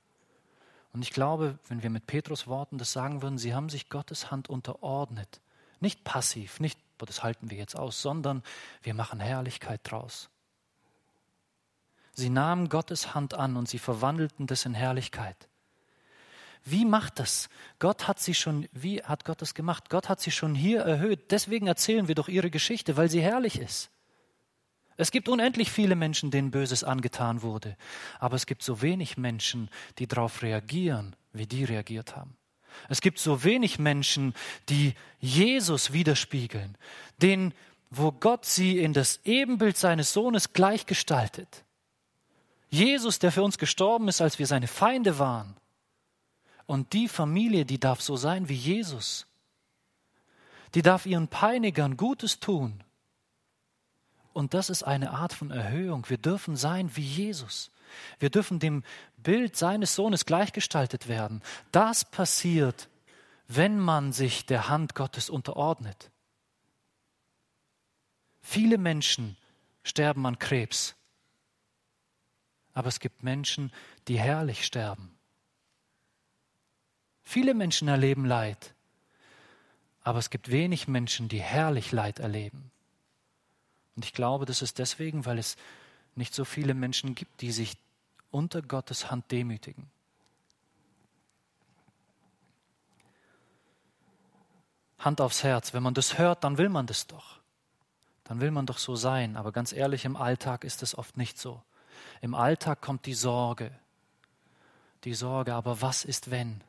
Und 0.94 1.02
ich 1.02 1.12
glaube, 1.12 1.58
wenn 1.68 1.82
wir 1.82 1.90
mit 1.90 2.06
Petrus 2.06 2.48
Worten 2.48 2.78
das 2.78 2.92
sagen 2.92 3.22
würden, 3.22 3.38
sie 3.38 3.54
haben 3.54 3.70
sich 3.70 3.90
Gottes 3.90 4.30
Hand 4.30 4.50
unterordnet. 4.50 5.42
Nicht 5.80 6.04
passiv, 6.04 6.60
nicht 6.60 6.80
das 7.06 7.24
halten 7.24 7.50
wir 7.50 7.58
jetzt 7.58 7.76
aus, 7.76 8.02
sondern 8.02 8.44
wir 8.82 8.94
machen 8.94 9.20
Herrlichkeit 9.20 9.82
draus. 9.84 10.30
Sie 12.14 12.30
nahmen 12.30 12.70
Gottes 12.70 13.16
Hand 13.16 13.34
an 13.34 13.58
und 13.58 13.68
sie 13.68 13.80
verwandelten 13.80 14.48
das 14.48 14.66
in 14.66 14.74
Herrlichkeit. 14.74 15.50
Wie 16.66 16.86
macht 16.86 17.20
das? 17.20 17.50
Gott 17.80 18.08
hat 18.08 18.20
sie 18.20 18.34
schon, 18.34 18.68
wie 18.72 19.04
hat 19.04 19.26
Gott 19.26 19.42
das 19.42 19.54
gemacht? 19.54 19.90
Gott 19.90 20.08
hat 20.08 20.22
sie 20.22 20.32
schon 20.32 20.56
hier 20.56 20.82
erhöht. 20.82 21.32
Deswegen 21.32 21.68
erzählen 21.68 22.08
wir 22.08 22.16
doch 22.16 22.30
ihre 22.30 22.50
Geschichte, 22.50 22.96
weil 22.96 23.10
sie 23.10 23.22
herrlich 23.22 23.60
ist. 23.60 23.90
Es 24.96 25.12
gibt 25.12 25.28
unendlich 25.28 25.72
viele 25.72 25.96
Menschen, 25.96 26.32
denen 26.32 26.52
Böses 26.52 26.84
angetan 26.84 27.42
wurde, 27.42 27.76
aber 28.20 28.36
es 28.36 28.46
gibt 28.46 28.64
so 28.64 28.82
wenig 28.82 29.18
Menschen, 29.18 29.70
die 29.98 30.08
darauf 30.08 30.44
reagieren, 30.44 31.16
wie 31.34 31.48
die 31.48 31.64
reagiert 31.64 32.16
haben. 32.16 32.38
Es 32.90 33.02
gibt 33.02 33.20
so 33.20 33.44
wenig 33.44 33.80
Menschen, 33.80 34.34
die 34.70 34.94
Jesus 35.20 35.94
widerspiegeln, 35.94 36.78
denen, 37.22 37.54
wo 37.90 38.12
Gott 38.12 38.46
sie 38.46 38.80
in 38.80 38.94
das 38.94 39.20
Ebenbild 39.26 39.78
seines 39.78 40.14
Sohnes 40.14 40.54
gleichgestaltet. 40.54 41.64
Jesus, 42.70 43.20
der 43.20 43.32
für 43.32 43.44
uns 43.44 43.58
gestorben 43.58 44.08
ist, 44.08 44.22
als 44.22 44.40
wir 44.40 44.48
seine 44.48 44.68
Feinde 44.68 45.20
waren. 45.20 45.56
Und 46.66 46.94
die 46.94 47.08
Familie, 47.08 47.66
die 47.66 47.80
darf 47.80 48.02
so 48.02 48.16
sein 48.16 48.50
wie 48.50 48.56
Jesus. 48.56 49.26
Die 50.76 50.82
darf 50.82 51.06
ihren 51.06 51.28
Peinigern 51.28 51.98
Gutes 51.98 52.40
tun. 52.40 52.84
Und 54.34 54.54
das 54.54 54.70
ist 54.70 54.84
eine 54.84 55.12
Art 55.12 55.34
von 55.34 55.52
Erhöhung. 55.52 56.10
Wir 56.10 56.18
dürfen 56.18 56.56
sein 56.56 56.96
wie 56.96 57.02
Jesus. 57.02 57.70
Wir 58.20 58.30
dürfen 58.30 58.60
dem 58.60 58.84
Bild 59.18 59.56
seines 59.56 59.96
Sohnes 59.96 60.26
gleichgestaltet 60.26 61.08
werden. 61.08 61.42
Das 61.72 62.06
passiert, 62.06 62.90
wenn 63.48 63.80
man 63.80 64.12
sich 64.12 64.46
der 64.46 64.70
Hand 64.70 64.96
Gottes 64.96 65.30
unterordnet. 65.30 66.10
Viele 68.42 68.78
Menschen 68.78 69.38
sterben 69.84 70.26
an 70.26 70.40
Krebs, 70.40 70.96
aber 72.74 72.88
es 72.88 73.00
gibt 73.00 73.24
Menschen, 73.24 73.72
die 74.08 74.20
herrlich 74.20 74.66
sterben. 74.66 75.13
Viele 77.24 77.54
Menschen 77.54 77.88
erleben 77.88 78.26
Leid, 78.26 78.74
aber 80.02 80.20
es 80.20 80.30
gibt 80.30 80.52
wenig 80.52 80.88
Menschen, 80.88 81.30
die 81.30 81.42
herrlich 81.42 81.92
Leid 81.92 82.20
erleben. 82.20 82.72
Und 83.96 84.06
ich 84.06 84.14
glaube, 84.14 84.46
das 84.46 84.62
ist 84.62 84.80
deswegen, 84.80 85.26
weil 85.26 85.38
es 85.38 85.56
nicht 86.16 86.34
so 86.34 86.46
viele 86.46 86.74
Menschen 86.74 87.16
gibt, 87.16 87.42
die 87.42 87.52
sich 87.52 87.78
unter 88.32 88.62
Gottes 88.62 89.10
Hand 89.12 89.32
demütigen. 89.32 89.90
Hand 95.00 95.22
aufs 95.22 95.44
Herz, 95.44 95.74
wenn 95.74 95.84
man 95.84 95.94
das 95.94 96.18
hört, 96.18 96.44
dann 96.44 96.58
will 96.58 96.70
man 96.70 96.88
das 96.88 97.08
doch. 97.08 97.40
Dann 98.24 98.40
will 98.40 98.52
man 98.52 98.66
doch 98.66 98.78
so 98.78 98.96
sein. 98.96 99.36
Aber 99.36 99.52
ganz 99.52 99.74
ehrlich, 99.74 100.06
im 100.06 100.16
Alltag 100.16 100.64
ist 100.64 100.82
es 100.82 100.98
oft 100.98 101.18
nicht 101.18 101.38
so. 101.38 101.62
Im 102.22 102.34
Alltag 102.36 102.82
kommt 102.82 103.06
die 103.06 103.14
Sorge. 103.14 103.72
Die 105.04 105.14
Sorge, 105.14 105.54
aber 105.54 105.82
was 105.82 106.06
ist 106.06 106.32
wenn? 106.32 106.62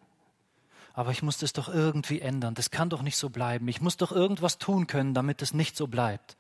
Aber 0.95 1.11
ich 1.11 1.23
muss 1.23 1.39
das 1.39 1.53
doch 1.53 1.69
irgendwie 1.69 2.21
ändern. 2.21 2.55
Das 2.55 2.71
kann 2.71 2.89
doch 2.89 3.03
nicht 3.03 3.17
so 3.17 3.29
bleiben. 3.29 3.69
Ich 3.69 3.81
muss 3.81 3.97
doch 3.97 4.13
irgendwas 4.13 4.59
tun 4.59 4.87
können, 4.87 5.13
damit 5.13 5.43
es 5.43 5.53
nicht 5.53 5.77
so 5.77 5.89
bleibt. 5.89 6.37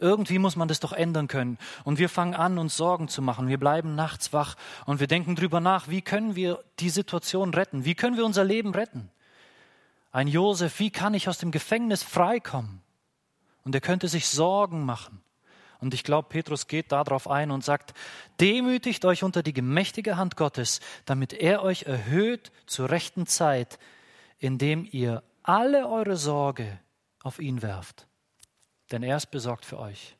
Irgendwie 0.00 0.38
muss 0.38 0.56
man 0.56 0.68
das 0.68 0.80
doch 0.80 0.92
ändern 0.92 1.28
können. 1.28 1.58
Und 1.84 1.98
wir 1.98 2.08
fangen 2.08 2.34
an, 2.34 2.58
uns 2.58 2.76
Sorgen 2.76 3.08
zu 3.08 3.22
machen. 3.22 3.48
Wir 3.48 3.58
bleiben 3.58 3.94
nachts 3.94 4.32
wach 4.32 4.56
und 4.86 5.00
wir 5.00 5.06
denken 5.06 5.36
drüber 5.36 5.60
nach, 5.60 5.88
wie 5.88 6.02
können 6.02 6.34
wir 6.34 6.62
die 6.80 6.90
Situation 6.90 7.54
retten? 7.54 7.84
Wie 7.84 7.94
können 7.94 8.16
wir 8.16 8.24
unser 8.24 8.44
Leben 8.44 8.74
retten? 8.74 9.10
Ein 10.10 10.28
Josef, 10.28 10.78
wie 10.78 10.90
kann 10.90 11.14
ich 11.14 11.28
aus 11.28 11.38
dem 11.38 11.52
Gefängnis 11.52 12.02
freikommen? 12.02 12.82
Und 13.64 13.74
er 13.74 13.80
könnte 13.80 14.08
sich 14.08 14.28
Sorgen 14.28 14.84
machen. 14.84 15.21
Und 15.82 15.92
ich 15.92 16.04
glaube, 16.04 16.28
Petrus 16.30 16.66
geht 16.66 16.92
darauf 16.92 17.28
ein 17.28 17.50
und 17.50 17.62
sagt, 17.62 17.92
demütigt 18.40 19.04
euch 19.04 19.22
unter 19.22 19.42
die 19.42 19.52
gemächtige 19.52 20.16
Hand 20.16 20.36
Gottes, 20.36 20.80
damit 21.04 21.34
er 21.34 21.62
euch 21.62 21.82
erhöht 21.82 22.52
zur 22.66 22.88
rechten 22.88 23.26
Zeit, 23.26 23.78
indem 24.38 24.88
ihr 24.90 25.22
alle 25.42 25.88
eure 25.88 26.16
Sorge 26.16 26.78
auf 27.22 27.38
ihn 27.38 27.60
werft 27.60 28.06
denn 28.92 29.02
er 29.02 29.16
ist 29.16 29.30
besorgt 29.30 29.64
für 29.64 29.78
euch. 29.78 30.16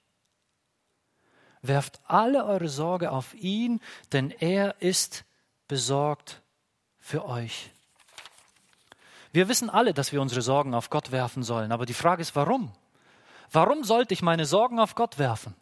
Werft 1.61 2.01
alle 2.05 2.45
eure 2.45 2.69
Sorge 2.69 3.13
auf 3.13 3.35
ihn, 3.35 3.81
denn 4.13 4.31
er 4.31 4.81
ist 4.81 5.25
besorgt 5.69 6.43
für 6.99 7.25
euch. 7.27 7.71
Wir 9.33 9.49
wissen 9.49 9.71
alle, 9.71 9.95
dass 9.95 10.13
wir 10.13 10.21
unsere 10.21 10.43
Sorgen 10.43 10.75
auf 10.75 10.91
Gott 10.91 11.13
werfen 11.13 11.43
sollen, 11.43 11.71
aber 11.71 11.87
die 11.87 11.95
Frage 11.95 12.23
ist, 12.23 12.35
warum? 12.35 12.73
Warum 13.53 13.85
sollte 13.85 14.15
ich 14.15 14.23
meine 14.23 14.47
Sorgen 14.47 14.81
auf 14.81 14.95
Gott 14.95 15.19
werfen? 15.19 15.55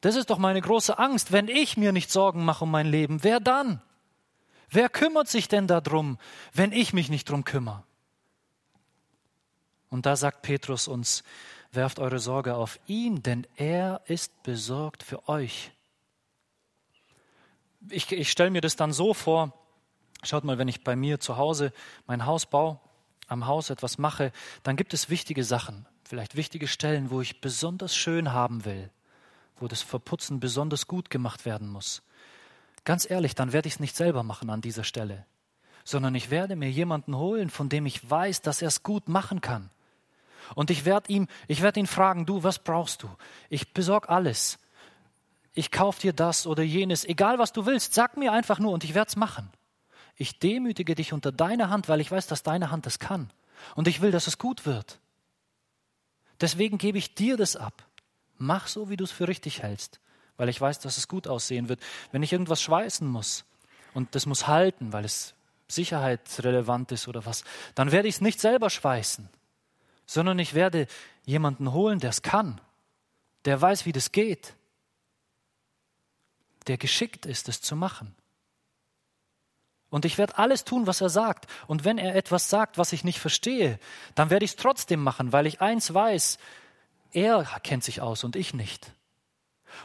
Das 0.00 0.16
ist 0.16 0.30
doch 0.30 0.38
meine 0.38 0.60
große 0.60 0.98
Angst. 0.98 1.32
Wenn 1.32 1.48
ich 1.48 1.76
mir 1.76 1.92
nicht 1.92 2.10
Sorgen 2.10 2.44
mache 2.44 2.64
um 2.64 2.70
mein 2.70 2.86
Leben, 2.86 3.22
wer 3.22 3.38
dann? 3.38 3.82
Wer 4.70 4.88
kümmert 4.88 5.28
sich 5.28 5.48
denn 5.48 5.66
darum, 5.66 6.18
wenn 6.52 6.72
ich 6.72 6.92
mich 6.92 7.10
nicht 7.10 7.28
drum 7.28 7.44
kümmere? 7.44 7.84
Und 9.90 10.06
da 10.06 10.16
sagt 10.16 10.42
Petrus 10.42 10.88
uns, 10.88 11.22
werft 11.72 11.98
eure 11.98 12.18
Sorge 12.18 12.54
auf 12.54 12.78
ihn, 12.86 13.22
denn 13.22 13.46
er 13.56 14.02
ist 14.06 14.42
besorgt 14.42 15.02
für 15.02 15.28
euch. 15.28 15.72
Ich, 17.90 18.10
ich 18.12 18.30
stelle 18.30 18.50
mir 18.50 18.60
das 18.60 18.76
dann 18.76 18.92
so 18.92 19.14
vor, 19.14 19.52
schaut 20.22 20.44
mal, 20.44 20.58
wenn 20.58 20.68
ich 20.68 20.84
bei 20.84 20.96
mir 20.96 21.20
zu 21.20 21.36
Hause 21.36 21.72
mein 22.06 22.26
Haus 22.26 22.46
baue, 22.46 22.80
am 23.28 23.46
Haus 23.46 23.70
etwas 23.70 23.98
mache, 23.98 24.32
dann 24.62 24.76
gibt 24.76 24.94
es 24.94 25.10
wichtige 25.10 25.44
Sachen, 25.44 25.86
vielleicht 26.04 26.34
wichtige 26.34 26.66
Stellen, 26.66 27.10
wo 27.10 27.20
ich 27.20 27.40
besonders 27.40 27.94
schön 27.94 28.32
haben 28.32 28.64
will, 28.64 28.90
wo 29.58 29.68
das 29.68 29.82
Verputzen 29.82 30.40
besonders 30.40 30.86
gut 30.86 31.10
gemacht 31.10 31.44
werden 31.44 31.68
muss. 31.68 32.02
Ganz 32.84 33.08
ehrlich, 33.08 33.34
dann 33.34 33.52
werde 33.52 33.68
ich 33.68 33.74
es 33.74 33.80
nicht 33.80 33.96
selber 33.96 34.22
machen 34.22 34.50
an 34.50 34.60
dieser 34.60 34.84
Stelle, 34.84 35.26
sondern 35.84 36.14
ich 36.14 36.30
werde 36.30 36.56
mir 36.56 36.70
jemanden 36.70 37.16
holen, 37.16 37.50
von 37.50 37.68
dem 37.68 37.86
ich 37.86 38.08
weiß, 38.08 38.40
dass 38.42 38.62
er 38.62 38.68
es 38.68 38.82
gut 38.82 39.08
machen 39.08 39.40
kann. 39.40 39.70
Und 40.54 40.70
ich 40.70 40.84
werde 40.84 41.12
ihm, 41.12 41.28
ich 41.46 41.62
werde 41.62 41.80
ihn 41.80 41.86
fragen, 41.86 42.24
du, 42.24 42.42
was 42.42 42.58
brauchst 42.58 43.02
du? 43.02 43.10
Ich 43.50 43.74
besorge 43.74 44.08
alles. 44.08 44.58
Ich 45.52 45.70
kaufe 45.70 46.00
dir 46.00 46.12
das 46.12 46.46
oder 46.46 46.62
jenes, 46.62 47.04
egal 47.04 47.38
was 47.38 47.52
du 47.52 47.66
willst, 47.66 47.92
sag 47.92 48.16
mir 48.16 48.32
einfach 48.32 48.58
nur 48.58 48.72
und 48.72 48.84
ich 48.84 48.94
werde 48.94 49.08
es 49.08 49.16
machen. 49.16 49.50
Ich 50.18 50.40
demütige 50.40 50.96
dich 50.96 51.12
unter 51.12 51.30
deiner 51.32 51.70
Hand, 51.70 51.88
weil 51.88 52.00
ich 52.00 52.10
weiß, 52.10 52.26
dass 52.26 52.42
deine 52.42 52.70
Hand 52.70 52.86
es 52.86 52.98
kann. 52.98 53.30
Und 53.76 53.88
ich 53.88 54.00
will, 54.00 54.10
dass 54.10 54.26
es 54.26 54.36
gut 54.36 54.66
wird. 54.66 54.98
Deswegen 56.40 56.76
gebe 56.76 56.98
ich 56.98 57.14
dir 57.14 57.36
das 57.36 57.56
ab. 57.56 57.86
Mach 58.36 58.66
so, 58.66 58.90
wie 58.90 58.96
du 58.96 59.04
es 59.04 59.12
für 59.12 59.28
richtig 59.28 59.62
hältst, 59.62 60.00
weil 60.36 60.48
ich 60.48 60.60
weiß, 60.60 60.80
dass 60.80 60.98
es 60.98 61.08
gut 61.08 61.26
aussehen 61.26 61.68
wird. 61.68 61.80
Wenn 62.12 62.22
ich 62.22 62.32
irgendwas 62.32 62.60
schweißen 62.60 63.06
muss 63.06 63.44
und 63.94 64.14
das 64.14 64.26
muss 64.26 64.46
halten, 64.46 64.92
weil 64.92 65.04
es 65.04 65.34
sicherheitsrelevant 65.68 66.92
ist 66.92 67.08
oder 67.08 67.24
was, 67.24 67.44
dann 67.74 67.92
werde 67.92 68.08
ich 68.08 68.16
es 68.16 68.20
nicht 68.20 68.40
selber 68.40 68.70
schweißen, 68.70 69.28
sondern 70.06 70.38
ich 70.38 70.54
werde 70.54 70.86
jemanden 71.24 71.72
holen, 71.72 72.00
der 72.00 72.10
es 72.10 72.22
kann, 72.22 72.60
der 73.44 73.60
weiß, 73.60 73.86
wie 73.86 73.92
das 73.92 74.12
geht, 74.12 74.54
der 76.66 76.78
geschickt 76.78 77.26
ist, 77.26 77.48
es 77.48 77.60
zu 77.60 77.76
machen. 77.76 78.14
Und 79.90 80.04
ich 80.04 80.18
werde 80.18 80.36
alles 80.38 80.64
tun, 80.64 80.86
was 80.86 81.00
er 81.00 81.08
sagt. 81.08 81.46
Und 81.66 81.84
wenn 81.84 81.98
er 81.98 82.14
etwas 82.14 82.50
sagt, 82.50 82.76
was 82.76 82.92
ich 82.92 83.04
nicht 83.04 83.18
verstehe, 83.18 83.78
dann 84.14 84.30
werde 84.30 84.44
ich 84.44 84.52
es 84.52 84.56
trotzdem 84.56 85.02
machen, 85.02 85.32
weil 85.32 85.46
ich 85.46 85.60
eins 85.60 85.92
weiß, 85.92 86.38
Er 87.12 87.44
kennt 87.62 87.84
sich 87.84 88.02
aus 88.02 88.22
und 88.22 88.36
ich 88.36 88.52
nicht. 88.52 88.92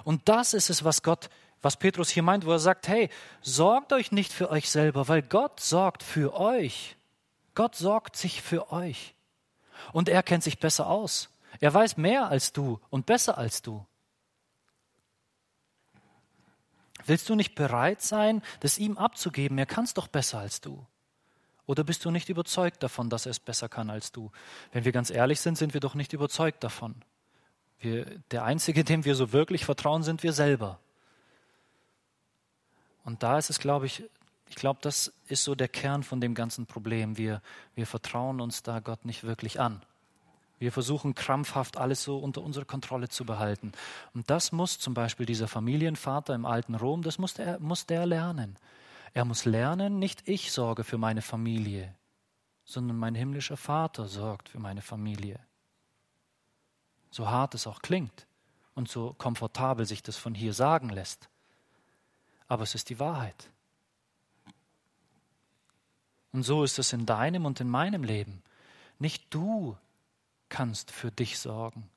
Und 0.03 0.27
das 0.27 0.53
ist 0.53 0.69
es, 0.69 0.83
was 0.83 1.03
Gott, 1.03 1.29
was 1.61 1.77
Petrus 1.77 2.09
hier 2.09 2.23
meint, 2.23 2.45
wo 2.45 2.51
er 2.51 2.59
sagt, 2.59 2.87
hey, 2.89 3.09
sorgt 3.41 3.93
euch 3.93 4.11
nicht 4.11 4.33
für 4.33 4.49
euch 4.49 4.69
selber, 4.69 5.07
weil 5.07 5.21
Gott 5.21 5.61
sorgt 5.61 6.03
für 6.03 6.33
euch. 6.37 6.97
Gott 7.55 7.75
sorgt 7.75 8.17
sich 8.17 8.41
für 8.41 8.73
euch. 8.73 9.13
Und 9.93 10.09
er 10.09 10.23
kennt 10.23 10.43
sich 10.43 10.59
besser 10.59 10.87
aus. 10.87 11.29
Er 11.61 11.73
weiß 11.73 11.97
mehr 11.97 12.27
als 12.27 12.51
du 12.51 12.79
und 12.89 13.05
besser 13.05 13.37
als 13.37 13.61
du. 13.61 13.85
Willst 17.05 17.29
du 17.29 17.35
nicht 17.35 17.55
bereit 17.55 18.01
sein, 18.01 18.41
das 18.59 18.77
ihm 18.77 18.97
abzugeben? 18.97 19.57
Er 19.57 19.65
kann 19.65 19.85
es 19.85 19.93
doch 19.93 20.07
besser 20.07 20.39
als 20.39 20.61
du. 20.61 20.85
Oder 21.65 21.83
bist 21.83 22.03
du 22.03 22.11
nicht 22.11 22.29
überzeugt 22.29 22.83
davon, 22.83 23.09
dass 23.09 23.25
er 23.25 23.31
es 23.31 23.39
besser 23.39 23.69
kann 23.69 23.89
als 23.89 24.11
du? 24.11 24.31
Wenn 24.71 24.85
wir 24.85 24.91
ganz 24.91 25.09
ehrlich 25.09 25.39
sind, 25.39 25.57
sind 25.57 25.73
wir 25.73 25.81
doch 25.81 25.95
nicht 25.95 26.13
überzeugt 26.13 26.63
davon. 26.63 26.95
Wir, 27.79 28.05
der 28.31 28.43
Einzige, 28.43 28.83
dem 28.83 29.05
wir 29.05 29.15
so 29.15 29.31
wirklich 29.31 29.65
vertrauen, 29.65 30.03
sind 30.03 30.23
wir 30.23 30.33
selber. 30.33 30.79
Und 33.05 33.23
da 33.23 33.37
ist 33.37 33.49
es, 33.49 33.59
glaube 33.59 33.85
ich, 33.85 34.03
ich 34.49 34.55
glaube, 34.55 34.79
das 34.81 35.11
ist 35.27 35.43
so 35.43 35.55
der 35.55 35.67
Kern 35.67 36.03
von 36.03 36.21
dem 36.21 36.35
ganzen 36.35 36.65
Problem. 36.65 37.17
Wir, 37.17 37.41
wir 37.75 37.87
vertrauen 37.87 38.39
uns 38.39 38.63
da 38.63 38.79
Gott 38.79 39.05
nicht 39.05 39.23
wirklich 39.23 39.59
an. 39.59 39.81
Wir 40.59 40.71
versuchen 40.71 41.15
krampfhaft 41.15 41.77
alles 41.77 42.03
so 42.03 42.17
unter 42.17 42.41
unserer 42.41 42.65
Kontrolle 42.65 43.09
zu 43.09 43.25
behalten. 43.25 43.71
Und 44.13 44.29
das 44.29 44.51
muss 44.51 44.79
zum 44.79 44.93
Beispiel 44.93 45.25
dieser 45.25 45.47
Familienvater 45.47 46.33
im 46.35 46.45
alten 46.45 46.75
Rom, 46.75 47.01
das 47.01 47.17
muss 47.17 47.33
der, 47.33 47.59
muss 47.59 47.85
der 47.85 48.05
lernen. 48.05 48.57
Er 49.13 49.25
muss 49.25 49.45
lernen, 49.45 49.99
nicht 49.99 50.27
ich 50.27 50.51
sorge 50.51 50.83
für 50.83 50.97
meine 50.97 51.21
Familie, 51.21 51.93
sondern 52.65 52.97
mein 52.97 53.15
himmlischer 53.15 53.57
Vater 53.57 54.07
sorgt 54.07 54.49
für 54.49 54.59
meine 54.59 54.81
Familie. 54.81 55.39
So 57.11 57.29
hart 57.29 57.53
es 57.53 57.67
auch 57.67 57.81
klingt 57.81 58.25
und 58.73 58.89
so 58.89 59.13
komfortabel 59.17 59.85
sich 59.85 60.01
das 60.01 60.17
von 60.17 60.33
hier 60.33 60.53
sagen 60.53 60.89
lässt. 60.89 61.29
Aber 62.47 62.63
es 62.63 62.73
ist 62.73 62.89
die 62.89 62.99
Wahrheit. 62.99 63.49
Und 66.31 66.43
so 66.43 66.63
ist 66.63 66.79
es 66.79 66.91
in 66.93 67.05
deinem 67.05 67.45
und 67.45 67.61
in 67.61 67.69
meinem 67.69 68.03
Leben. 68.03 68.41
Nicht 68.97 69.25
du 69.29 69.77
kannst 70.53 70.91
für 70.91 71.09
dich 71.09 71.39
sorgen. 71.39 71.89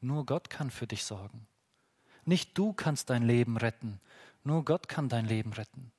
Nur 0.00 0.26
Gott 0.26 0.50
kann 0.50 0.72
für 0.72 0.88
dich 0.88 1.04
sorgen. 1.04 1.46
Nicht 2.24 2.58
du 2.58 2.72
kannst 2.72 3.10
dein 3.10 3.22
Leben 3.22 3.56
retten, 3.56 4.00
nur 4.42 4.64
Gott 4.64 4.88
kann 4.88 5.08
dein 5.08 5.24
Leben 5.24 5.52
retten. 5.52 5.92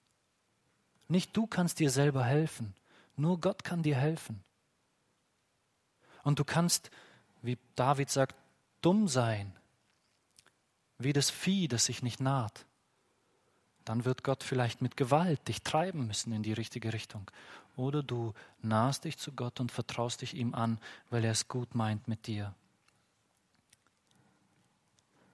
Nicht 1.07 1.37
du 1.37 1.47
kannst 1.47 1.79
dir 1.79 1.89
selber 1.89 2.25
helfen, 2.25 2.75
nur 3.15 3.39
Gott 3.39 3.63
kann 3.63 3.83
dir 3.83 3.95
helfen. 3.95 4.43
Und 6.23 6.39
du 6.39 6.43
kannst, 6.43 6.91
wie 7.41 7.57
David 7.77 8.09
sagt, 8.09 8.35
dumm 8.81 9.07
sein, 9.07 9.55
wie 10.97 11.13
das 11.13 11.29
Vieh, 11.29 11.69
das 11.69 11.85
sich 11.85 12.03
nicht 12.03 12.19
naht. 12.19 12.65
Dann 13.85 14.03
wird 14.03 14.25
Gott 14.25 14.43
vielleicht 14.43 14.81
mit 14.81 14.97
Gewalt 14.97 15.47
dich 15.47 15.61
treiben 15.61 16.05
müssen 16.05 16.33
in 16.33 16.43
die 16.43 16.53
richtige 16.53 16.91
Richtung. 16.91 17.31
Oder 17.75 18.03
du 18.03 18.33
nahst 18.61 19.03
dich 19.03 19.17
zu 19.17 19.31
Gott 19.33 19.59
und 19.59 19.71
vertraust 19.71 20.21
dich 20.21 20.33
ihm 20.33 20.53
an, 20.53 20.79
weil 21.09 21.25
er 21.25 21.31
es 21.31 21.47
gut 21.47 21.75
meint 21.75 22.07
mit 22.07 22.27
dir. 22.27 22.53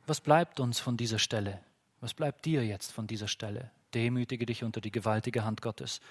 Was 0.08 0.22
bleibt 0.22 0.60
uns 0.60 0.80
von 0.80 0.98
dieser 0.98 1.20
Stelle? 1.20 1.62
Was 2.00 2.14
bleibt 2.14 2.46
dir 2.46 2.66
jetzt 2.66 2.92
von 2.92 3.08
dieser 3.08 3.28
Stelle? 3.28 3.70
Demütige 3.94 4.46
dich 4.46 4.64
unter 4.64 4.82
die 4.82 4.92
gewaltige 4.92 5.46
Hand 5.46 5.62
Gottes. 5.62 6.02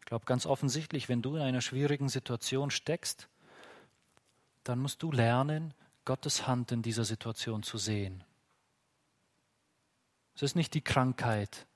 Ich 0.00 0.06
glaube 0.06 0.24
ganz 0.24 0.46
offensichtlich, 0.46 1.08
wenn 1.08 1.20
du 1.20 1.36
in 1.36 1.42
einer 1.42 1.60
schwierigen 1.60 2.08
Situation 2.08 2.70
steckst, 2.70 3.28
dann 4.64 4.78
musst 4.78 5.02
du 5.02 5.12
lernen, 5.12 5.74
Gottes 6.04 6.46
Hand 6.46 6.72
in 6.72 6.82
dieser 6.82 7.04
Situation 7.04 7.62
zu 7.62 7.78
sehen. 7.78 8.24
Es 10.34 10.42
ist 10.42 10.56
nicht 10.56 10.74
die 10.74 10.80
Krankheit, 10.80 11.66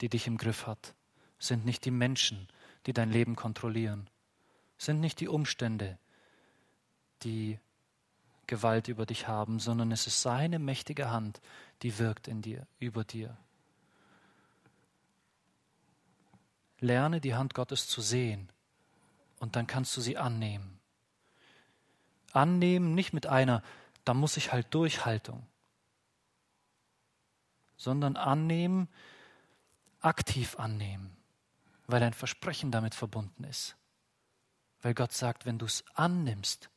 die 0.00 0.08
dich 0.08 0.26
im 0.26 0.36
Griff 0.36 0.66
hat, 0.66 0.94
es 1.38 1.48
sind 1.48 1.64
nicht 1.64 1.84
die 1.84 1.90
Menschen, 1.90 2.48
die 2.86 2.92
dein 2.92 3.10
Leben 3.10 3.36
kontrollieren. 3.36 4.08
Es 4.78 4.86
sind 4.86 5.00
nicht 5.00 5.20
die 5.20 5.28
Umstände, 5.28 5.98
die 7.22 7.58
Gewalt 8.46 8.88
über 8.88 9.06
dich 9.06 9.26
haben, 9.26 9.58
sondern 9.58 9.90
es 9.90 10.06
ist 10.06 10.22
seine 10.22 10.58
mächtige 10.58 11.10
Hand, 11.10 11.40
die 11.82 11.98
wirkt 11.98 12.28
in 12.28 12.42
dir, 12.42 12.66
über 12.78 13.02
dir. 13.02 13.36
Lerne 16.78 17.20
die 17.20 17.34
Hand 17.34 17.54
Gottes 17.54 17.88
zu 17.88 18.00
sehen 18.00 18.50
und 19.40 19.56
dann 19.56 19.66
kannst 19.66 19.96
du 19.96 20.00
sie 20.00 20.16
annehmen. 20.16 20.78
Annehmen 22.32 22.94
nicht 22.94 23.12
mit 23.12 23.26
einer, 23.26 23.62
da 24.04 24.14
muss 24.14 24.36
ich 24.36 24.52
halt 24.52 24.72
Durchhaltung, 24.74 25.44
sondern 27.76 28.16
annehmen, 28.16 28.88
aktiv 30.00 30.58
annehmen 30.58 31.15
weil 31.86 32.02
ein 32.02 32.12
Versprechen 32.12 32.70
damit 32.70 32.94
verbunden 32.94 33.44
ist. 33.44 33.76
Weil 34.82 34.94
Gott 34.94 35.12
sagt, 35.12 35.46
wenn 35.46 35.58
du 35.58 35.66
es 35.66 35.84
annimmst, 35.94 36.70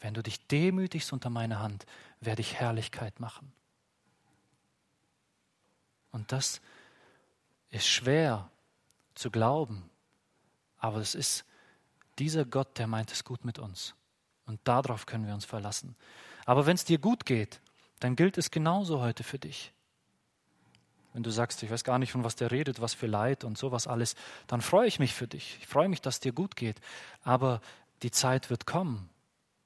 wenn 0.00 0.14
du 0.14 0.22
dich 0.22 0.46
demütigst 0.46 1.12
unter 1.12 1.30
meine 1.30 1.58
Hand, 1.58 1.86
werde 2.20 2.40
ich 2.40 2.54
Herrlichkeit 2.54 3.20
machen. 3.20 3.52
Und 6.10 6.32
das 6.32 6.60
ist 7.70 7.86
schwer 7.86 8.50
zu 9.14 9.30
glauben, 9.30 9.88
aber 10.78 10.98
es 10.98 11.14
ist 11.14 11.44
dieser 12.18 12.44
Gott, 12.44 12.78
der 12.78 12.86
meint 12.86 13.12
es 13.12 13.24
gut 13.24 13.44
mit 13.44 13.58
uns. 13.58 13.94
Und 14.46 14.60
darauf 14.64 15.06
können 15.06 15.26
wir 15.26 15.34
uns 15.34 15.44
verlassen. 15.44 15.94
Aber 16.44 16.66
wenn 16.66 16.74
es 16.74 16.84
dir 16.84 16.98
gut 16.98 17.24
geht, 17.26 17.60
dann 18.00 18.16
gilt 18.16 18.38
es 18.38 18.50
genauso 18.50 19.00
heute 19.00 19.22
für 19.22 19.38
dich. 19.38 19.72
Wenn 21.12 21.22
du 21.22 21.30
sagst, 21.30 21.62
ich 21.62 21.70
weiß 21.70 21.82
gar 21.82 21.98
nicht, 21.98 22.12
von 22.12 22.22
was 22.22 22.36
der 22.36 22.50
redet, 22.50 22.80
was 22.80 22.94
für 22.94 23.06
Leid 23.06 23.42
und 23.44 23.58
sowas 23.58 23.86
alles, 23.86 24.14
dann 24.46 24.60
freue 24.60 24.86
ich 24.86 25.00
mich 25.00 25.14
für 25.14 25.26
dich. 25.26 25.58
Ich 25.60 25.66
freue 25.66 25.88
mich, 25.88 26.00
dass 26.00 26.16
es 26.16 26.20
dir 26.20 26.32
gut 26.32 26.54
geht. 26.54 26.80
Aber 27.22 27.60
die 28.02 28.12
Zeit 28.12 28.48
wird 28.48 28.66
kommen, 28.66 29.08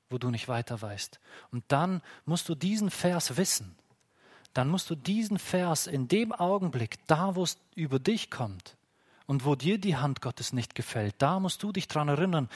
wo 0.08 0.16
du 0.16 0.30
nicht 0.30 0.48
weiter 0.48 0.80
weißt. 0.80 1.20
Und 1.50 1.64
dann 1.68 2.00
musst 2.24 2.48
du 2.48 2.54
diesen 2.54 2.90
Vers 2.90 3.36
wissen. 3.36 3.76
Dann 4.54 4.68
musst 4.68 4.88
du 4.88 4.94
diesen 4.94 5.38
Vers 5.38 5.86
in 5.86 6.08
dem 6.08 6.32
Augenblick, 6.32 6.96
da 7.06 7.34
wo 7.34 7.42
es 7.42 7.58
über 7.74 7.98
dich 7.98 8.30
kommt 8.30 8.76
und 9.26 9.44
wo 9.44 9.54
dir 9.54 9.78
die 9.78 9.96
Hand 9.96 10.22
Gottes 10.22 10.52
nicht 10.52 10.74
gefällt, 10.74 11.16
da 11.18 11.40
musst 11.40 11.62
du 11.62 11.72
dich 11.72 11.88
daran 11.88 12.08
erinnern, 12.08 12.48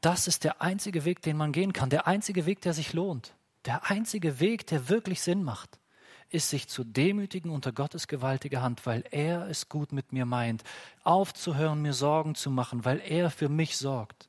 das 0.00 0.26
ist 0.28 0.44
der 0.44 0.62
einzige 0.62 1.04
Weg, 1.04 1.20
den 1.22 1.36
man 1.36 1.52
gehen 1.52 1.72
kann, 1.72 1.90
der 1.90 2.06
einzige 2.06 2.46
Weg, 2.46 2.60
der 2.62 2.72
sich 2.72 2.92
lohnt, 2.92 3.34
der 3.66 3.90
einzige 3.90 4.40
Weg, 4.40 4.66
der 4.66 4.88
wirklich 4.88 5.20
Sinn 5.20 5.42
macht 5.42 5.78
ist 6.30 6.50
sich 6.50 6.68
zu 6.68 6.84
demütigen 6.84 7.50
unter 7.50 7.72
Gottes 7.72 8.08
gewaltige 8.08 8.62
Hand, 8.62 8.84
weil 8.86 9.04
er 9.10 9.48
es 9.48 9.68
gut 9.68 9.92
mit 9.92 10.12
mir 10.12 10.26
meint, 10.26 10.64
aufzuhören, 11.04 11.82
mir 11.82 11.92
Sorgen 11.92 12.34
zu 12.34 12.50
machen, 12.50 12.84
weil 12.84 13.00
er 13.00 13.30
für 13.30 13.48
mich 13.48 13.76
sorgt. 13.76 14.28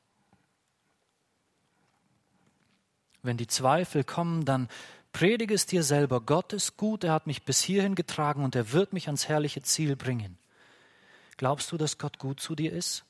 Wenn 3.22 3.36
die 3.36 3.46
Zweifel 3.46 4.04
kommen, 4.04 4.44
dann 4.44 4.68
predige 5.12 5.54
es 5.54 5.66
dir 5.66 5.82
selber. 5.82 6.20
Gott 6.20 6.52
ist 6.52 6.76
gut, 6.76 7.04
er 7.04 7.12
hat 7.12 7.26
mich 7.26 7.42
bis 7.44 7.62
hierhin 7.62 7.94
getragen 7.94 8.44
und 8.44 8.54
er 8.54 8.72
wird 8.72 8.92
mich 8.92 9.06
ans 9.08 9.28
herrliche 9.28 9.62
Ziel 9.62 9.96
bringen. 9.96 10.38
Glaubst 11.36 11.70
du, 11.72 11.76
dass 11.76 11.98
Gott 11.98 12.18
gut 12.18 12.40
zu 12.40 12.54
dir 12.54 12.72
ist? 12.72 13.04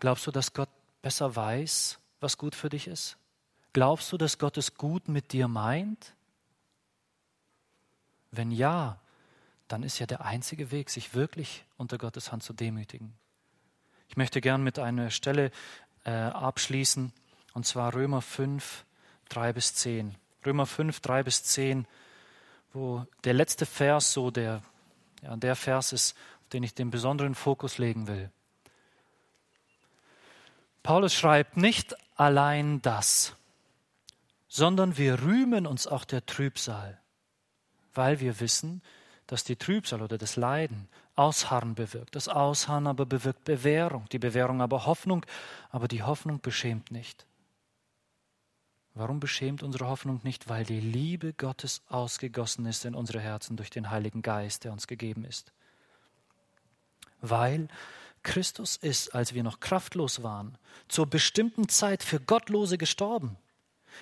Glaubst 0.00 0.26
du, 0.26 0.30
dass 0.30 0.52
Gott 0.52 0.68
besser 1.02 1.34
weiß, 1.34 1.98
was 2.20 2.38
gut 2.38 2.54
für 2.54 2.68
dich 2.68 2.86
ist? 2.86 3.16
Glaubst 3.72 4.12
du, 4.12 4.16
dass 4.16 4.38
Gott 4.38 4.56
es 4.56 4.74
gut 4.74 5.08
mit 5.08 5.32
dir 5.32 5.48
meint? 5.48 6.14
Wenn 8.30 8.50
ja, 8.50 8.98
dann 9.68 9.82
ist 9.82 9.98
ja 9.98 10.06
der 10.06 10.24
einzige 10.24 10.70
Weg, 10.70 10.90
sich 10.90 11.14
wirklich 11.14 11.64
unter 11.76 11.98
Gottes 11.98 12.32
Hand 12.32 12.42
zu 12.42 12.52
demütigen. 12.52 13.14
Ich 14.08 14.16
möchte 14.16 14.40
gern 14.40 14.62
mit 14.62 14.78
einer 14.78 15.10
Stelle 15.10 15.50
äh, 16.04 16.10
abschließen, 16.10 17.12
und 17.52 17.66
zwar 17.66 17.94
Römer 17.94 18.22
5, 18.22 18.84
3 19.28 19.52
bis 19.52 19.74
10. 19.74 20.14
Römer 20.46 20.66
5, 20.66 21.00
3 21.00 21.22
bis 21.22 21.44
10, 21.44 21.86
wo 22.72 23.06
der 23.24 23.34
letzte 23.34 23.66
Vers 23.66 24.12
so 24.12 24.30
der, 24.30 24.62
ja, 25.22 25.36
der 25.36 25.56
Vers 25.56 25.92
ist, 25.92 26.16
auf 26.42 26.48
den 26.48 26.62
ich 26.62 26.74
den 26.74 26.90
besonderen 26.90 27.34
Fokus 27.34 27.78
legen 27.78 28.06
will. 28.06 28.30
Paulus 30.82 31.14
schreibt 31.14 31.56
nicht 31.56 31.94
allein 32.16 32.80
das, 32.80 33.34
sondern 34.48 34.96
wir 34.96 35.20
rühmen 35.22 35.66
uns 35.66 35.86
auch 35.86 36.04
der 36.04 36.24
Trübsal 36.24 36.97
weil 37.94 38.20
wir 38.20 38.40
wissen, 38.40 38.82
dass 39.26 39.44
die 39.44 39.56
Trübsal 39.56 40.02
oder 40.02 40.18
das 40.18 40.36
Leiden 40.36 40.88
Ausharren 41.14 41.74
bewirkt. 41.74 42.14
Das 42.14 42.28
Ausharren 42.28 42.86
aber 42.86 43.04
bewirkt 43.04 43.44
Bewährung, 43.44 44.06
die 44.10 44.18
Bewährung 44.18 44.62
aber 44.62 44.86
Hoffnung, 44.86 45.26
aber 45.70 45.88
die 45.88 46.02
Hoffnung 46.02 46.40
beschämt 46.40 46.90
nicht. 46.90 47.26
Warum 48.94 49.20
beschämt 49.20 49.62
unsere 49.62 49.86
Hoffnung 49.86 50.20
nicht? 50.24 50.48
Weil 50.48 50.64
die 50.64 50.80
Liebe 50.80 51.32
Gottes 51.32 51.82
ausgegossen 51.88 52.66
ist 52.66 52.84
in 52.84 52.94
unsere 52.94 53.20
Herzen 53.20 53.56
durch 53.56 53.70
den 53.70 53.90
Heiligen 53.90 54.22
Geist, 54.22 54.64
der 54.64 54.72
uns 54.72 54.86
gegeben 54.86 55.24
ist. 55.24 55.52
Weil 57.20 57.68
Christus 58.22 58.76
ist, 58.76 59.14
als 59.14 59.34
wir 59.34 59.42
noch 59.42 59.60
kraftlos 59.60 60.22
waren, 60.22 60.58
zur 60.88 61.06
bestimmten 61.06 61.68
Zeit 61.68 62.02
für 62.02 62.20
Gottlose 62.20 62.78
gestorben. 62.78 63.36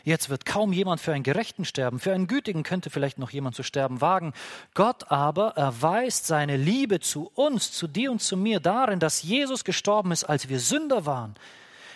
Jetzt 0.05 0.29
wird 0.29 0.47
kaum 0.47 0.73
jemand 0.73 1.01
für 1.01 1.13
einen 1.13 1.23
Gerechten 1.23 1.65
sterben, 1.65 1.99
für 1.99 2.13
einen 2.13 2.27
Gütigen 2.27 2.63
könnte 2.63 2.91
vielleicht 2.91 3.19
noch 3.19 3.31
jemand 3.31 3.57
zu 3.57 3.63
sterben 3.63 4.01
wagen. 4.01 4.33
Gott 4.75 5.11
aber 5.11 5.51
erweist 5.57 6.27
seine 6.27 6.57
Liebe 6.57 7.01
zu 7.01 7.31
uns, 7.35 7.73
zu 7.73 7.87
dir 7.87 8.13
und 8.13 8.23
zu 8.23 8.37
mir 8.37 8.61
darin, 8.61 9.01
dass 9.01 9.23
Jesus 9.23 9.65
gestorben 9.65 10.13
ist, 10.13 10.25
als 10.25 10.49
wir 10.49 10.61
Sünder 10.61 11.07
waren. 11.07 11.35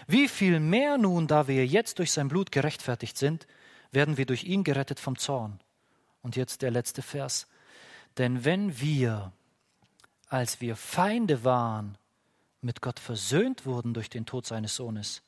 Wie 0.07 0.28
viel 0.28 0.61
mehr 0.61 0.98
nun, 0.98 1.26
da 1.26 1.46
wir 1.46 1.66
jetzt 1.66 1.98
durch 1.98 2.12
sein 2.12 2.28
Blut 2.28 2.51
gerechtfertigt 2.51 3.16
sind, 3.16 3.46
werden 3.92 4.16
wir 4.16 4.26
durch 4.26 4.44
ihn 4.44 4.64
gerettet 4.64 4.98
vom 4.98 5.16
Zorn. 5.16 5.61
Und 6.22 6.36
jetzt 6.36 6.62
der 6.62 6.70
letzte 6.70 7.03
Vers. 7.03 7.46
Denn 8.18 8.44
wenn 8.44 8.80
wir, 8.80 9.32
als 10.28 10.61
wir 10.61 10.76
Feinde 10.76 11.44
waren, 11.44 11.96
mit 12.61 12.82
Gott 12.82 12.98
versöhnt 12.98 13.66
wurden 13.66 13.94
durch 13.94 14.11
den 14.11 14.26
Tod 14.26 14.46
seines 14.46 14.76
Sohnes, 14.76 15.22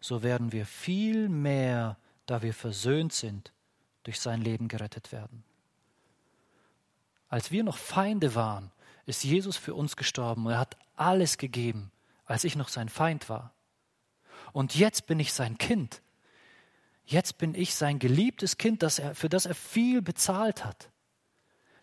so 0.00 0.22
werden 0.22 0.52
wir 0.52 0.66
viel 0.66 1.28
mehr, 1.28 1.98
da 2.26 2.42
wir 2.42 2.54
versöhnt 2.54 3.12
sind, 3.12 3.52
durch 4.02 4.20
sein 4.20 4.40
Leben 4.40 4.68
gerettet 4.68 5.12
werden. 5.12 5.44
Als 7.28 7.50
wir 7.50 7.62
noch 7.62 7.76
Feinde 7.76 8.34
waren, 8.34 8.72
ist 9.06 9.24
Jesus 9.24 9.56
für 9.56 9.74
uns 9.74 9.96
gestorben 9.96 10.46
und 10.46 10.52
er 10.52 10.58
hat 10.58 10.76
alles 10.96 11.38
gegeben, 11.38 11.92
als 12.24 12.44
ich 12.44 12.56
noch 12.56 12.68
sein 12.68 12.88
Feind 12.88 13.28
war. 13.28 13.52
Und 14.52 14.74
jetzt 14.74 15.06
bin 15.06 15.20
ich 15.20 15.32
sein 15.32 15.58
Kind. 15.58 16.02
Jetzt 17.04 17.38
bin 17.38 17.54
ich 17.54 17.74
sein 17.74 17.98
geliebtes 17.98 18.56
Kind, 18.56 18.82
das 18.82 18.98
er, 18.98 19.14
für 19.14 19.28
das 19.28 19.46
er 19.46 19.54
viel 19.54 20.02
bezahlt 20.02 20.64
hat. 20.64 20.90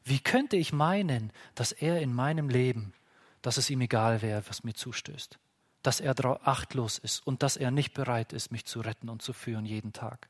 Wie 0.04 0.20
könnte 0.20 0.56
ich 0.56 0.72
meinen, 0.72 1.34
dass 1.54 1.74
er 1.74 2.02
in 2.02 2.14
meinem 2.14 2.50
Leben, 2.50 2.94
dass 3.42 3.58
es 3.58 3.70
ihm 3.70 3.82
egal 3.82 4.22
wäre, 4.22 4.48
was 4.48 4.64
mir 4.64 4.74
zustößt? 4.74 5.38
Dass 5.84 6.00
er 6.00 6.16
achtlos 6.48 6.98
ist 6.98 7.26
und 7.26 7.44
dass 7.44 7.58
er 7.58 7.72
nicht 7.72 7.94
bereit 7.94 8.34
ist, 8.34 8.52
mich 8.52 8.66
zu 8.66 8.82
retten 8.82 9.10
und 9.10 9.22
zu 9.22 9.34
führen 9.34 9.66
jeden 9.66 9.94
Tag. 9.94 10.30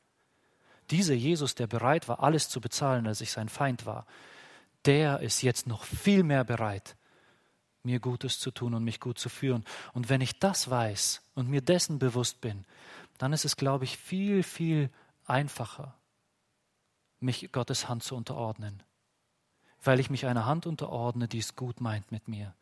Dieser 0.90 1.14
Jesus, 1.14 1.54
der 1.54 1.66
bereit 1.66 2.08
war, 2.08 2.22
alles 2.22 2.48
zu 2.48 2.60
bezahlen, 2.60 3.06
als 3.06 3.20
ich 3.20 3.30
sein 3.30 3.48
Feind 3.48 3.84
war, 3.86 4.06
der 4.84 5.20
ist 5.20 5.42
jetzt 5.42 5.66
noch 5.66 5.84
viel 5.84 6.22
mehr 6.22 6.44
bereit, 6.44 6.96
mir 7.82 8.00
Gutes 8.00 8.38
zu 8.38 8.50
tun 8.50 8.74
und 8.74 8.84
mich 8.84 9.00
gut 9.00 9.18
zu 9.18 9.28
führen. 9.28 9.64
Und 9.92 10.08
wenn 10.08 10.20
ich 10.20 10.38
das 10.38 10.70
weiß 10.70 11.22
und 11.34 11.48
mir 11.48 11.60
dessen 11.60 11.98
bewusst 11.98 12.40
bin, 12.40 12.64
dann 13.18 13.32
ist 13.32 13.44
es, 13.44 13.56
glaube 13.56 13.84
ich, 13.84 13.98
viel, 13.98 14.42
viel 14.42 14.90
einfacher, 15.26 15.94
mich 17.20 17.50
Gottes 17.52 17.88
Hand 17.88 18.02
zu 18.02 18.16
unterordnen. 18.16 18.82
Weil 19.82 20.00
ich 20.00 20.10
mich 20.10 20.26
einer 20.26 20.46
Hand 20.46 20.66
unterordne, 20.66 21.28
die 21.28 21.38
es 21.38 21.56
gut 21.56 21.80
meint 21.80 22.10
mit 22.10 22.28
mir, 22.28 22.54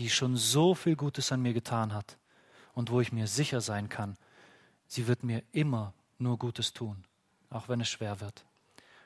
die 0.00 0.08
schon 0.08 0.34
so 0.34 0.74
viel 0.74 0.96
Gutes 0.96 1.30
an 1.30 1.42
mir 1.42 1.52
getan 1.52 1.92
hat 1.92 2.16
und 2.72 2.90
wo 2.90 3.02
ich 3.02 3.12
mir 3.12 3.26
sicher 3.26 3.60
sein 3.60 3.90
kann, 3.90 4.16
sie 4.86 5.06
wird 5.06 5.22
mir 5.22 5.42
immer 5.52 5.92
nur 6.18 6.38
Gutes 6.38 6.72
tun, 6.72 7.04
auch 7.50 7.68
wenn 7.68 7.82
es 7.82 7.90
schwer 7.90 8.18
wird. 8.20 8.46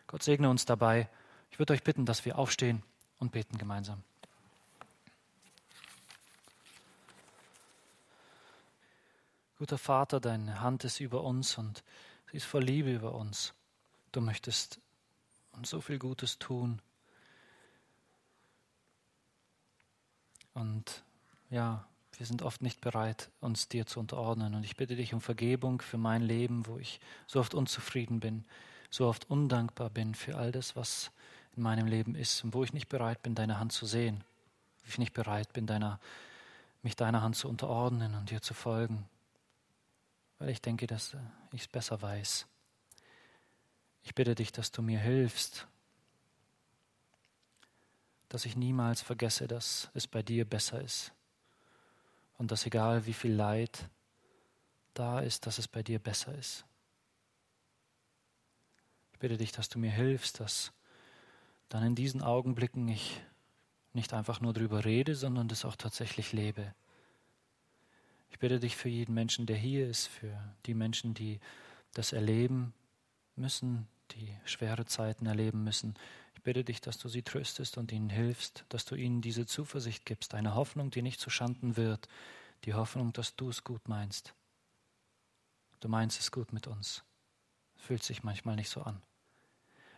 Gott 0.07 0.23
segne 0.23 0.49
uns 0.49 0.67
dabei. 0.67 1.11
Ich 1.51 1.59
würde 1.59 1.73
euch 1.73 1.83
bitten, 1.83 2.07
dass 2.07 2.25
wir 2.25 2.39
aufstehen 2.39 2.85
und 3.19 3.33
beten 3.33 3.59
gemeinsam. 3.59 4.05
Guter 9.59 9.79
Vater, 9.79 10.21
deine 10.21 10.61
Hand 10.61 10.85
ist 10.85 11.01
über 11.01 11.25
uns 11.25 11.59
und 11.59 11.83
sie 12.31 12.37
ist 12.37 12.47
voll 12.47 12.63
Liebe 12.63 12.95
über 12.95 13.17
uns. 13.17 13.53
Du 14.13 14.21
möchtest 14.21 14.79
uns 15.51 15.71
so 15.71 15.81
viel 15.81 15.99
Gutes 15.99 16.39
tun. 16.39 16.81
Und 20.55 21.03
ja, 21.51 21.85
wir 22.17 22.27
sind 22.27 22.43
oft 22.43 22.63
nicht 22.63 22.81
bereit, 22.81 23.31
uns 23.41 23.69
dir 23.69 23.87
zu 23.87 24.01
unterordnen. 24.01 24.55
Und 24.55 24.65
ich 24.65 24.77
bitte 24.77 24.97
dich 24.97 25.13
um 25.13 25.21
Vergebung 25.21 25.83
für 25.83 25.99
mein 25.99 26.23
Leben, 26.23 26.67
wo 26.67 26.79
ich 26.79 27.01
so 27.27 27.41
oft 27.41 27.55
unzufrieden 27.55 28.21
bin, 28.21 28.45
so 28.91 29.07
oft 29.07 29.29
undankbar 29.29 29.91
bin 29.91 30.15
für 30.15 30.37
all 30.37 30.53
das, 30.53 30.77
was 30.77 31.11
in 31.57 31.63
meinem 31.63 31.87
Leben 31.87 32.15
ist 32.15 32.43
und 32.45 32.55
wo 32.55 32.65
ich 32.65 32.73
nicht 32.73 32.89
bereit 32.89 33.23
bin, 33.23 33.35
deine 33.35 33.59
Hand 33.59 33.73
zu 33.73 33.87
sehen, 33.87 34.25
wo 34.85 34.89
ich 34.89 34.99
nicht 34.99 35.13
bereit 35.13 35.53
bin, 35.53 35.67
deiner, 35.67 36.01
mich 36.83 36.97
deiner 36.97 37.23
Hand 37.23 37.37
zu 37.37 37.49
unterordnen 37.49 38.15
und 38.15 38.31
dir 38.31 38.41
zu 38.41 38.55
folgen 38.55 39.09
weil 40.39 40.51
ich 40.51 40.61
denke, 40.61 40.87
dass 40.87 41.15
äh, 41.15 41.19
ich 41.53 41.63
es 41.63 41.69
besser 41.69 42.01
weiß. 42.01 42.47
Ich 44.03 44.15
bitte 44.15 44.35
dich, 44.35 44.53
dass 44.53 44.71
du 44.71 44.83
mir 44.83 44.99
hilfst, 44.99 45.67
dass 48.35 48.47
ich 48.47 48.57
niemals 48.57 49.01
vergesse, 49.01 49.47
dass 49.47 49.91
es 49.95 50.09
bei 50.09 50.23
dir 50.23 50.45
besser 50.45 50.81
ist 50.81 51.13
und 52.37 52.51
dass 52.51 52.67
egal 52.67 53.07
wie 53.07 53.13
viel 53.13 53.33
Leid 53.33 53.89
da 54.93 55.21
ist, 55.21 55.47
dass 55.47 55.59
es 55.59 55.69
bei 55.69 55.85
dir 55.85 56.01
besser 56.01 56.35
ist. 56.37 56.65
Ich 59.13 59.21
bitte 59.21 59.37
dich, 59.37 59.53
dass 59.53 59.69
du 59.69 59.79
mir 59.79 59.93
hilfst, 59.93 60.41
dass 60.41 60.73
dann 61.69 61.85
in 61.85 61.95
diesen 61.95 62.23
Augenblicken 62.23 62.89
ich 62.89 63.21
nicht 63.93 64.13
einfach 64.13 64.41
nur 64.41 64.53
darüber 64.53 64.85
rede, 64.85 65.15
sondern 65.15 65.47
das 65.47 65.65
auch 65.65 65.77
tatsächlich 65.77 66.33
lebe. 66.33 66.75
Ich 68.31 68.41
bitte 68.41 68.59
dich 68.59 68.75
für 68.75 68.89
jeden 68.89 69.15
Menschen, 69.15 69.47
der 69.47 69.57
hier 69.57 69.89
ist, 69.89 70.09
für 70.09 70.37
die 70.67 70.75
Menschen, 70.75 71.15
die 71.15 71.39
das 71.93 72.13
erleben 72.13 72.75
müssen, 73.37 73.87
die 74.11 74.35
schwere 74.45 74.87
Zeiten 74.87 75.27
erleben 75.27 75.63
müssen. 75.63 75.95
Ich 76.45 76.53
bitte 76.53 76.63
dich, 76.63 76.83
dass 76.83 76.99
du 76.99 77.09
sie 77.09 77.23
tröstest 77.23 77.79
und 77.79 77.91
ihnen 77.91 78.11
hilfst, 78.11 78.67
dass 78.69 78.85
du 78.85 78.97
ihnen 78.97 79.23
diese 79.23 79.47
Zuversicht 79.47 80.05
gibst, 80.05 80.35
eine 80.35 80.55
Hoffnung, 80.55 80.91
die 80.91 81.01
nicht 81.01 81.19
zu 81.19 81.31
Schanden 81.31 81.79
wird, 81.79 82.07
die 82.67 82.75
Hoffnung, 82.75 83.15
dass 83.15 83.35
du 83.35 83.49
es 83.49 83.65
gut 83.65 83.89
meinst. 83.89 84.35
Du 85.81 85.89
meinst 85.89 86.21
es 86.21 86.31
gut 86.31 86.53
mit 86.53 86.67
uns. 86.67 87.03
Fühlt 87.77 88.03
sich 88.03 88.25
manchmal 88.25 88.57
nicht 88.57 88.69
so 88.69 88.83
an. 88.83 89.01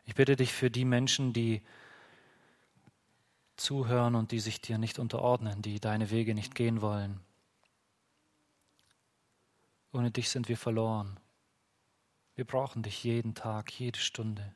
Ich 0.05 0.15
bitte 0.15 0.37
dich 0.37 0.53
für 0.53 0.71
die 0.71 0.85
Menschen, 0.85 1.33
die 1.33 1.63
zuhören 3.57 4.15
und 4.15 4.31
die 4.31 4.39
sich 4.39 4.61
dir 4.61 4.79
nicht 4.79 5.01
unterordnen, 5.01 5.63
die 5.63 5.81
deine 5.81 6.11
Wege 6.13 6.33
nicht 6.33 6.55
gehen 6.55 6.81
wollen, 6.81 7.19
ohne 9.93 10.13
dich 10.13 10.29
sind 10.29 10.49
wir 10.49 10.57
verloren. 10.57 11.19
Wir 12.37 12.45
brauchen 12.45 12.85
dich 12.85 13.03
jeden 13.03 13.35
Tag, 13.35 13.73
jede 13.73 13.99
Stunde, 13.99 14.55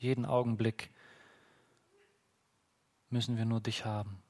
jeden 0.00 0.24
Augenblick 0.24 0.90
müssen 3.10 3.36
wir 3.36 3.44
nur 3.44 3.60
dich 3.60 3.84
haben. 3.84 4.22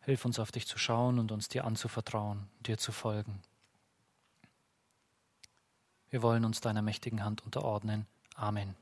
Hilf 0.00 0.24
uns 0.24 0.38
auf 0.38 0.52
dich 0.52 0.66
zu 0.66 0.78
schauen 0.78 1.18
und 1.18 1.32
uns 1.32 1.48
dir 1.48 1.64
anzuvertrauen, 1.64 2.48
dir 2.60 2.78
zu 2.78 2.92
folgen. 2.92 3.42
Wir 6.08 6.22
wollen 6.22 6.44
uns 6.44 6.60
deiner 6.60 6.82
mächtigen 6.82 7.24
Hand 7.24 7.44
unterordnen. 7.44 8.06
Amen. 8.36 8.76